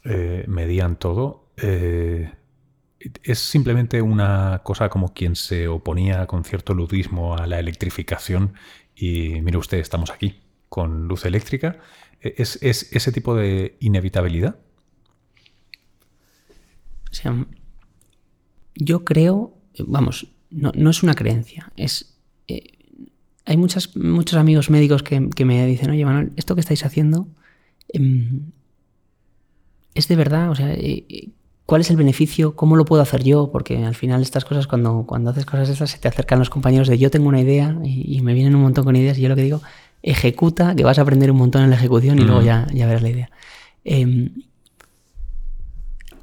eh, 0.04 0.44
medían 0.48 0.96
todo. 0.96 1.50
Eh, 1.56 2.32
es 3.22 3.38
simplemente 3.38 4.02
una 4.02 4.60
cosa 4.62 4.88
como 4.88 5.12
quien 5.14 5.36
se 5.36 5.68
oponía 5.68 6.26
con 6.26 6.44
cierto 6.44 6.74
ludismo 6.74 7.36
a 7.36 7.46
la 7.46 7.58
electrificación 7.58 8.54
y 8.94 9.40
mire 9.40 9.58
usted, 9.58 9.78
estamos 9.78 10.10
aquí. 10.10 10.40
Con 10.70 11.06
luz 11.06 11.26
eléctrica. 11.26 11.78
¿Es, 12.22 12.58
ese 12.62 13.12
tipo 13.12 13.34
de 13.34 13.76
inevitabilidad? 13.80 14.56
O 17.10 17.14
sea, 17.14 17.46
yo 18.74 19.04
creo, 19.04 19.58
vamos, 19.78 20.28
no, 20.50 20.90
es 20.90 21.02
una 21.02 21.14
creencia, 21.14 21.70
es... 21.76 22.16
Eh, 22.48 22.78
hay 23.46 23.56
muchas, 23.56 23.96
muchos 23.96 24.38
amigos 24.38 24.70
médicos 24.70 25.02
que, 25.02 25.44
me 25.44 25.66
dicen, 25.66 25.90
oye, 25.90 26.04
Manuel, 26.04 26.32
esto 26.36 26.54
que 26.54 26.60
estáis 26.60 26.84
haciendo 26.84 27.26
em, 27.88 28.52
es 29.94 30.06
de 30.06 30.14
verdad, 30.14 30.50
o 30.50 30.54
sea, 30.54 30.72
eh, 30.72 31.04
eh, 31.08 31.30
¿cuál 31.66 31.80
es 31.80 31.90
el 31.90 31.96
beneficio? 31.96 32.54
¿Cómo 32.54 32.76
lo 32.76 32.84
puedo 32.84 33.02
hacer 33.02 33.24
yo? 33.24 33.50
Porque 33.50 33.84
al 33.84 33.94
final 33.96 34.22
estas 34.22 34.44
cosas, 34.44 34.68
cuando, 34.68 35.04
cuando 35.06 35.30
haces 35.30 35.46
cosas 35.46 35.68
estas, 35.68 35.90
se 35.90 35.98
te 35.98 36.06
acercan 36.06 36.38
los 36.38 36.50
compañeros 36.50 36.86
de 36.86 36.98
yo 36.98 37.10
tengo 37.10 37.28
una 37.28 37.40
idea 37.40 37.76
y, 37.82 38.20
me 38.20 38.34
vienen 38.34 38.54
un 38.54 38.62
montón 38.62 38.84
con 38.84 38.94
ideas 38.94 39.18
y 39.18 39.22
yo 39.22 39.28
lo 39.28 39.36
que 39.36 39.42
digo, 39.42 39.62
ejecuta, 40.02 40.74
que 40.74 40.84
vas 40.84 40.98
a 40.98 41.02
aprender 41.02 41.30
un 41.30 41.38
montón 41.38 41.62
en 41.62 41.70
la 41.70 41.76
ejecución 41.76 42.18
y 42.18 42.22
luego 42.22 42.42
ya, 42.42 42.66
ya 42.72 42.86
verás 42.86 43.02
la 43.02 43.10
idea. 43.10 43.30
Em, 43.84 44.30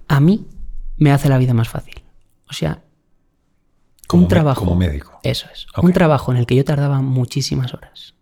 a 0.08 0.20
mí 0.20 0.46
me 0.98 1.12
hace 1.12 1.30
la 1.30 1.38
vida 1.38 1.54
más 1.54 1.70
fácil. 1.70 2.02
O 2.50 2.54
sea, 2.54 2.84
un 4.14 4.28
trabajo. 4.28 4.62
Como 4.62 4.76
médico. 4.76 5.20
Eso 5.24 5.48
es. 5.52 5.68
Un 5.82 5.94
trabajo 5.94 6.32
en 6.32 6.38
el 6.38 6.46
que 6.46 6.56
yo 6.56 6.64
tardaba 6.64 7.02
muchísimas 7.02 7.74
horas. 7.74 8.14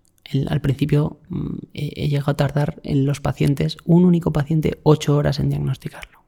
al 0.49 0.61
principio 0.61 1.19
mm, 1.29 1.57
he, 1.73 2.07
llegado 2.07 2.31
a 2.31 2.37
tardar 2.37 2.81
en 2.83 3.05
los 3.05 3.21
pacientes, 3.21 3.77
un 3.85 4.05
único 4.05 4.33
paciente, 4.33 4.79
ocho 4.83 5.15
horas 5.15 5.39
en 5.39 5.49
diagnosticarlo. 5.49 6.23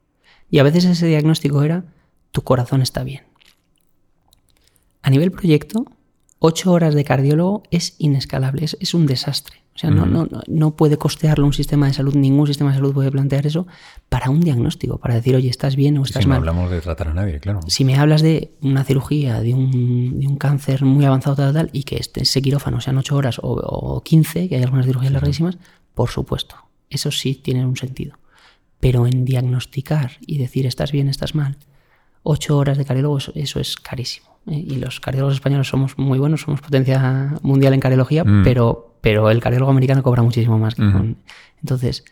Y 0.50 0.60
a 0.60 0.64
veces 0.64 0.86
ese 0.86 1.08
diagnóstico 1.08 1.64
era, 1.64 1.86
tu 2.32 2.44
corazón 2.44 2.82
está 2.82 3.04
bien. 3.04 3.24
A 5.02 5.10
nivel 5.10 5.32
proyecto, 5.32 5.86
ocho 6.40 6.72
horas 6.72 6.94
de 6.94 7.04
cardiólogo 7.04 7.64
es 7.72 7.96
inescalable, 8.00 8.66
es 8.66 8.94
un 8.94 9.06
desastre. 9.06 9.68
O 9.78 9.80
sea, 9.80 9.92
no, 9.92 10.08
no, 10.08 10.28
no 10.48 10.76
puede 10.76 10.98
costearlo 10.98 11.46
un 11.46 11.54
sistema 11.54 11.86
de 11.86 11.94
salud, 11.94 12.16
ningún 12.16 12.48
sistema 12.48 12.72
de 12.72 12.78
salud 12.78 12.96
puede 12.96 13.12
plantear 13.12 13.46
eso 13.46 13.68
para 14.10 14.32
un 14.32 14.40
diagnóstico, 14.40 14.98
para 14.98 15.14
decir, 15.14 15.36
oye, 15.36 15.52
estás 15.52 15.76
bien 15.76 16.00
o 16.00 16.04
estás 16.04 16.24
si 16.24 16.28
mal. 16.28 16.40
No 16.40 16.50
hablamos 16.50 16.72
de 16.72 16.82
tratar 16.82 17.10
a 17.10 17.14
nadie, 17.14 17.40
claro. 17.40 17.60
Si 17.68 17.86
me 17.86 17.96
hablas 17.96 18.24
de 18.24 18.54
una 18.62 18.84
cirugía, 18.84 19.40
de 19.40 19.54
un, 19.54 20.20
de 20.20 20.28
un 20.28 20.38
cáncer 20.38 20.84
muy 20.84 21.06
avanzado, 21.06 21.36
tal, 21.36 21.54
tal, 21.54 21.70
y 21.74 21.84
que 21.84 21.98
este, 21.98 22.24
ese 22.24 22.42
quirófano 22.42 22.82
sean 22.82 22.98
8 22.98 23.16
horas 23.16 23.40
o, 23.44 24.02
15, 24.04 24.50
que 24.50 24.56
hay 24.56 24.64
algunas 24.64 24.88
cirugías 24.88 25.14
larguísimas, 25.14 25.60
por 25.94 26.10
supuesto, 26.10 26.56
eso 26.90 27.12
sí 27.12 27.36
tiene 27.36 27.64
un 27.64 27.78
sentido. 27.78 28.18
Pero 28.80 29.06
en 29.06 29.26
diagnosticar 29.26 30.14
y 30.26 30.40
decir, 30.40 30.66
estás 30.66 30.92
bien, 30.92 31.08
estás 31.08 31.36
mal, 31.36 31.56
8 32.24 32.58
horas 32.58 32.80
de 32.80 32.86
cardiólogo, 32.86 33.20
eso 33.36 33.60
es 33.60 33.76
carísimo. 33.76 34.37
Y 34.48 34.78
los 34.78 35.00
cardiólogos 35.00 35.36
españoles 35.36 35.68
somos 35.68 35.98
muy 35.98 36.20
buenos, 36.20 36.42
somos 36.42 36.62
potencia 36.62 37.34
mundial 37.42 37.74
en 37.74 37.80
cardiología, 37.80 38.24
mm. 38.24 38.44
pero, 38.44 38.98
pero 39.02 39.30
el 39.30 39.42
cardiólogo 39.42 39.72
americano 39.72 40.04
cobra 40.04 40.24
muchísimo 40.24 40.58
más. 40.58 40.76
Entonces, 41.60 42.06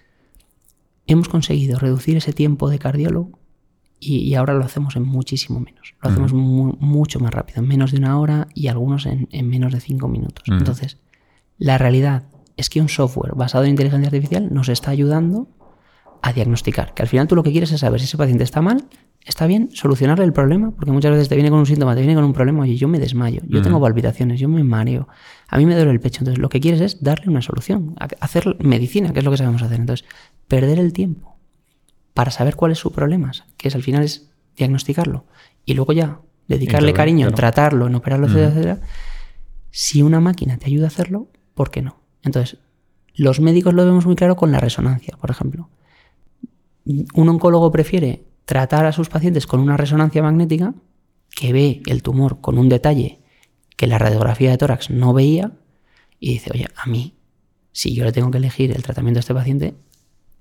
hemos 1.07 1.29
conseguido 1.29 1.79
reducir 1.79 2.17
ese 2.17 2.33
tiempo 2.33 2.69
de 2.69 2.79
cardiólogo 2.79 3.39
y, 3.99 4.35
ahora 4.35 4.53
lo 4.53 4.65
hacemos 4.65 4.95
en 4.97 5.03
muchísimo 5.03 5.59
menos. 5.59 5.95
Lo 6.01 6.09
hacemos 6.09 6.33
mucho 6.33 7.19
más 7.19 7.33
rápido, 7.33 7.61
en 7.61 7.67
menos 7.67 7.91
de 7.91 7.97
una 7.97 8.19
hora 8.19 8.47
y 8.53 8.67
algunos 8.67 9.05
en, 9.05 9.27
menos 9.49 9.73
de 9.73 9.79
cinco 9.79 10.07
minutos. 10.07 10.43
Entonces, 10.47 10.97
la 11.57 11.77
realidad 11.77 12.23
es 12.57 12.69
que 12.69 12.81
un 12.81 12.89
software 12.89 13.33
basado 13.35 13.63
en 13.63 13.71
inteligencia 13.71 14.07
artificial 14.07 14.53
nos 14.53 14.69
está 14.69 14.91
ayudando 14.91 15.47
a 16.21 16.33
diagnosticar. 16.33 16.93
Que 16.93 17.03
al 17.03 17.07
final 17.07 17.27
tú 17.27 17.35
lo 17.35 17.43
que 17.43 17.51
quieres 17.51 17.71
es 17.71 17.79
saber 17.79 17.99
si 17.99 18.05
ese 18.05 18.17
paciente 18.17 18.43
está 18.43 18.61
mal 18.61 18.85
está 19.25 19.47
bien 19.47 19.69
solucionarle 19.73 20.23
el 20.23 20.33
problema, 20.33 20.71
porque 20.71 20.91
muchas 20.91 21.11
veces 21.11 21.27
te 21.27 21.35
viene 21.35 21.49
con 21.49 21.59
un 21.59 21.65
síntoma, 21.65 21.95
te 21.95 22.01
viene 22.01 22.13
con 22.13 22.23
un 22.23 22.33
problema, 22.33 22.61
oye, 22.61 22.75
yo 22.75 22.87
me 22.87 22.99
desmayo, 22.99 23.41
yo 23.47 23.61
tengo 23.61 23.81
palpitaciones, 23.81 24.39
yo 24.39 24.47
me 24.47 24.63
mareo, 24.63 25.07
a 25.47 25.57
mí 25.57 25.65
me 25.65 25.75
duele 25.75 25.91
el 25.91 25.99
pecho. 25.99 26.19
Entonces, 26.21 26.39
lo 26.39 26.47
que 26.47 26.59
quieres 26.59 26.79
es 26.79 27.03
darle 27.03 27.29
una 27.29 27.41
solución, 27.41 27.95
hacer 28.19 28.55
medicina, 28.59 29.11
que 29.13 29.19
es 29.19 29.25
lo 29.25 29.31
que 29.31 29.37
sabemos 29.37 29.63
hacer. 29.63 29.79
Entonces, 29.79 30.07
perder 30.47 30.77
el 30.79 30.93
tiempo 30.93 31.37
para 32.13 32.29
saber 32.29 32.55
cuál 32.55 32.71
es 32.71 32.77
su 32.77 32.91
problema, 32.91 33.31
que 33.57 33.67
es 33.67 33.75
al 33.75 33.81
final 33.81 34.03
es 34.03 34.29
diagnosticarlo, 34.55 35.25
y 35.65 35.73
luego 35.73 35.91
ya 35.91 36.21
dedicarle 36.47 36.93
cariño 36.93 37.27
en 37.27 37.33
tratarlo, 37.33 37.87
en 37.87 37.95
operarlo, 37.95 38.27
etcétera, 38.27 38.49
etcétera. 38.49 38.79
Si 39.71 40.03
una 40.03 40.19
máquina 40.19 40.57
te 40.57 40.67
ayuda 40.67 40.85
a 40.85 40.87
hacerlo, 40.87 41.29
¿por 41.55 41.71
qué 41.71 41.81
no? 41.81 41.97
Entonces, 42.23 42.59
los 43.15 43.39
médicos 43.39 43.73
lo 43.73 43.85
vemos 43.85 44.05
muy 44.05 44.15
claro 44.15 44.35
con 44.35 44.51
la 44.51 44.59
resonancia, 44.59 45.17
por 45.19 45.31
ejemplo. 45.31 45.69
Un 46.85 47.29
oncólogo 47.29 47.71
prefiere 47.71 48.23
tratar 48.45 48.85
a 48.85 48.91
sus 48.91 49.09
pacientes 49.09 49.47
con 49.47 49.59
una 49.59 49.77
resonancia 49.77 50.23
magnética 50.23 50.73
que 51.35 51.51
ve 51.51 51.81
el 51.87 52.01
tumor 52.01 52.41
con 52.41 52.57
un 52.57 52.69
detalle 52.69 53.19
que 53.75 53.87
la 53.87 53.97
radiografía 53.97 54.51
de 54.51 54.57
tórax 54.57 54.89
no 54.89 55.13
veía 55.13 55.51
y 56.19 56.33
dice, 56.33 56.51
oye, 56.53 56.67
a 56.75 56.85
mí, 56.87 57.15
si 57.71 57.93
yo 57.93 58.05
le 58.05 58.11
tengo 58.11 58.31
que 58.31 58.37
elegir 58.37 58.71
el 58.71 58.83
tratamiento 58.83 59.19
a 59.19 59.21
este 59.21 59.33
paciente, 59.33 59.75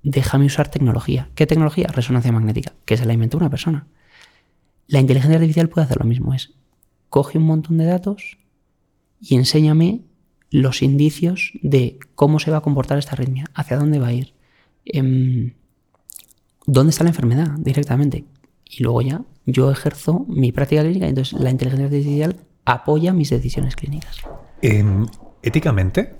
déjame 0.03 0.45
usar 0.45 0.69
tecnología. 0.69 1.29
¿Qué 1.35 1.45
tecnología? 1.45 1.87
Resonancia 1.87 2.31
magnética, 2.31 2.73
que 2.85 2.95
se 2.95 3.05
la 3.05 3.13
inventó 3.13 3.37
una 3.37 3.49
persona. 3.49 3.87
La 4.87 4.99
inteligencia 4.99 5.35
artificial 5.35 5.67
puede 5.67 5.85
hacer 5.85 5.97
lo 5.97 6.05
mismo, 6.05 6.33
es 6.33 6.53
coge 7.09 7.37
un 7.37 7.45
montón 7.45 7.77
de 7.77 7.85
datos 7.85 8.37
y 9.21 9.35
enséñame 9.35 10.01
los 10.49 10.81
indicios 10.81 11.53
de 11.61 11.97
cómo 12.13 12.39
se 12.39 12.51
va 12.51 12.57
a 12.57 12.61
comportar 12.61 12.97
esta 12.97 13.13
arritmia, 13.13 13.45
hacia 13.53 13.77
dónde 13.77 13.99
va 13.99 14.07
a 14.07 14.13
ir. 14.13 14.33
Em, 14.85 15.53
dónde 16.65 16.91
está 16.91 17.03
la 17.03 17.11
enfermedad 17.11 17.51
directamente. 17.57 18.25
Y 18.65 18.83
luego 18.83 19.01
ya 19.01 19.21
yo 19.45 19.71
ejerzo 19.71 20.25
mi 20.27 20.51
práctica 20.51 20.81
clínica 20.81 21.05
y 21.05 21.09
entonces 21.09 21.39
la 21.39 21.51
inteligencia 21.51 21.85
artificial 21.85 22.35
apoya 22.65 23.13
mis 23.13 23.29
decisiones 23.29 23.75
clínicas. 23.75 24.21
Em, 24.61 25.05
éticamente, 25.43 26.15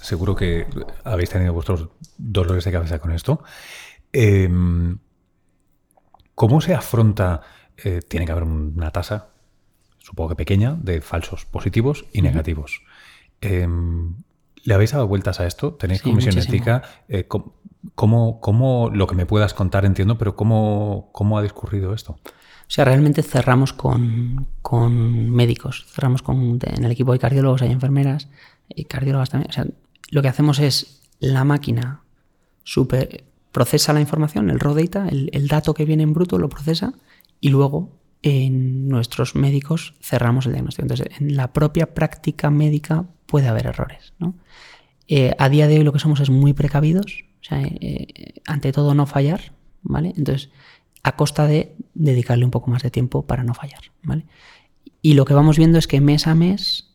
seguro 0.00 0.36
que 0.36 0.66
habéis 1.04 1.30
tenido 1.30 1.54
vuestros 1.54 1.88
dolores 2.18 2.64
de 2.64 2.72
cabeza 2.72 2.98
con 2.98 3.12
esto. 3.12 3.42
Em, 4.12 4.98
¿Cómo 6.34 6.60
se 6.60 6.74
afronta? 6.74 7.42
Eh, 7.84 8.00
tiene 8.06 8.26
que 8.26 8.32
haber 8.32 8.44
una 8.44 8.90
tasa, 8.90 9.30
supongo 9.98 10.30
que 10.30 10.36
pequeña, 10.36 10.76
de 10.80 11.00
falsos 11.00 11.44
positivos 11.46 12.04
y 12.12 12.22
negativos. 12.22 12.82
¿Le 14.64 14.74
habéis 14.74 14.92
dado 14.92 15.08
vueltas 15.08 15.40
a 15.40 15.46
esto? 15.46 15.74
¿Tenéis 15.74 16.02
comisión 16.02 16.38
ética? 16.38 16.82
Eh, 17.08 17.26
¿cómo, 17.94 18.90
lo 18.92 19.06
que 19.06 19.14
me 19.14 19.26
puedas 19.26 19.54
contar 19.54 19.84
entiendo, 19.84 20.18
pero 20.18 20.36
cómo, 20.36 21.10
cómo 21.12 21.38
ha 21.38 21.42
discurrido 21.42 21.94
esto? 21.94 22.12
O 22.12 22.74
sea, 22.74 22.84
realmente 22.84 23.22
cerramos 23.22 23.72
con, 23.72 24.46
médicos, 25.30 25.84
cerramos 25.88 26.22
con, 26.22 26.58
en 26.62 26.84
el 26.84 26.90
equipo 26.90 27.12
de 27.12 27.18
cardiólogos, 27.18 27.62
hay 27.62 27.72
enfermeras 27.72 28.28
y 28.68 28.84
cardiólogas 28.84 29.30
también. 29.30 29.50
O 29.50 29.52
sea, 29.52 29.66
lo 30.10 30.22
que 30.22 30.28
hacemos 30.28 30.58
es 30.58 31.02
la 31.18 31.44
máquina 31.44 32.02
super, 32.62 33.24
procesa 33.50 33.92
la 33.92 34.00
información, 34.00 34.48
el 34.48 34.60
raw 34.60 34.74
data, 34.74 35.08
el, 35.08 35.28
el 35.32 35.48
dato 35.48 35.74
que 35.74 35.84
viene 35.84 36.04
en 36.04 36.14
bruto 36.14 36.38
lo 36.38 36.48
procesa 36.48 36.94
y 37.40 37.48
luego 37.48 37.98
en 38.22 38.88
nuestros 38.88 39.34
médicos 39.34 39.94
cerramos 40.00 40.46
el 40.46 40.52
diagnóstico. 40.52 40.84
Entonces, 40.84 41.08
en 41.18 41.36
la 41.36 41.52
propia 41.52 41.92
práctica 41.92 42.50
médica 42.50 43.06
puede 43.32 43.48
haber 43.48 43.66
errores. 43.66 44.12
¿no? 44.18 44.34
Eh, 45.08 45.34
a 45.38 45.48
día 45.48 45.66
de 45.66 45.78
hoy 45.78 45.84
lo 45.84 45.92
que 45.94 45.98
somos 45.98 46.20
es 46.20 46.28
muy 46.28 46.52
precavidos, 46.52 47.24
o 47.40 47.44
sea, 47.44 47.62
eh, 47.62 47.78
eh, 47.80 48.34
ante 48.46 48.72
todo 48.72 48.94
no 48.94 49.06
fallar, 49.06 49.54
¿vale? 49.80 50.12
Entonces, 50.18 50.50
a 51.02 51.16
costa 51.16 51.46
de 51.46 51.74
dedicarle 51.94 52.44
un 52.44 52.50
poco 52.50 52.70
más 52.70 52.82
de 52.82 52.90
tiempo 52.90 53.26
para 53.26 53.42
no 53.42 53.54
fallar, 53.54 53.80
¿vale? 54.02 54.26
Y 55.00 55.14
lo 55.14 55.24
que 55.24 55.32
vamos 55.32 55.56
viendo 55.56 55.78
es 55.78 55.86
que 55.86 56.02
mes 56.02 56.26
a 56.26 56.34
mes 56.34 56.94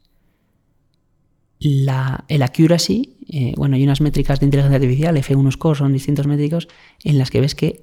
la, 1.59 2.23
el 2.27 2.43
accuracy, 2.43 3.17
bueno, 3.57 3.75
hay 3.75 3.83
unas 3.83 3.99
métricas 3.99 4.39
de 4.39 4.45
inteligencia 4.45 4.75
artificial, 4.75 5.17
F1 5.17 5.51
score, 5.51 5.75
son 5.75 5.91
distintos 5.91 6.27
métricos, 6.27 6.67
en 7.03 7.17
las 7.17 7.31
que 7.31 7.41
ves 7.41 7.55
que 7.55 7.81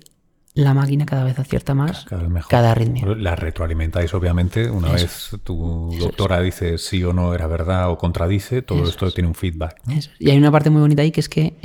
la 0.54 0.72
máquina 0.72 1.04
cada 1.04 1.24
vez 1.24 1.38
acierta 1.38 1.74
más 1.74 2.04
cada, 2.04 2.28
vez 2.28 2.46
cada 2.46 2.70
arritmia. 2.70 3.06
La 3.16 3.34
retroalimentáis, 3.34 4.14
obviamente. 4.14 4.70
Una 4.70 4.92
vez 4.92 5.30
tu 5.42 5.92
doctora 5.98 6.40
dice 6.40 6.78
sí 6.78 7.02
o 7.02 7.12
no 7.12 7.34
era 7.34 7.46
verdad 7.48 7.90
o 7.90 7.98
contradice, 7.98 8.62
todo 8.62 8.88
esto 8.88 9.10
tiene 9.10 9.28
un 9.28 9.34
feedback. 9.34 9.80
Y 10.18 10.30
hay 10.30 10.38
una 10.38 10.52
parte 10.52 10.70
muy 10.70 10.80
bonita 10.80 11.02
ahí 11.02 11.10
que 11.10 11.20
es 11.20 11.28
que 11.28 11.56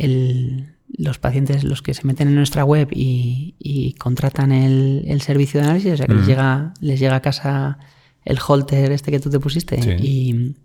los 0.98 1.20
pacientes, 1.20 1.64
los 1.64 1.84
que 1.84 1.94
se 1.94 2.06
meten 2.08 2.30
en 2.30 2.36
nuestra 2.36 2.66
web 2.66 2.90
y, 2.92 3.96
contratan 4.00 4.52
el, 4.52 5.22
servicio 5.22 5.60
de 5.60 5.68
análisis, 5.68 5.94
o 5.94 5.98
sea 5.98 6.08
que 6.08 6.16
les, 6.16 6.26
llega, 6.26 6.74
les 6.82 7.00
llega 7.00 7.16
a 7.16 7.22
casa 7.22 7.78
el 8.26 8.40
holter 8.46 8.92
este 8.92 9.12
que 9.12 9.20
tú 9.20 9.30
te 9.30 9.40
pusiste 9.40 9.78
y 10.02 10.56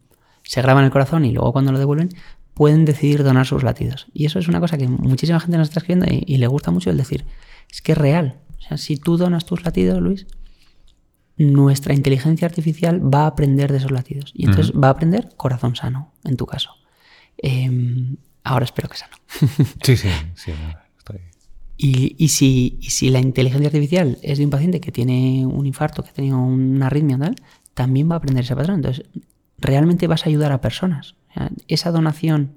se 0.43 0.63
graban 0.63 0.85
el 0.85 0.91
corazón 0.91 1.27
y 1.27 1.33
luego 1.33 1.53
cuando 1.53 1.73
lo 1.73 1.79
devuelven 1.79 2.11
pueden 2.55 2.85
decidir 2.85 3.23
donar 3.23 3.47
sus 3.47 3.63
latidos. 3.63 4.07
Y 4.15 4.27
eso 4.27 4.39
es 4.39 4.49
una 4.49 4.61
cosa 4.61 4.79
que 4.79 4.89
muchísima 4.89 5.41
gente 5.41 5.59
nos 5.59 5.69
está 5.69 5.81
escribiendo 5.81 6.07
y 6.09 6.37
le 6.39 6.47
gusta 6.47 6.71
mucho 6.71 6.91
el 6.91 6.97
decir 6.97 7.25
es 7.71 7.83
que 7.83 7.93
es 7.93 7.99
real. 7.99 8.39
O 8.59 8.63
sea, 8.63 8.77
si 8.77 8.97
tú 8.97 9.17
donas 9.17 9.45
tus 9.45 9.65
latidos, 9.65 10.01
Luis, 10.01 10.27
nuestra 11.37 11.95
inteligencia 11.95 12.47
artificial 12.47 13.03
va 13.13 13.25
a 13.25 13.27
aprender 13.27 13.73
de 13.73 13.79
esos 13.79 13.91
latidos. 13.91 14.33
Y 14.35 14.47
entonces 14.47 14.73
va 14.73 14.89
a 14.89 14.91
aprender 14.93 15.31
corazón 15.37 15.75
sano, 15.75 16.13
en 16.25 16.37
tu 16.37 16.47
caso. 16.47 16.71
Em, 17.37 18.17
ahora 18.45 18.65
espero 18.65 18.89
que 18.89 18.97
sano. 18.97 19.17
sí, 19.83 19.97
sí, 19.97 20.09
sí. 20.35 20.53
Y, 21.77 22.29
si, 22.29 22.79
si, 22.81 23.11
la 23.11 23.19
inteligencia 23.19 23.67
artificial 23.67 24.17
es 24.23 24.39
de 24.39 24.45
un 24.45 24.51
paciente 24.51 24.81
que 24.81 24.93
tiene 24.93 25.45
un 25.45 25.67
infarto, 25.67 26.05
que 26.05 26.11
ha 26.11 26.13
tenido 26.13 26.39
una 26.39 26.87
arritmia 26.87 27.19
tal, 27.19 27.35
también 27.75 28.09
va 28.09 28.15
a 28.15 28.19
aprender 28.19 28.45
ese 28.45 28.55
patrón. 28.55 28.77
Entonces, 28.77 29.05
realmente 29.59 30.07
vas 30.07 30.25
a 30.25 30.29
ayudar 30.29 30.53
a 30.53 30.61
personas. 30.61 31.17
Esa 31.69 31.91
donación 31.91 32.53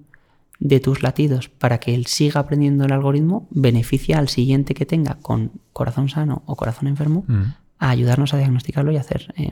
de 0.59 0.79
tus 0.79 1.03
latidos 1.03 1.49
para 1.49 1.79
que 1.79 1.93
él 1.93 2.07
siga 2.07 2.39
aprendiendo 2.41 2.85
el 2.85 2.91
algoritmo 2.91 3.47
beneficia 3.51 4.17
al 4.17 4.27
siguiente 4.27 4.73
que 4.73 4.85
tenga 4.85 5.15
con 5.21 5.51
corazón 5.73 6.09
sano 6.09 6.41
o 6.47 6.55
corazón 6.55 6.87
enfermo 6.87 7.25
Mm. 7.27 7.43
a 7.79 7.89
ayudarnos 7.91 8.33
a 8.33 8.37
diagnosticarlo 8.37 8.91
y 8.91 8.97
hacer. 8.97 9.33
eh, 9.37 9.51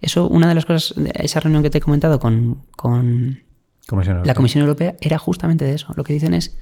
eso, 0.00 0.26
una 0.28 0.48
de 0.48 0.54
las 0.54 0.64
cosas, 0.64 0.94
esa 1.14 1.40
reunión 1.40 1.62
que 1.62 1.68
te 1.70 1.78
he 1.78 1.80
comentado 1.82 2.18
con, 2.18 2.62
con 2.74 3.40
Comisión 3.86 4.22
la. 4.24 4.34
Comisión 4.34 4.62
Europea 4.62 4.96
era 5.00 5.18
justamente 5.18 5.64
de 5.66 5.74
eso. 5.74 5.92
Lo 5.94 6.02
que 6.04 6.12
dicen 6.14 6.32
es, 6.32 6.56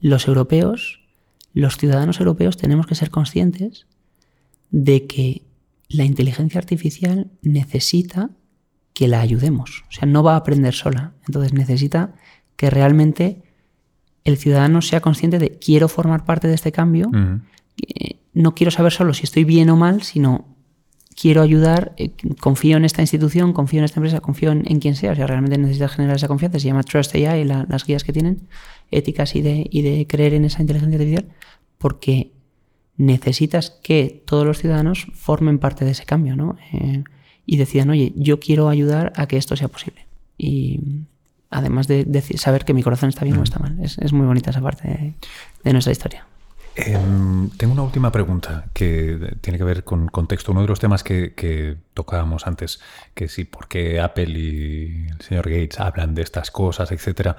los 0.00 0.26
europeos, 0.26 1.00
los 1.54 1.76
ciudadanos 1.76 2.18
europeos 2.20 2.56
tenemos 2.56 2.86
que 2.86 2.94
ser 2.96 3.10
conscientes 3.10 3.86
de 4.70 5.06
que 5.06 5.42
la 5.88 6.04
inteligencia 6.04 6.58
artificial 6.58 7.30
necesita 7.40 8.30
que 8.98 9.06
la 9.06 9.20
ayudemos. 9.20 9.84
O 9.88 9.92
sea, 9.92 10.06
no 10.08 10.24
va 10.24 10.32
a 10.32 10.38
aprender 10.38 10.74
sola. 10.74 11.12
Entonces 11.28 11.52
necesita 11.52 12.14
que 12.56 12.68
realmente 12.68 13.42
el 14.24 14.36
ciudadano 14.38 14.82
sea 14.82 15.00
consciente 15.00 15.38
de 15.38 15.50
quiero 15.60 15.86
formar 15.88 16.24
parte 16.24 16.48
de 16.48 16.54
este 16.54 16.72
cambio. 16.72 17.08
Eh, 17.76 18.16
no 18.34 18.56
quiero 18.56 18.72
saber 18.72 18.90
solo 18.90 19.14
si 19.14 19.22
estoy 19.22 19.44
bien 19.44 19.70
o 19.70 19.76
mal, 19.76 20.02
sino 20.02 20.56
quiero 21.14 21.42
ayudar, 21.42 21.92
eh, 21.96 22.10
confío 22.40 22.76
en 22.76 22.84
esta 22.84 23.00
institución, 23.02 23.52
confío 23.52 23.78
en 23.78 23.84
esta 23.84 24.00
empresa, 24.00 24.18
confío 24.20 24.50
en, 24.50 24.64
en 24.66 24.80
quien 24.80 24.96
sea. 24.96 25.12
O 25.12 25.14
sea, 25.14 25.28
realmente 25.28 25.58
necesitas 25.58 25.92
generar 25.92 26.16
esa 26.16 26.26
confianza. 26.26 26.58
Se 26.58 26.66
llama 26.66 26.82
Trust 26.82 27.14
AI, 27.14 27.44
la- 27.44 27.66
las 27.68 27.84
guías 27.86 28.02
que 28.02 28.12
tienen, 28.12 28.48
éticas 28.90 29.36
y 29.36 29.42
de, 29.42 29.64
y 29.70 29.82
de 29.82 30.08
creer 30.08 30.34
en 30.34 30.44
esa 30.44 30.60
inteligencia 30.60 30.96
artificial, 30.98 31.28
porque 31.78 32.32
necesitas 32.96 33.70
que 33.70 34.24
todos 34.26 34.44
los 34.44 34.58
ciudadanos 34.58 35.06
formen 35.14 35.60
parte 35.60 35.84
de 35.84 35.92
ese 35.92 36.04
cambio, 36.04 36.34
¿no? 36.34 36.56
Eh, 36.72 37.04
y 37.50 37.56
decidan, 37.56 37.88
oye, 37.88 38.12
yo 38.14 38.38
quiero 38.40 38.68
ayudar 38.68 39.10
a 39.16 39.26
que 39.26 39.38
esto 39.38 39.56
sea 39.56 39.68
posible. 39.68 40.04
Y 40.36 40.80
además 41.48 41.88
de, 41.88 42.04
decir- 42.04 42.38
saber 42.38 42.66
que 42.66 42.74
mi 42.74 42.82
corazón 42.82 43.08
está 43.08 43.24
bien 43.24 43.38
o 43.38 43.42
está 43.42 43.58
mal. 43.58 43.74
Es, 43.82 43.96
es 43.98 44.12
muy 44.12 44.26
bonita 44.26 44.50
esa 44.50 44.60
parte 44.60 44.86
de, 44.86 45.14
de 45.64 45.72
nuestra 45.72 45.90
historia. 45.92 46.26
Em, 46.76 47.48
tengo 47.56 47.72
una 47.72 47.82
última 47.82 48.12
pregunta 48.12 48.66
que 48.74 49.34
tiene 49.40 49.56
que 49.58 49.64
ver 49.64 49.82
con 49.82 50.08
contexto. 50.08 50.52
Uno 50.52 50.60
de 50.60 50.68
los 50.68 50.78
temas 50.78 51.02
que, 51.02 51.32
que 51.34 51.76
tocábamos 51.94 52.46
antes, 52.46 52.80
que 53.14 53.28
sí, 53.28 53.44
por 53.44 53.66
qué 53.66 53.98
Apple 53.98 54.28
y 54.38 55.06
el 55.08 55.20
señor 55.22 55.48
Gates 55.48 55.80
hablan 55.80 56.14
de 56.14 56.20
estas 56.22 56.50
cosas, 56.50 56.92
etcétera. 56.92 57.34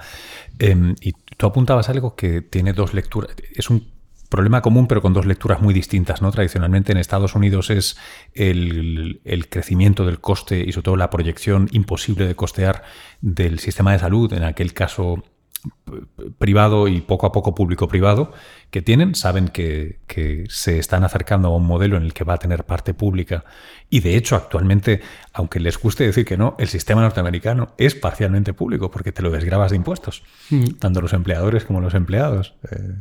Em, 0.58 0.96
y 1.00 1.12
tú 1.36 1.46
apuntabas 1.46 1.88
algo 1.88 2.16
que 2.16 2.42
tiene 2.42 2.72
dos 2.72 2.94
lecturas. 2.94 3.30
Es 3.54 3.70
un 3.70 3.86
problema 4.30 4.62
común, 4.62 4.86
pero 4.86 5.02
con 5.02 5.12
dos 5.12 5.26
lecturas 5.26 5.60
muy 5.60 5.74
distintas. 5.74 6.22
¿no? 6.22 6.30
Tradicionalmente 6.30 6.92
en 6.92 6.98
Estados 6.98 7.34
Unidos 7.34 7.68
es 7.68 7.98
el, 8.32 9.20
el 9.24 9.48
crecimiento 9.50 10.06
del 10.06 10.20
coste 10.20 10.64
y 10.66 10.72
sobre 10.72 10.84
todo 10.84 10.96
la 10.96 11.10
proyección 11.10 11.68
imposible 11.72 12.26
de 12.26 12.34
costear 12.34 12.84
del 13.20 13.58
sistema 13.58 13.92
de 13.92 13.98
salud, 13.98 14.32
en 14.32 14.44
aquel 14.44 14.72
caso 14.72 15.22
privado 16.38 16.88
y 16.88 17.02
poco 17.02 17.26
a 17.26 17.32
poco 17.32 17.54
público-privado 17.54 18.32
que 18.70 18.80
tienen, 18.80 19.14
saben 19.14 19.48
que, 19.48 19.98
que 20.06 20.44
se 20.48 20.78
están 20.78 21.04
acercando 21.04 21.48
a 21.48 21.56
un 21.56 21.66
modelo 21.66 21.98
en 21.98 22.04
el 22.04 22.14
que 22.14 22.24
va 22.24 22.34
a 22.34 22.38
tener 22.38 22.64
parte 22.64 22.94
pública 22.94 23.44
y 23.90 24.00
de 24.00 24.16
hecho 24.16 24.36
actualmente, 24.36 25.02
aunque 25.34 25.60
les 25.60 25.76
guste 25.78 26.06
decir 26.06 26.24
que 26.24 26.38
no, 26.38 26.54
el 26.58 26.68
sistema 26.68 27.02
norteamericano 27.02 27.74
es 27.76 27.94
parcialmente 27.94 28.54
público 28.54 28.90
porque 28.90 29.12
te 29.12 29.20
lo 29.20 29.30
desgrabas 29.30 29.70
de 29.70 29.76
impuestos, 29.76 30.22
tanto 30.78 31.02
los 31.02 31.12
empleadores 31.12 31.64
como 31.64 31.80
los 31.80 31.94
empleados. 31.94 32.54
Eh, 32.70 32.94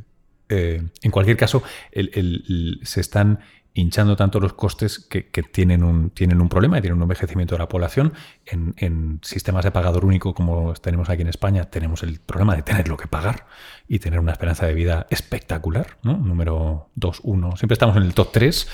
eh, 0.49 0.81
en 1.01 1.11
cualquier 1.11 1.37
caso, 1.37 1.63
el- 1.91 2.11
el- 2.13 2.43
el- 2.47 2.79
se 2.83 3.01
están 3.01 3.39
hinchando 3.73 4.15
tanto 4.15 4.39
los 4.39 4.53
costes 4.53 4.99
que, 4.99 5.27
que 5.29 5.43
tienen, 5.43 5.83
un, 5.83 6.09
tienen 6.09 6.41
un 6.41 6.49
problema 6.49 6.77
y 6.77 6.81
tienen 6.81 6.97
un 6.97 7.03
envejecimiento 7.03 7.55
de 7.55 7.59
la 7.59 7.67
población. 7.69 8.13
En, 8.45 8.73
en 8.77 9.19
sistemas 9.23 9.63
de 9.63 9.71
pagador 9.71 10.05
único 10.05 10.33
como 10.33 10.73
tenemos 10.73 11.09
aquí 11.09 11.21
en 11.21 11.27
España, 11.29 11.65
tenemos 11.65 12.03
el 12.03 12.19
problema 12.19 12.55
de 12.55 12.63
tenerlo 12.63 12.97
que 12.97 13.07
pagar 13.07 13.45
y 13.87 13.99
tener 13.99 14.19
una 14.19 14.31
esperanza 14.31 14.65
de 14.65 14.73
vida 14.73 15.07
espectacular, 15.09 15.97
¿no? 16.03 16.17
Número 16.17 16.89
2, 16.95 17.21
1. 17.23 17.55
Siempre 17.57 17.73
estamos 17.73 17.95
en 17.95 18.03
el 18.03 18.13
top 18.13 18.31
3, 18.33 18.67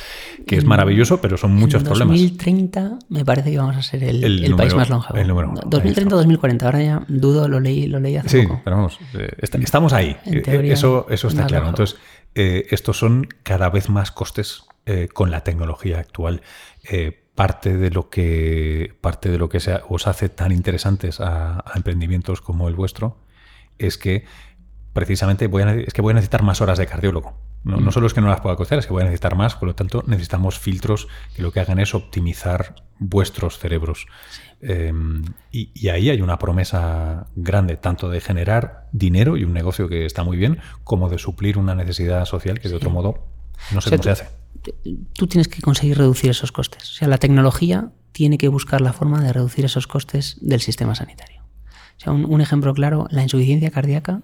que 0.48 0.56
es 0.58 0.66
maravilloso, 0.66 1.22
pero 1.22 1.38
son 1.38 1.54
muchos 1.56 1.82
en 1.82 1.88
problemas. 1.88 2.18
2030 2.20 3.00
me 3.10 3.24
parece 3.26 3.52
que 3.52 3.58
vamos 3.58 3.76
a 3.78 3.82
ser 3.84 4.04
el, 4.04 4.24
El 4.24 4.44
el 4.46 4.56
país 4.56 4.72
número- 4.74 4.78
más 4.78 4.90
longevo. 4.90 5.20
el 5.20 5.28
número 5.28 5.50
uno. 5.52 5.62
2030 5.66 6.16
o 6.16 6.18
2040, 6.18 6.66
ahora 6.66 6.82
ya 6.84 7.06
dudo, 7.08 7.48
lo 7.48 7.60
leí, 7.60 7.88
lo 7.88 8.00
leí 8.00 8.18
hace 8.18 8.30
Sí, 8.42 8.48
poco. 8.48 8.62
pero 8.64 8.78
vamos, 8.78 8.98
eh, 9.14 9.30
est- 9.40 9.56
estamos 9.56 9.94
ahí. 9.94 10.16
En 10.26 10.42
teoría, 10.42 10.74
eso, 10.74 11.06
eso 11.10 11.28
está 11.28 11.46
claro. 11.46 11.66
longevo. 11.66 11.84
Entonces, 11.84 12.00
eh, 12.34 12.66
estos 12.72 12.98
son 12.98 13.28
cada 13.44 13.70
vez 13.70 13.90
más 13.90 14.12
costes 14.12 14.64
eh, 14.86 15.08
con 15.14 15.32
la 15.32 15.42
tecnología 15.42 16.00
actual. 16.00 16.42
Eh, 16.90 17.22
parte 17.36 17.76
de 17.76 17.90
lo 17.92 18.10
que, 18.10 18.96
parte 19.02 19.30
de 19.30 19.38
lo 19.38 19.50
que 19.50 19.60
se- 19.60 19.82
os 19.90 20.08
hace 20.08 20.30
tan 20.30 20.52
interesantes 20.54 21.20
a, 21.20 21.58
a 21.60 21.74
emprendimientos 21.76 22.40
como 22.42 22.70
el 22.70 22.76
vuestro 22.76 23.18
es 23.78 23.98
que 23.98 24.24
precisamente 24.94 25.48
voy 25.48 25.64
a, 25.64 25.74
es 25.74 25.94
que 25.94 26.02
voy 26.02 26.12
a 26.12 26.14
necesitar 26.16 26.44
más 26.44 26.62
horas 26.62 26.78
de 26.78 26.86
cardiólogo. 26.88 27.38
No, 27.66 27.78
no 27.78 27.92
solo 27.92 28.06
es 28.06 28.14
que 28.14 28.22
no 28.22 28.28
las 28.30 28.42
pueda 28.42 28.56
costear, 28.56 28.78
es 28.78 28.86
que 28.86 28.94
voy 28.94 29.02
a 29.02 29.06
necesitar 29.06 29.36
más, 29.36 29.56
por 29.56 29.68
lo 29.68 29.74
tanto 29.76 30.04
necesitamos 30.06 30.60
filtros 30.60 31.08
que 31.36 31.42
lo 31.42 31.52
que 31.52 31.60
hagan 31.60 31.80
es 31.80 31.96
optimizar 31.96 32.76
vuestros 33.00 33.58
cerebros. 33.58 34.06
Eh, 34.62 34.94
y, 35.52 35.72
y 35.74 35.90
ahí 35.90 36.12
hay 36.12 36.22
una 36.22 36.38
promesa 36.38 37.26
grande, 37.36 37.76
tanto 37.76 38.08
de 38.10 38.22
generar 38.22 38.88
dinero 38.92 39.36
y 39.36 39.44
un 39.44 39.54
negocio 39.54 39.90
que 39.90 40.06
está 40.06 40.24
muy 40.24 40.38
bien, 40.38 40.60
como 40.84 41.10
de 41.10 41.18
suplir 41.18 41.58
una 41.58 41.74
necesidad 41.74 42.24
social 42.26 42.60
que 42.60 42.70
de 42.70 42.76
otro 42.76 42.92
modo 42.92 43.26
no 43.74 43.82
sé 43.82 43.90
O 43.90 43.90
sea, 43.90 43.98
cómo 43.98 44.04
se 44.04 44.10
hace. 44.12 44.28
Tú 45.14 45.28
tienes 45.28 45.48
que 45.48 45.62
conseguir 45.62 45.98
reducir 45.98 46.30
esos 46.32 46.52
costes. 46.52 46.84
O 46.92 46.94
sea, 46.96 47.08
la 47.08 47.18
tecnología 47.18 47.92
tiene 48.12 48.38
que 48.38 48.48
buscar 48.48 48.82
la 48.82 48.94
forma 48.94 49.22
de 49.22 49.34
reducir 49.34 49.66
esos 49.66 49.88
costes 49.88 50.38
del 50.42 50.62
sistema 50.62 50.96
sanitario. 50.96 51.44
O 51.98 52.00
sea, 52.00 52.14
un, 52.14 52.26
un 52.26 52.42
ejemplo 52.42 52.74
claro, 52.74 53.08
la 53.12 53.24
insuficiencia 53.24 53.72
cardíaca 53.72 54.22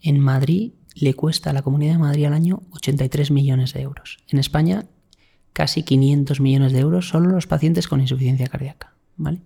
en 0.00 0.20
Madrid 0.20 0.72
le 0.94 1.14
cuesta 1.14 1.50
a 1.50 1.52
la 1.52 1.62
Comunidad 1.62 1.92
de 1.94 1.98
Madrid 1.98 2.24
al 2.26 2.34
año 2.34 2.62
83 2.72 3.30
millones 3.30 3.72
de 3.72 3.80
euros. 3.82 4.18
En 4.28 4.38
España, 4.38 4.84
casi 5.52 5.82
500 5.82 6.40
millones 6.40 6.72
de 6.72 6.80
euros 6.80 7.08
solo 7.08 7.30
los 7.30 7.46
pacientes 7.46 7.88
con 7.88 8.00
insuficiencia 8.00 8.46
cardíaca. 8.46 8.94
¿vale? 9.16 9.40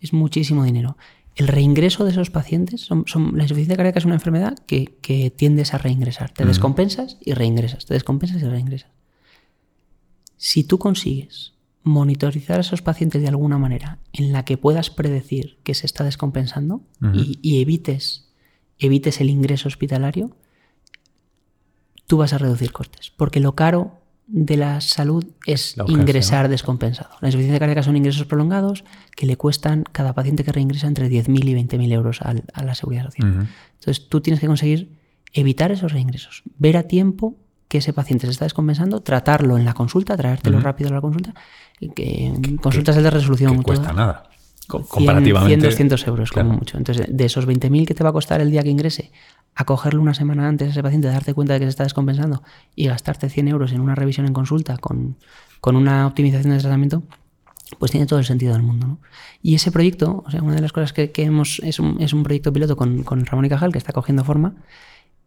Es 0.00 0.12
muchísimo 0.12 0.64
dinero. 0.64 0.96
El 1.36 1.46
reingreso 1.48 2.04
de 2.04 2.10
esos 2.10 2.30
pacientes, 2.30 2.80
son, 2.82 3.04
son- 3.06 3.36
la 3.36 3.44
insuficiencia 3.44 3.76
cardíaca 3.76 3.98
es 4.00 4.04
una 4.04 4.14
enfermedad 4.14 4.58
que, 4.66 4.96
que 5.00 5.30
tiendes 5.30 5.72
a 5.74 5.78
reingresar. 5.78 6.30
Te 6.32 6.44
descompensas 6.44 7.18
y 7.24 7.32
reingresas, 7.34 7.86
te 7.86 7.94
descompensas 7.94 8.42
y 8.42 8.46
reingresas. 8.46 8.90
Si 10.42 10.64
tú 10.64 10.78
consigues 10.78 11.52
monitorizar 11.82 12.56
a 12.56 12.60
esos 12.62 12.80
pacientes 12.80 13.20
de 13.20 13.28
alguna 13.28 13.58
manera 13.58 13.98
en 14.14 14.32
la 14.32 14.44
que 14.46 14.56
puedas 14.56 14.88
predecir 14.88 15.58
que 15.64 15.74
se 15.74 15.84
está 15.86 16.02
descompensando 16.04 16.80
y, 17.14 17.38
y 17.42 17.60
evites, 17.60 18.30
evites 18.78 19.20
el 19.20 19.28
ingreso 19.28 19.68
hospitalario, 19.68 20.34
tú 22.06 22.16
vas 22.16 22.32
a 22.32 22.38
reducir 22.38 22.72
costes. 22.72 23.10
Porque 23.16 23.40
lo 23.40 23.54
caro 23.54 24.00
de 24.26 24.56
la 24.56 24.80
salud 24.80 25.24
es 25.46 25.76
La 25.76 25.84
ingresar 26.00 26.48
descompensado. 26.48 27.10
La 27.20 27.28
insuficiencia 27.28 27.58
cardíaca 27.58 27.82
son 27.82 27.96
ingresos 27.96 28.26
prolongados 28.26 28.84
que 29.16 29.26
le 29.26 29.36
cuestan 29.36 29.84
cada 29.90 30.14
paciente 30.14 30.44
que 30.44 30.52
reingresa 30.52 30.86
entre 30.86 31.08
10.000 31.10 31.48
y 31.48 31.54
20.000 31.54 31.92
euros 31.92 32.22
al- 32.22 32.44
a 32.54 32.62
la 32.64 32.74
seguridad 32.74 33.04
social. 33.06 33.48
Entonces 33.78 34.08
tú 34.08 34.20
tienes 34.20 34.40
que 34.40 34.46
conseguir 34.46 34.96
evitar 35.32 35.70
esos 35.72 35.92
reingresos, 35.92 36.42
ver 36.58 36.76
a 36.76 36.84
tiempo 36.84 37.36
que 37.70 37.78
ese 37.78 37.92
paciente 37.92 38.26
se 38.26 38.32
está 38.32 38.44
descompensando, 38.44 39.00
tratarlo 39.00 39.56
en 39.56 39.64
la 39.64 39.74
consulta, 39.74 40.16
traértelo 40.16 40.58
rápido 40.60 40.90
a 40.90 40.92
la 40.94 41.00
consulta, 41.00 41.32
y 41.78 41.90
que, 41.90 42.32
consultas 42.60 42.96
de 42.96 43.08
resolución. 43.08 43.58
Que 43.58 43.62
cuesta 43.62 43.92
nada. 43.92 44.24
Co- 44.66 44.78
100, 44.78 44.88
comparativamente. 44.88 45.54
100, 45.54 45.60
200 45.88 46.06
euros 46.08 46.30
Claro. 46.32 46.48
como 46.48 46.58
mucho. 46.58 46.76
Entonces, 46.78 47.06
de 47.08 47.24
esos 47.24 47.46
20.000 47.46 47.86
que 47.86 47.94
te 47.94 48.02
va 48.02 48.10
a 48.10 48.12
costar 48.12 48.40
el 48.40 48.50
día 48.50 48.64
que 48.64 48.70
ingrese, 48.70 49.12
acogerlo 49.54 50.02
una 50.02 50.14
semana 50.14 50.48
antes 50.48 50.66
a 50.66 50.70
ese 50.72 50.82
paciente, 50.82 51.06
darte 51.06 51.32
cuenta 51.32 51.54
de 51.54 51.60
que 51.60 51.66
se 51.66 51.70
está 51.70 51.84
descompensando 51.84 52.42
y 52.74 52.86
gastarte 52.88 53.28
100 53.28 53.46
euros 53.46 53.70
en 53.70 53.80
una 53.80 53.94
revisión 53.94 54.26
en 54.26 54.32
consulta 54.32 54.76
con, 54.76 55.16
con 55.60 55.76
una 55.76 56.08
optimización 56.08 56.50
del 56.52 56.60
tratamiento, 56.62 57.04
pues 57.78 57.92
tiene 57.92 58.06
todo 58.06 58.18
el 58.18 58.24
sentido 58.24 58.52
del 58.52 58.62
mundo. 58.62 58.86
¿no? 58.88 58.98
Y 59.42 59.54
ese 59.54 59.70
proyecto, 59.70 60.24
o 60.26 60.30
sea, 60.32 60.42
una 60.42 60.56
de 60.56 60.60
las 60.60 60.72
cosas 60.72 60.92
que, 60.92 61.12
que 61.12 61.22
hemos, 61.22 61.60
es 61.64 61.78
un, 61.78 62.00
es 62.02 62.12
un 62.12 62.24
proyecto 62.24 62.52
piloto 62.52 62.74
con, 62.76 63.04
con 63.04 63.24
Ramón 63.26 63.44
y 63.44 63.48
Cajal 63.48 63.70
que 63.70 63.78
está 63.78 63.92
cogiendo 63.92 64.24
forma, 64.24 64.54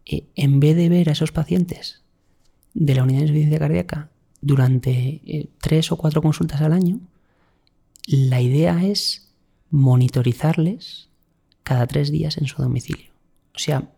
eh, 0.04 0.26
en 0.36 0.60
vez 0.60 0.76
de 0.76 0.90
ver 0.90 1.08
a 1.08 1.12
esos 1.12 1.32
pacientes 1.32 2.03
de 2.74 2.94
la 2.94 3.04
unidad 3.04 3.18
de 3.18 3.24
insuficiencia 3.24 3.58
cardíaca 3.58 4.10
durante 4.40 4.90
eh, 4.90 5.48
tres 5.60 5.90
o 5.90 5.96
cuatro 5.96 6.20
consultas 6.20 6.60
al 6.60 6.72
año, 6.72 7.00
la 8.06 8.40
idea 8.40 8.84
es 8.84 9.32
monitorizarles 9.70 11.08
cada 11.62 11.86
tres 11.86 12.10
días 12.10 12.36
en 12.36 12.46
su 12.46 12.60
domicilio. 12.60 13.10
O 13.54 13.58
sea, 13.58 13.90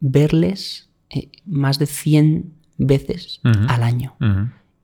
verles 0.00 0.88
eh, 1.10 1.30
más 1.46 1.78
de 1.78 1.86
100 1.86 2.52
veces 2.76 3.40
al 3.42 3.82
año. 3.82 4.16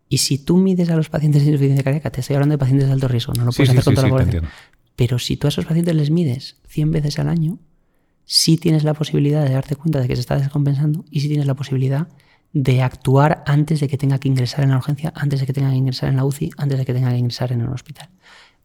Y 0.09 0.19
si 0.19 0.39
tú 0.39 0.57
mides 0.57 0.91
a 0.91 0.97
los 0.97 1.09
pacientes 1.09 1.43
de 1.43 1.51
insuficiencia 1.51 1.85
cardíaca, 1.85 2.11
te 2.11 2.21
estoy 2.21 2.37
hablando 2.37 2.55
de 2.55 2.59
pacientes 2.59 2.87
de 2.87 2.93
alto 2.93 3.09
riesgo, 3.09 3.35
no 3.35 3.45
lo 3.45 3.53
puedes 3.53 3.71
sí, 3.71 3.77
hacer 3.77 3.83
sí, 3.83 3.85
con 3.85 3.95
toda 3.95 4.07
sí, 4.07 4.13
la 4.13 4.17
población. 4.19 4.45
Pero 4.97 5.19
si 5.19 5.37
tú 5.37 5.47
a 5.47 5.51
esos 5.51 5.67
pacientes 5.67 5.95
les 5.95 6.11
mides 6.11 6.57
100 6.69 6.91
veces 6.93 7.19
al 7.19 7.29
año, 7.29 7.59
sí 8.25 8.57
tienes 8.57 8.85
la 8.85 8.95
posibilidad 8.95 9.45
de 9.45 9.51
darte 9.51 9.77
cuenta 9.77 10.01
de 10.01 10.09
que 10.09 10.17
se 10.17 10.21
está 10.21 10.37
descompensando 10.37 11.05
y 11.11 11.21
sí 11.21 11.29
tienes 11.29 11.47
la 11.47 11.55
posibilidad 11.55 12.09
de 12.09 12.15
actuar 12.83 13.43
antes 13.47 13.81
de 13.81 13.89
que 13.89 13.97
tenga 13.97 14.19
que 14.19 14.29
ingresar 14.29 14.65
en 14.65 14.71
la 14.71 14.77
urgencia, 14.77 15.13
antes 15.15 15.41
de 15.41 15.47
que 15.47 15.53
tenga 15.53 15.71
que 15.71 15.77
ingresar 15.77 16.09
en 16.09 16.17
la 16.17 16.25
UCI, 16.25 16.51
antes 16.57 16.79
de 16.79 16.85
que 16.85 16.93
tenga 16.95 17.11
que 17.11 17.17
ingresar 17.19 17.53
en 17.53 17.63
un 17.63 17.69
hospital. 17.73 18.09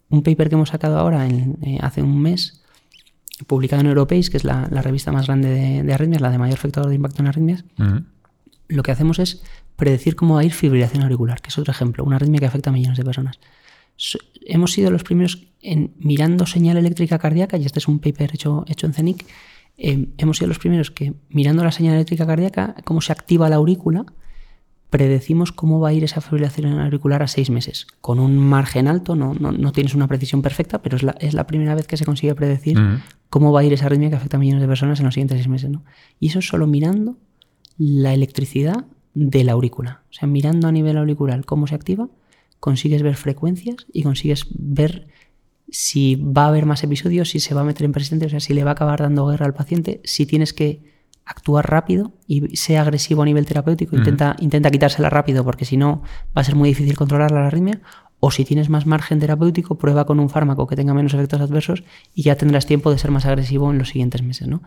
Un 0.10 0.24
paper 0.24 0.50
que 0.50 0.56
hemos 0.56 0.70
sacado 0.70 0.98
ahora, 0.98 1.26
en- 1.28 1.58
eh, 1.62 1.78
hace 1.82 2.02
un 2.02 2.20
mes, 2.22 2.62
publicado 3.48 3.82
en 3.82 3.88
Europeis, 3.88 4.30
que 4.30 4.38
es 4.38 4.44
la, 4.44 4.66
revista 4.68 5.12
más 5.12 5.28
grande 5.28 5.84
de, 5.84 5.94
arritmias, 5.94 6.22
la 6.22 6.30
de 6.32 6.38
mayor 6.38 6.58
factor 6.58 6.88
de 6.88 6.96
impacto 6.96 7.22
en 7.22 7.28
arritmias, 7.28 7.66
lo 8.68 8.82
que 8.82 8.92
hacemos 8.92 9.20
es 9.20 9.44
predecir 9.76 10.16
cómo 10.16 10.36
va 10.36 10.42
a 10.42 10.44
ir 10.46 10.54
fibrilación 10.54 11.04
auricular, 11.04 11.42
que 11.42 11.50
es 11.50 11.58
otro 11.58 11.72
ejemplo, 11.72 12.04
una 12.04 12.16
arritmia 12.16 12.40
que 12.40 12.46
afecta 12.46 12.70
a 12.70 12.74
millones 12.74 12.98
de 12.98 13.04
personas. 13.04 13.40
hemos 14.48 14.72
sido 14.74 14.92
los 14.92 15.04
primeros 15.04 15.48
en 15.62 15.94
mirando 16.00 16.46
señal 16.46 16.78
eléctrica 16.78 17.18
cardíaca, 17.20 17.58
y 17.58 17.66
este 17.66 17.80
es 17.80 17.88
un 17.88 18.00
paper 18.00 18.32
hecho, 18.34 18.64
hecho 18.68 18.88
en 18.88 18.94
CENIC, 18.94 19.26
eh, 19.78 20.10
hemos 20.18 20.38
sido 20.38 20.48
los 20.48 20.60
primeros 20.60 20.92
que 20.92 21.14
mirando 21.30 21.64
la 21.64 21.72
señal 21.72 21.96
eléctrica 21.96 22.26
cardíaca, 22.26 22.76
cómo 22.84 23.02
se 23.02 23.12
activa 23.12 23.50
la 23.50 23.58
aurícula, 23.58 24.06
predecimos 24.90 25.52
cómo 25.52 25.80
va 25.80 25.90
a 25.90 25.94
ir 25.94 26.04
esa 26.04 26.22
fibrilación 26.22 26.80
auricular 26.80 27.22
a 27.22 27.28
seis 27.28 27.50
meses. 27.50 27.88
Con 28.00 28.20
un 28.20 28.38
margen 28.38 28.88
alto, 28.88 29.16
no, 29.16 29.34
no, 29.34 29.72
tienes 29.74 29.94
una 29.94 30.08
precisión 30.08 30.42
perfecta, 30.42 30.82
pero 30.82 30.96
es 30.96 31.04
la, 31.04 31.16
es 31.20 31.34
la, 31.34 31.48
primera 31.48 31.76
vez 31.76 31.88
que 31.88 31.98
se 31.98 32.06
consigue 32.06 32.34
predecir 32.36 32.78
cómo 33.30 33.52
va 33.52 33.60
a 33.60 33.64
ir 33.66 33.74
esa 33.74 33.88
arritmia 33.88 34.10
que 34.10 34.16
afecta 34.16 34.38
a 34.38 34.40
millones 34.40 34.62
de 34.62 34.68
personas 34.68 35.00
en 35.00 35.06
los 35.06 35.14
siguientes 35.14 35.38
seis 35.38 35.50
meses. 35.50 35.70
¿no? 35.70 35.84
Y 36.20 36.28
eso 36.28 36.42
solo 36.42 36.68
mirando 36.68 37.18
la 37.78 38.14
electricidad 38.14 38.86
de 39.14 39.44
la 39.44 39.54
aurícula. 39.54 40.04
O 40.10 40.14
sea, 40.14 40.28
mirando 40.28 40.68
a 40.68 40.72
nivel 40.72 40.98
auricular 40.98 41.44
cómo 41.44 41.68
se 41.68 41.76
activa, 41.76 42.08
consigues 42.60 43.02
ver 43.02 43.16
frecuencias 43.16 43.88
y 43.92 44.04
consigues 44.04 44.46
ver 44.58 45.08
si 45.70 46.16
va 46.16 46.46
a 46.46 46.48
haber 46.48 46.66
más 46.66 46.84
episodios, 46.84 47.30
si 47.30 47.40
se 47.40 47.54
va 47.54 47.62
a 47.62 47.64
meter 47.64 47.86
en 47.86 47.92
persistente, 47.92 48.26
o 48.26 48.30
sea, 48.30 48.40
si 48.40 48.54
le 48.54 48.64
va 48.64 48.72
a 48.72 48.74
acabar 48.74 49.00
dando 49.00 49.26
guerra 49.28 49.46
al 49.46 49.54
paciente, 49.54 50.02
si 50.04 50.26
tienes 50.26 50.54
que 50.54 50.94
actuar 51.26 51.70
rápido 51.70 52.14
y 52.28 52.56
sea 52.56 52.82
agresivo 52.82 53.24
a 53.24 53.26
nivel 53.26 53.46
terapéutico, 53.46 53.96
intenta, 53.96 54.36
intenta 54.40 54.70
quitársela 54.70 55.10
rápido 55.10 55.44
porque 55.44 55.66
si 55.66 55.76
no 55.76 56.04
va 56.38 56.42
a 56.42 56.44
ser 56.44 56.56
muy 56.56 56.70
difícil 56.70 56.96
controlar 56.96 57.32
la 57.32 57.48
arritmia, 57.48 57.82
o 58.20 58.32
si 58.32 58.46
tienes 58.46 58.70
más 58.70 58.86
margen 58.86 59.20
terapéutico, 59.20 59.78
prueba 59.78 60.06
con 60.06 60.20
un 60.20 60.30
fármaco 60.30 60.68
que 60.68 60.76
tenga 60.76 60.94
menos 60.94 61.14
efectos 61.14 61.42
adversos 61.42 61.84
y 62.14 62.24
ya 62.24 62.36
tendrás 62.36 62.66
tiempo 62.66 62.92
de 62.92 62.98
ser 62.98 63.12
más 63.12 63.26
agresivo 63.26 63.72
en 63.72 63.78
los 63.78 63.90
siguientes 63.90 64.24
meses. 64.24 64.48
¿no? 64.48 64.62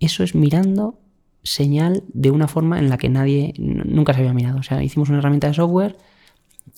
Eso 0.00 0.22
es 0.22 0.34
mirando 0.34 1.00
señal 1.42 2.04
de 2.12 2.30
una 2.30 2.48
forma 2.48 2.78
en 2.78 2.88
la 2.88 2.98
que 2.98 3.08
nadie 3.08 3.54
nunca 3.58 4.12
se 4.12 4.20
había 4.20 4.32
mirado. 4.32 4.58
O 4.58 4.62
sea, 4.62 4.82
hicimos 4.82 5.08
una 5.08 5.18
herramienta 5.18 5.48
de 5.48 5.54
software 5.54 5.96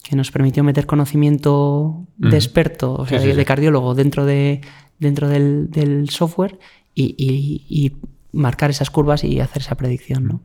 que 0.03 0.17
nos 0.17 0.31
permitió 0.31 0.63
meter 0.63 0.87
conocimiento 0.87 2.07
de 2.17 2.37
experto, 2.37 2.95
o 2.95 3.07
sea, 3.07 3.21
de, 3.21 3.45
cardiólogo 3.45 3.95
dentro, 3.95 4.25
de, 4.25 4.61
dentro 4.99 5.29
del, 5.29 6.09
software 6.11 6.59
y 6.95 7.93
marcar 8.37 8.71
esas 8.71 8.91
curvas 8.91 9.25
y 9.25 9.41
hacer 9.41 9.63
esa 9.63 9.75
predicción. 9.75 10.27
¿no? 10.27 10.43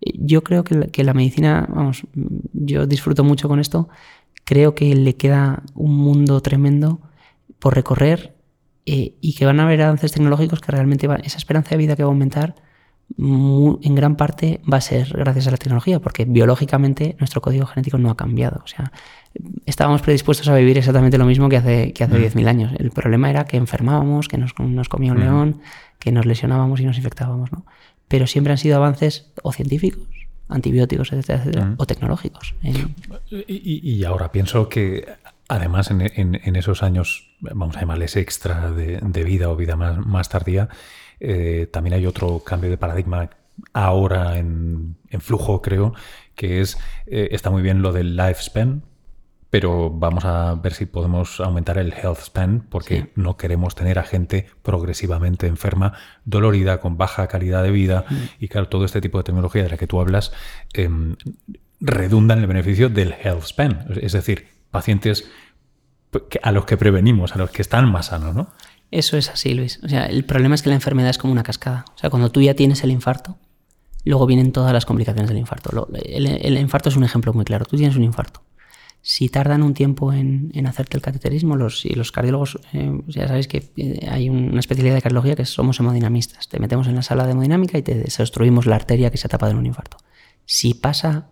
Yo 0.00 0.42
creo 0.42 0.64
que 0.64 1.04
la, 1.04 1.14
medicina, 1.14 1.68
vamos, 1.68 2.04
yo 2.52 2.86
disfruto 2.86 3.22
mucho 3.22 3.48
con 3.48 3.60
esto, 3.60 3.88
creo 4.44 4.74
que 4.74 4.94
le 4.94 5.14
queda 5.14 5.62
un 5.74 5.96
mundo 5.96 6.40
tremendo 6.40 7.00
por 7.58 7.74
recorrer 7.74 8.34
eh, 8.86 9.14
y 9.20 9.34
que 9.34 9.46
van 9.46 9.60
a 9.60 9.64
haber 9.64 9.82
avances 9.82 10.12
tecnológicos 10.12 10.60
que 10.60 10.72
realmente 10.72 11.08
esa 11.22 11.38
esperanza 11.38 11.70
de 11.70 11.76
vida 11.76 11.96
que 11.96 12.02
va 12.02 12.08
a 12.08 12.12
aumentar 12.12 12.56
en 13.16 13.94
gran 13.94 14.16
parte 14.16 14.60
va 14.70 14.78
a 14.78 14.80
ser 14.80 15.08
gracias 15.16 15.46
a 15.46 15.50
la 15.50 15.56
tecnología, 15.56 16.00
porque 16.00 16.24
biológicamente 16.24 17.16
nuestro 17.18 17.40
código 17.40 17.66
genético 17.66 17.98
no 17.98 18.10
ha 18.10 18.16
cambiado. 18.16 18.62
O 18.64 18.66
sea, 18.66 18.92
estábamos 19.66 20.02
predispuestos 20.02 20.48
a 20.48 20.56
vivir 20.56 20.78
exactamente 20.78 21.18
lo 21.18 21.24
mismo 21.24 21.48
que 21.48 21.56
hace, 21.56 21.92
que 21.92 22.04
hace 22.04 22.16
10.000 22.16 22.48
años. 22.48 22.72
El 22.78 22.90
problema 22.90 23.30
era 23.30 23.44
que 23.44 23.56
enfermábamos, 23.56 24.28
que 24.28 24.38
nos, 24.38 24.58
nos 24.58 24.88
comía 24.88 25.12
un 25.12 25.20
león, 25.20 25.60
que 25.98 26.12
nos 26.12 26.26
lesionábamos 26.26 26.80
y 26.80 26.84
nos 26.84 26.96
infectábamos, 26.96 27.52
¿no? 27.52 27.64
Pero 28.08 28.26
siempre 28.26 28.52
han 28.52 28.58
sido 28.58 28.76
avances 28.76 29.32
o 29.42 29.52
científicos, 29.52 30.06
antibióticos, 30.48 31.12
etcétera, 31.12 31.38
etcétera, 31.40 31.74
o 31.78 31.86
tecnológicos. 31.86 32.54
Y, 33.30 34.04
ahora 34.04 34.30
pienso 34.30 34.68
que 34.68 35.06
además 35.48 35.90
en, 35.90 36.56
esos 36.56 36.82
años, 36.82 37.34
vamos 37.40 37.76
a 37.76 37.80
llamarles 37.80 38.16
extra 38.16 38.70
de, 38.70 39.24
vida 39.24 39.50
o 39.50 39.56
vida 39.56 39.76
más, 39.76 39.98
más 39.98 40.28
tardía, 40.28 40.68
eh, 41.20 41.68
también 41.72 41.94
hay 41.94 42.06
otro 42.06 42.40
cambio 42.40 42.70
de 42.70 42.78
paradigma 42.78 43.30
ahora 43.72 44.38
en, 44.38 44.96
flujo, 45.20 45.62
creo, 45.62 45.94
que 46.34 46.60
es, 46.60 46.78
eh, 47.06 47.28
está 47.32 47.50
muy 47.50 47.62
bien 47.62 47.82
lo 47.82 47.92
del 47.92 48.16
lifespan, 48.16 48.82
pero 49.50 49.88
vamos 49.88 50.24
a 50.24 50.56
ver 50.56 50.74
si 50.74 50.84
podemos 50.84 51.38
aumentar 51.38 51.78
el 51.78 51.92
health 51.92 52.18
span 52.18 52.66
porque 52.68 53.12
no 53.14 53.36
queremos 53.36 53.76
tener 53.76 54.00
a 54.00 54.02
gente 54.02 54.48
progresivamente 54.62 55.46
enferma, 55.46 55.92
dolorida, 56.24 56.80
con 56.80 56.96
baja 56.96 57.28
calidad 57.28 57.62
de 57.62 57.70
vida 57.70 58.04
mm. 58.10 58.14
y 58.40 58.48
claro, 58.48 58.68
todo 58.68 58.84
este 58.84 59.00
tipo 59.00 59.18
de 59.18 59.24
tecnología 59.24 59.62
de 59.62 59.68
la 59.68 59.76
que 59.76 59.86
tú 59.86 60.00
hablas 60.00 60.32
em, 60.72 61.14
redunda 61.80 62.34
en 62.34 62.40
el 62.40 62.46
beneficio 62.48 62.88
del 62.88 63.12
health 63.12 63.44
span, 63.44 63.86
es 64.00 64.12
decir, 64.12 64.48
pacientes 64.72 65.30
a 66.42 66.50
los 66.50 66.64
que 66.64 66.76
prevenimos, 66.76 67.34
a 67.36 67.38
los 67.38 67.50
que 67.50 67.62
están 67.62 67.90
más 67.90 68.06
sanos, 68.06 68.34
¿no? 68.34 68.52
Eso 68.90 69.16
es 69.16 69.30
así, 69.30 69.54
Luis. 69.54 69.80
O 69.82 69.88
sea, 69.88 70.06
el 70.06 70.24
problema 70.24 70.54
es 70.54 70.62
que 70.62 70.68
la 70.68 70.76
enfermedad 70.76 71.10
es 71.10 71.18
como 71.18 71.32
una 71.32 71.42
cascada. 71.42 71.84
O 71.94 71.98
sea, 71.98 72.10
cuando 72.10 72.30
tú 72.30 72.40
ya 72.40 72.54
tienes 72.54 72.84
el 72.84 72.90
infarto, 72.90 73.38
luego 74.04 74.26
vienen 74.26 74.52
todas 74.52 74.72
las 74.72 74.86
complicaciones 74.86 75.28
del 75.28 75.38
infarto. 75.38 75.88
El, 75.92 76.58
infarto 76.58 76.88
es 76.90 76.96
un 76.96 77.04
ejemplo 77.04 77.32
muy 77.32 77.44
claro. 77.44 77.64
Tú 77.64 77.76
tienes 77.76 77.96
un 77.96 78.04
infarto. 78.04 78.42
Si 79.02 79.28
tardan 79.28 79.62
un 79.62 79.74
tiempo 79.74 80.12
en, 80.12 80.50
hacerte 80.66 80.96
el 80.96 81.02
cateterismo, 81.02 81.56
los, 81.56 81.84
y 81.84 81.90
los 81.90 82.10
cardiólogos, 82.10 82.58
eh, 82.72 83.02
ya 83.06 83.28
sabéis 83.28 83.48
que 83.48 83.70
eh, 83.76 84.08
hay 84.10 84.30
una 84.30 84.60
especialidad 84.60 84.94
de 84.94 85.02
cardiología 85.02 85.36
que 85.36 85.44
somos 85.44 85.78
hemodinamistas. 85.80 86.48
Te 86.48 86.58
metemos 86.58 86.86
en 86.86 86.94
la 86.94 87.02
sala 87.02 87.26
de 87.26 87.32
hemodinámica 87.32 87.76
y 87.76 87.82
te 87.82 87.94
desobstruimos 87.96 88.64
la 88.64 88.76
arteria 88.76 89.10
que 89.10 89.18
se 89.18 89.26
ha 89.26 89.28
tapado 89.28 89.52
en 89.52 89.58
un 89.58 89.66
infarto. 89.66 89.98
Si 90.46 90.72
pasa 90.72 91.28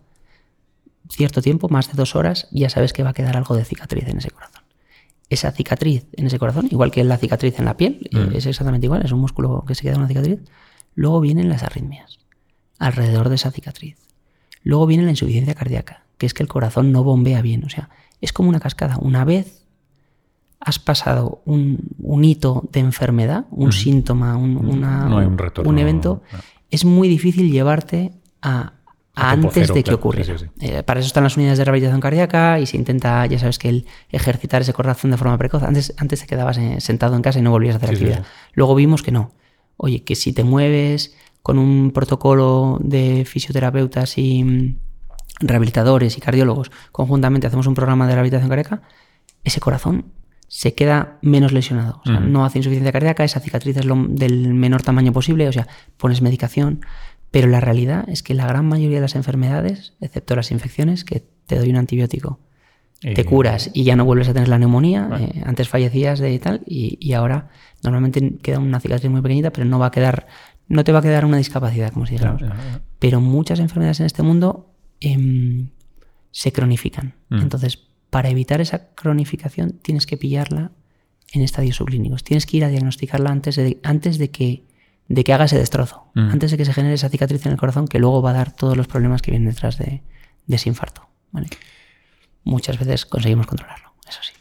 cierto 1.08 1.40
tiempo, 1.40 1.68
más 1.68 1.88
de 1.88 1.94
dos 1.94 2.14
horas, 2.14 2.48
ya 2.50 2.68
sabes 2.68 2.92
que 2.92 3.02
va 3.02 3.10
a 3.10 3.14
quedar 3.14 3.36
algo 3.36 3.54
de 3.54 3.64
cicatriz 3.64 4.06
en 4.08 4.18
ese 4.18 4.30
corazón 4.30 4.61
esa 5.32 5.52
cicatriz 5.52 6.06
en 6.12 6.26
ese 6.26 6.38
corazón, 6.38 6.68
igual 6.70 6.90
que 6.90 7.02
la 7.04 7.18
cicatriz 7.18 7.58
en 7.58 7.64
la 7.64 7.76
piel, 7.76 8.08
mm. 8.12 8.36
es 8.36 8.46
exactamente 8.46 8.86
igual, 8.86 9.02
es 9.04 9.12
un 9.12 9.20
músculo 9.20 9.64
que 9.66 9.74
se 9.74 9.82
queda 9.82 9.94
en 9.94 9.98
una 9.98 10.08
cicatriz. 10.08 10.40
Luego 10.94 11.20
vienen 11.20 11.48
las 11.48 11.62
arritmias, 11.62 12.18
alrededor 12.78 13.28
de 13.28 13.36
esa 13.36 13.50
cicatriz. 13.50 13.96
Luego 14.62 14.86
viene 14.86 15.04
la 15.04 15.10
insuficiencia 15.10 15.54
cardíaca, 15.54 16.04
que 16.18 16.26
es 16.26 16.34
que 16.34 16.42
el 16.42 16.48
corazón 16.48 16.92
no 16.92 17.02
bombea 17.02 17.42
bien. 17.42 17.64
O 17.64 17.68
sea, 17.68 17.88
es 18.20 18.32
como 18.32 18.48
una 18.48 18.60
cascada. 18.60 18.98
Una 18.98 19.24
vez 19.24 19.62
has 20.60 20.78
pasado 20.78 21.42
un, 21.44 22.24
hito 22.24 22.68
de 22.70 22.80
enfermedad, 22.80 23.46
un 23.50 23.72
síntoma, 23.72 24.36
un, 24.36 24.56
un, 24.56 25.78
evento, 25.78 26.22
es 26.70 26.84
muy 26.84 27.08
difícil 27.08 27.50
llevarte 27.50 28.12
a, 28.40 28.74
antes 29.14 29.72
de 29.72 29.82
que 29.82 29.94
ocurriera. 29.94 30.36
Eh, 30.60 30.82
para 30.82 31.00
eso 31.00 31.06
están 31.06 31.24
las 31.24 31.36
unidades 31.36 31.58
de 31.58 31.64
rehabilitación 31.64 32.00
cardíaca 32.00 32.58
y 32.60 32.66
se 32.66 32.76
intenta, 32.76 33.26
ya 33.26 33.38
sabes 33.38 33.58
que 33.58 33.68
el 33.68 33.86
ejercitar 34.10 34.62
ese 34.62 34.72
corazón 34.72 35.10
de 35.10 35.16
forma 35.16 35.36
precoz. 35.38 35.62
Antes, 35.62 35.94
antes 35.98 36.20
te 36.20 36.26
quedabas 36.26 36.58
eh, 36.58 36.80
sentado 36.80 37.14
en 37.16 37.22
casa 37.22 37.38
y 37.38 37.42
no 37.42 37.50
volvías 37.50 37.74
a 37.74 37.76
hacer 37.78 37.90
actividad. 37.90 38.24
Luego 38.54 38.74
vimos 38.74 39.02
que 39.02 39.12
no. 39.12 39.32
Oye, 39.76 40.02
que 40.04 40.14
si 40.14 40.32
te 40.32 40.44
mueves 40.44 41.14
con 41.42 41.58
un 41.58 41.90
protocolo 41.90 42.78
de 42.80 43.24
fisioterapeutas 43.26 44.16
y 44.16 44.44
mm, 44.44 44.76
rehabilitadores 45.40 46.16
y 46.16 46.20
cardiólogos, 46.20 46.70
conjuntamente 46.92 47.46
hacemos 47.46 47.66
un 47.66 47.74
programa 47.74 48.06
de 48.06 48.14
rehabilitación 48.14 48.48
cardíaca, 48.48 48.82
ese 49.44 49.60
corazón 49.60 50.12
se 50.52 50.74
queda 50.74 51.18
menos 51.22 51.52
lesionado. 51.52 52.02
O 52.04 52.06
sea, 52.06 52.20
no 52.20 52.44
hace 52.44 52.58
insuficiencia 52.58 52.92
cardíaca, 52.92 53.24
esa 53.24 53.40
cicatriz 53.40 53.74
es 53.78 53.86
lo, 53.86 53.96
del 54.06 54.52
menor 54.52 54.82
tamaño 54.82 55.10
posible, 55.10 55.48
o 55.48 55.52
sea, 55.52 55.66
pones 55.96 56.20
medicación, 56.20 56.84
pero 57.32 57.48
la 57.48 57.60
realidad 57.60 58.04
es 58.08 58.22
que 58.22 58.34
la 58.34 58.46
gran 58.46 58.66
mayoría 58.66 58.98
de 58.98 59.00
las 59.00 59.16
enfermedades, 59.16 59.94
excepto 60.00 60.36
las 60.36 60.52
infecciones, 60.52 61.04
que 61.04 61.24
te 61.46 61.58
doy 61.58 61.70
un 61.70 61.76
antibiótico, 61.76 62.38
te 63.00 63.24
curas 63.24 63.70
y 63.72 63.82
ya 63.82 63.96
no 63.96 64.04
vuelves 64.04 64.28
a 64.28 64.34
tener 64.34 64.48
la 64.48 64.58
neumonía, 64.58 65.08
eh, 65.18 65.42
antes 65.44 65.68
fallecías 65.68 66.20
de 66.20 66.38
tal, 66.38 66.60
y, 66.66 67.12
ahora 67.14 67.48
normalmente 67.82 68.36
queda 68.42 68.60
una 68.60 68.78
cicatriz 68.78 69.10
muy 69.10 69.22
pequeñita, 69.22 69.50
pero 69.50 69.64
no 69.64 69.78
va 69.78 69.86
a 69.86 69.90
quedar, 69.90 70.28
no 70.68 70.84
te 70.84 70.92
va 70.92 71.00
a 71.00 71.02
quedar 71.02 71.24
una 71.24 71.38
discapacidad, 71.38 71.90
como 71.90 72.06
si 72.06 72.12
dijéramos. 72.12 72.42
Pero 72.98 73.20
muchas 73.20 73.58
enfermedades 73.58 73.98
en 74.00 74.06
este 74.06 74.22
mundo 74.22 74.70
em, 75.00 75.70
se 76.30 76.52
cronifican. 76.52 77.14
Mm. 77.30 77.40
Entonces, 77.40 77.78
para 78.10 78.28
evitar 78.28 78.60
esa 78.60 78.90
cronificación, 78.94 79.72
tienes 79.82 80.06
que 80.06 80.18
pillarla 80.18 80.70
en 81.32 81.40
estadios 81.40 81.76
subclínicos. 81.76 82.22
Tienes 82.22 82.44
que 82.44 82.58
ir 82.58 82.64
a 82.64 82.68
diagnosticarla 82.68 83.30
antes 83.30 83.56
de, 83.56 83.80
antes 83.82 84.18
de 84.18 84.30
que 84.30 84.64
de 85.08 85.24
que 85.24 85.32
haga 85.32 85.44
ese 85.44 85.58
destrozo, 85.58 86.10
mm. 86.14 86.30
antes 86.30 86.50
de 86.50 86.56
que 86.56 86.64
se 86.64 86.72
genere 86.72 86.94
esa 86.94 87.08
cicatriz 87.08 87.44
en 87.46 87.52
el 87.52 87.58
corazón 87.58 87.86
que 87.86 87.98
luego 87.98 88.22
va 88.22 88.30
a 88.30 88.34
dar 88.34 88.52
todos 88.52 88.76
los 88.76 88.86
problemas 88.86 89.22
que 89.22 89.30
vienen 89.30 89.48
detrás 89.48 89.78
de, 89.78 90.02
ese 90.48 90.68
infarto. 90.68 91.08
Muchas 92.44 92.78
veces 92.78 93.06
conseguimos 93.06 93.46
controlarlo, 93.46 93.92
eso 94.08 94.20
sí. 94.22 94.32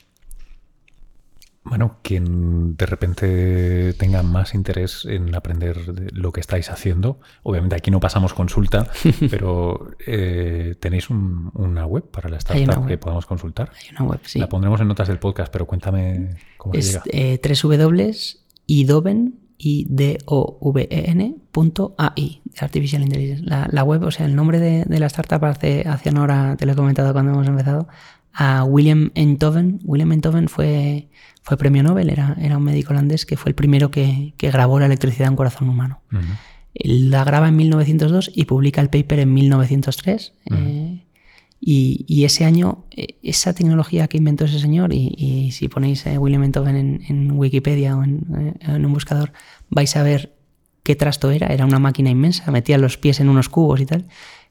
Bueno, 1.64 2.00
quien 2.02 2.76
de 2.76 2.86
repente 2.88 3.94
tenga 3.94 4.24
más 4.24 4.56
interés 4.56 5.06
en 5.06 5.36
aprender 5.36 6.12
lo 6.12 6.32
que 6.32 6.40
estáis 6.40 6.72
haciendo, 6.72 7.20
obviamente 7.44 7.76
aquí 7.76 7.92
no 7.92 8.00
pasamos 8.00 8.34
consulta, 8.34 8.90
pero 9.30 9.92
eh, 10.06 10.76
tenéis 10.80 11.10
una 11.10 11.86
web 11.86 12.10
para 12.10 12.30
la 12.30 12.38
startup 12.38 12.88
que 12.88 12.98
podamos 12.98 13.28
consultar. 13.28 13.72
Hay 13.80 13.96
una 13.96 14.10
web, 14.10 14.20
sí. 14.24 14.40
La 14.40 14.50
pondremos 14.50 14.82
en 14.82 14.88
notas 14.88 15.08
del 15.08 15.20
podcast, 15.20 15.54
pero 15.54 15.68
cuéntame 15.68 16.36
cómo 16.58 16.74
es, 16.74 16.88
se 16.88 16.92
llega. 16.94 17.04
Eh, 17.12 17.40
www.idoven 17.64 19.41
i-d-o-v-e-n.ai, 19.64 21.22
Artificial 22.60 23.02
Intelligence. 23.04 23.44
La, 23.46 23.84
web, 23.84 24.04
o 24.04 24.12
sea, 24.12 24.26
el 24.26 24.36
nombre 24.36 24.60
de, 24.60 24.86
la 25.00 25.06
startup 25.08 25.46
hace, 25.46 25.84
hace 25.88 26.10
una 26.10 26.24
hora, 26.24 26.56
te 26.58 26.66
lo 26.66 26.72
he 26.72 26.76
comentado 26.76 27.14
cuando 27.14 27.32
hemos 27.32 27.48
empezado, 27.48 27.88
a 28.34 28.64
William 28.64 29.12
Enthoven. 29.16 29.80
William 29.84 30.12
Enthoven 30.12 30.48
fue 30.48 31.10
fue 31.44 31.58
premio 31.58 31.84
Nobel, 31.84 32.10
era, 32.10 32.36
era 32.40 32.58
un 32.58 32.64
médico 32.64 32.94
holandés 32.94 33.26
que 33.26 33.36
fue 33.36 33.50
el 33.50 33.56
primero 33.56 33.90
que, 33.90 34.34
grabó 34.38 34.80
la 34.80 34.86
electricidad 34.86 35.28
en 35.28 35.36
corazón 35.36 35.70
humano. 35.70 36.02
La 36.74 37.24
graba 37.24 37.50
en 37.50 37.56
1902 37.56 38.32
y 38.34 38.46
publica 38.46 38.80
el 38.82 38.90
paper 38.90 39.20
en 39.20 39.34
1903. 39.34 40.34
Eh, 40.52 41.04
y, 41.64 42.24
ese 42.26 42.44
año, 42.44 42.86
eh, 42.90 43.20
esa 43.22 43.54
tecnología 43.54 44.08
que 44.08 44.18
inventó 44.18 44.46
ese 44.46 44.60
señor, 44.60 44.94
y, 44.94 45.52
si 45.52 45.68
ponéis 45.68 46.04
William 46.18 46.44
Enthoven 46.44 47.04
en, 47.08 47.32
Wikipedia 47.34 47.96
o 47.96 48.04
en, 48.04 48.26
un 48.68 48.94
buscador, 48.94 49.32
vais 49.70 49.96
a 49.96 50.02
ver 50.02 50.34
qué 50.82 50.96
trasto 50.96 51.30
era. 51.30 51.48
Era 51.48 51.66
una 51.66 51.78
máquina 51.78 52.10
inmensa, 52.10 52.50
metía 52.50 52.80
los 52.80 52.98
pies 52.98 53.20
en 53.20 53.30
unos 53.30 53.48
cubos 53.48 53.80
y 53.80 53.86
tal. 53.86 54.08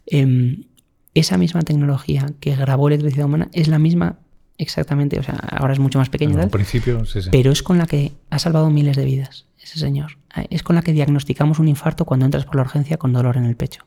Em, 0.06 0.66
esa 1.14 1.36
misma 1.36 1.62
tecnología 1.62 2.26
que 2.38 2.54
grabó 2.54 2.86
electricidad 2.86 3.26
humana 3.26 3.48
es 3.52 3.66
la 3.66 3.80
misma 3.80 4.20
exactamente, 4.56 5.18
o 5.18 5.22
sea, 5.22 5.34
ahora 5.34 5.72
es 5.72 5.80
mucho 5.80 5.98
más 5.98 6.10
pequeña, 6.10 6.46
principio, 6.48 7.02
pero 7.32 7.50
es 7.50 7.62
con 7.62 7.78
la 7.78 7.86
que 7.86 8.12
ha 8.28 8.38
salvado 8.38 8.70
miles 8.70 8.96
de 8.96 9.04
vidas 9.04 9.46
ese 9.58 9.78
señor. 9.78 10.18
Es 10.50 10.62
con 10.62 10.76
la 10.76 10.82
que 10.82 10.92
diagnosticamos 10.92 11.58
un 11.58 11.66
infarto 11.66 12.04
cuando 12.04 12.26
entras 12.26 12.44
por 12.44 12.56
la 12.56 12.62
urgencia 12.62 12.98
con 12.98 13.12
dolor 13.12 13.36
en 13.36 13.46
el 13.46 13.56
pecho. 13.56 13.84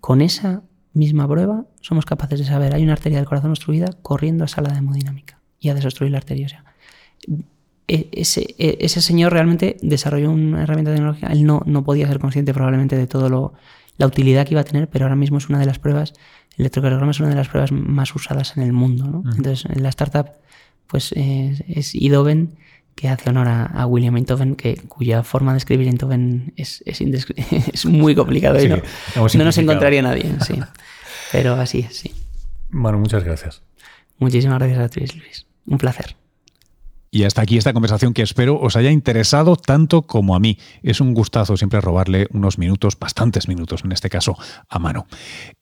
Con 0.00 0.22
esa 0.22 0.62
misma 0.94 1.28
prueba 1.28 1.66
somos 1.80 2.06
capaces 2.06 2.38
de 2.38 2.46
saber, 2.46 2.74
hay 2.74 2.82
una 2.82 2.94
arteria 2.94 3.18
del 3.18 3.26
corazón 3.26 3.50
obstruida 3.50 3.90
corriendo 4.02 4.44
a 4.44 4.48
sala 4.48 4.72
de 4.72 4.78
hemodinámica 4.78 5.38
y 5.60 5.68
a 5.68 5.74
desobstruir 5.74 6.12
la 6.12 6.18
arteria. 6.18 6.46
O 6.46 6.48
sea, 6.48 6.64
e, 7.86 8.08
ese, 8.12 8.54
e, 8.58 8.78
ese, 8.80 9.02
señor 9.02 9.32
realmente 9.32 9.76
desarrolló 9.82 10.30
una 10.30 10.62
herramienta 10.62 10.92
tecnológica, 10.92 11.26
él 11.28 11.44
no, 11.44 11.62
no 11.66 11.84
podía 11.84 12.08
ser 12.08 12.18
consciente 12.18 12.54
probablemente 12.54 12.96
de 12.96 13.06
todo 13.06 13.28
lo 13.28 13.54
la 13.96 14.06
utilidad 14.06 14.44
que 14.44 14.54
iba 14.54 14.60
a 14.60 14.64
tener, 14.64 14.88
pero 14.88 15.04
ahora 15.04 15.14
mismo 15.14 15.38
es 15.38 15.48
una 15.48 15.60
de 15.60 15.66
las 15.66 15.78
pruebas 15.78 16.14
el 16.56 16.62
electrocardiograma 16.62 17.10
es 17.10 17.20
una 17.20 17.30
de 17.30 17.34
las 17.34 17.48
pruebas 17.48 17.72
más 17.72 18.14
usadas 18.14 18.56
en 18.56 18.62
el 18.62 18.72
mundo. 18.72 19.06
¿no? 19.06 19.22
Entonces, 19.36 19.64
en 19.68 19.82
la 19.82 19.88
startup, 19.88 20.28
pues 20.86 21.12
es 21.12 21.94
Idoven 21.94 22.56
que 22.94 23.08
hace 23.08 23.30
honor 23.30 23.48
a, 23.48 23.86
William 23.86 24.16
Einthoven, 24.16 24.56
que, 24.56 24.76
cuya 24.88 25.22
forma 25.22 25.52
de 25.52 25.58
escribir 25.58 25.88
Einthoven 25.88 26.52
es, 26.56 26.82
es, 26.86 27.00
es 27.72 27.86
muy 27.86 28.14
complicado 28.14 28.62
y 28.62 28.68
no, 28.68 28.76
no 29.16 29.44
nos 29.44 29.58
encontraría 29.58 30.02
nadie. 30.02 30.30
Sí. 30.46 30.60
Pero 31.32 31.54
así 31.54 31.80
es, 31.80 31.96
sí. 31.96 32.14
Bueno, 32.70 32.98
muchas 32.98 33.24
gracias. 33.24 33.62
Muchísimas 34.18 34.58
gracias 34.58 34.78
a 34.78 34.88
ti, 34.88 35.00
Luis. 35.18 35.46
Un 35.66 35.78
placer. 35.78 36.16
Y 37.14 37.22
hasta 37.22 37.42
aquí 37.42 37.56
esta 37.56 37.72
conversación 37.72 38.12
que 38.12 38.22
espero 38.22 38.58
os 38.60 38.74
haya 38.74 38.90
interesado 38.90 39.54
tanto 39.54 40.02
como 40.02 40.34
a 40.34 40.40
mí. 40.40 40.58
Es 40.82 41.00
un 41.00 41.14
gustazo 41.14 41.56
siempre 41.56 41.80
robarle 41.80 42.26
unos 42.32 42.58
minutos, 42.58 42.98
bastantes 42.98 43.46
minutos 43.46 43.84
en 43.84 43.92
este 43.92 44.10
caso, 44.10 44.36
a 44.68 44.80
mano. 44.80 45.06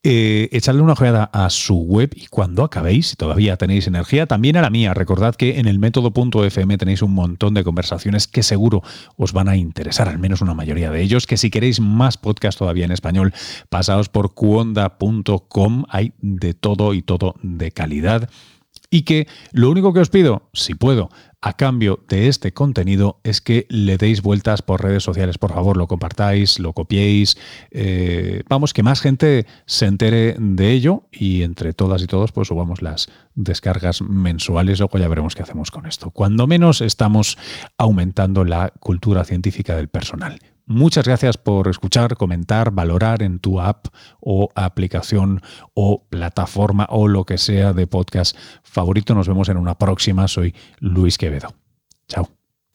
Eh, 0.03 0.49
una 0.73 0.95
ojeada 0.95 1.25
a 1.25 1.51
su 1.51 1.77
web 1.77 2.11
y 2.17 2.29
cuando 2.29 2.65
acabéis, 2.65 3.09
si 3.09 3.17
todavía 3.17 3.59
tenéis 3.59 3.87
energía, 3.87 4.25
también 4.25 4.57
a 4.57 4.63
la 4.63 4.71
mía. 4.71 4.95
Recordad 4.95 5.35
que 5.35 5.59
en 5.59 5.67
el 5.67 5.79
método.fm 5.79 6.79
tenéis 6.79 7.03
un 7.03 7.13
montón 7.13 7.53
de 7.53 7.65
conversaciones 7.65 8.27
que 8.27 8.43
seguro 8.43 8.83
os 9.19 9.35
van 9.35 9.51
a 9.51 9.57
interesar, 9.59 10.09
al 10.09 10.19
menos 10.19 10.41
una 10.41 10.55
mayoría 10.55 10.91
de 10.91 11.03
ellos. 11.03 11.27
Que 11.27 11.37
si 11.37 11.51
queréis 11.51 11.81
más 11.81 12.17
podcast 12.17 12.59
todavía 12.59 12.87
en 12.87 12.93
español, 12.93 13.35
pasaos 13.69 14.09
por 14.09 14.33
cuonda.com. 14.33 15.85
Hay 15.91 16.15
de 16.23 16.55
todo 16.55 16.95
y 16.95 17.03
todo 17.03 17.35
de 17.43 17.73
calidad. 17.73 18.31
Y 18.95 19.05
que 19.05 19.27
lo 19.53 19.71
único 19.71 19.95
que 19.95 20.01
os 20.01 20.11
pido, 20.11 20.51
si 20.53 20.75
puedo, 20.75 21.09
a 21.41 21.55
cambio 21.55 22.05
de 22.09 22.29
este 22.29 22.53
contenido 22.53 23.21
es 23.25 23.41
que 23.41 23.67
le 23.71 23.97
deis 23.97 24.21
vueltas 24.21 24.61
por 24.61 24.83
redes 24.83 25.03
sociales, 25.03 25.39
por 25.39 25.51
favor, 25.51 25.79
lo 25.79 25.89
compartáis, 25.89 26.59
lo 26.59 26.75
copiéis, 26.75 27.39
eh, 27.71 28.43
vamos, 28.51 28.75
que 28.75 28.83
más 28.83 29.01
gente 29.01 29.47
se 29.65 29.87
entere 29.87 30.37
de 30.39 30.73
ello 30.73 31.05
y 31.11 31.43
entre 31.43 31.73
todas 31.73 32.03
y 32.03 32.07
todos 32.07 32.33
pues 32.33 32.49
subamos 32.49 32.83
las 32.83 33.09
descargas 33.35 34.03
mensuales, 34.03 34.79
luego 34.79 34.99
ya 34.99 35.09
veremos 35.09 35.35
qué 35.35 35.43
hacemos 35.43 35.71
con 35.71 35.87
esto. 35.87 36.11
Cuando 36.11 36.47
menos 36.47 36.83
estamos 36.83 37.39
aumentando 37.79 38.45
la 38.45 38.75
cultura 38.79 39.25
científica 39.25 39.75
del 39.75 39.89
personal. 39.89 40.39
Muchas 40.67 41.05
gracias 41.05 41.37
por 41.37 41.69
escuchar, 41.69 42.17
comentar, 42.17 42.71
valorar 42.71 43.23
en 43.23 43.41
tu 43.41 43.61
app 43.61 43.87
o 44.21 44.49
aplicación 44.55 45.41
o 45.75 46.05
plataforma 46.09 46.87
o 46.91 47.09
lo 47.09 47.25
que 47.25 47.39
sea 47.39 47.73
de 47.73 47.87
podcast 47.87 48.37
favorito. 48.63 49.15
Nos 49.15 49.29
vemos 49.29 49.49
en 49.49 49.57
una 49.57 49.77
próxima. 49.77 50.29
Soy 50.29 50.55
Luis 50.79 51.19
Quevedo. 51.19 51.55
Chao. 52.09 52.42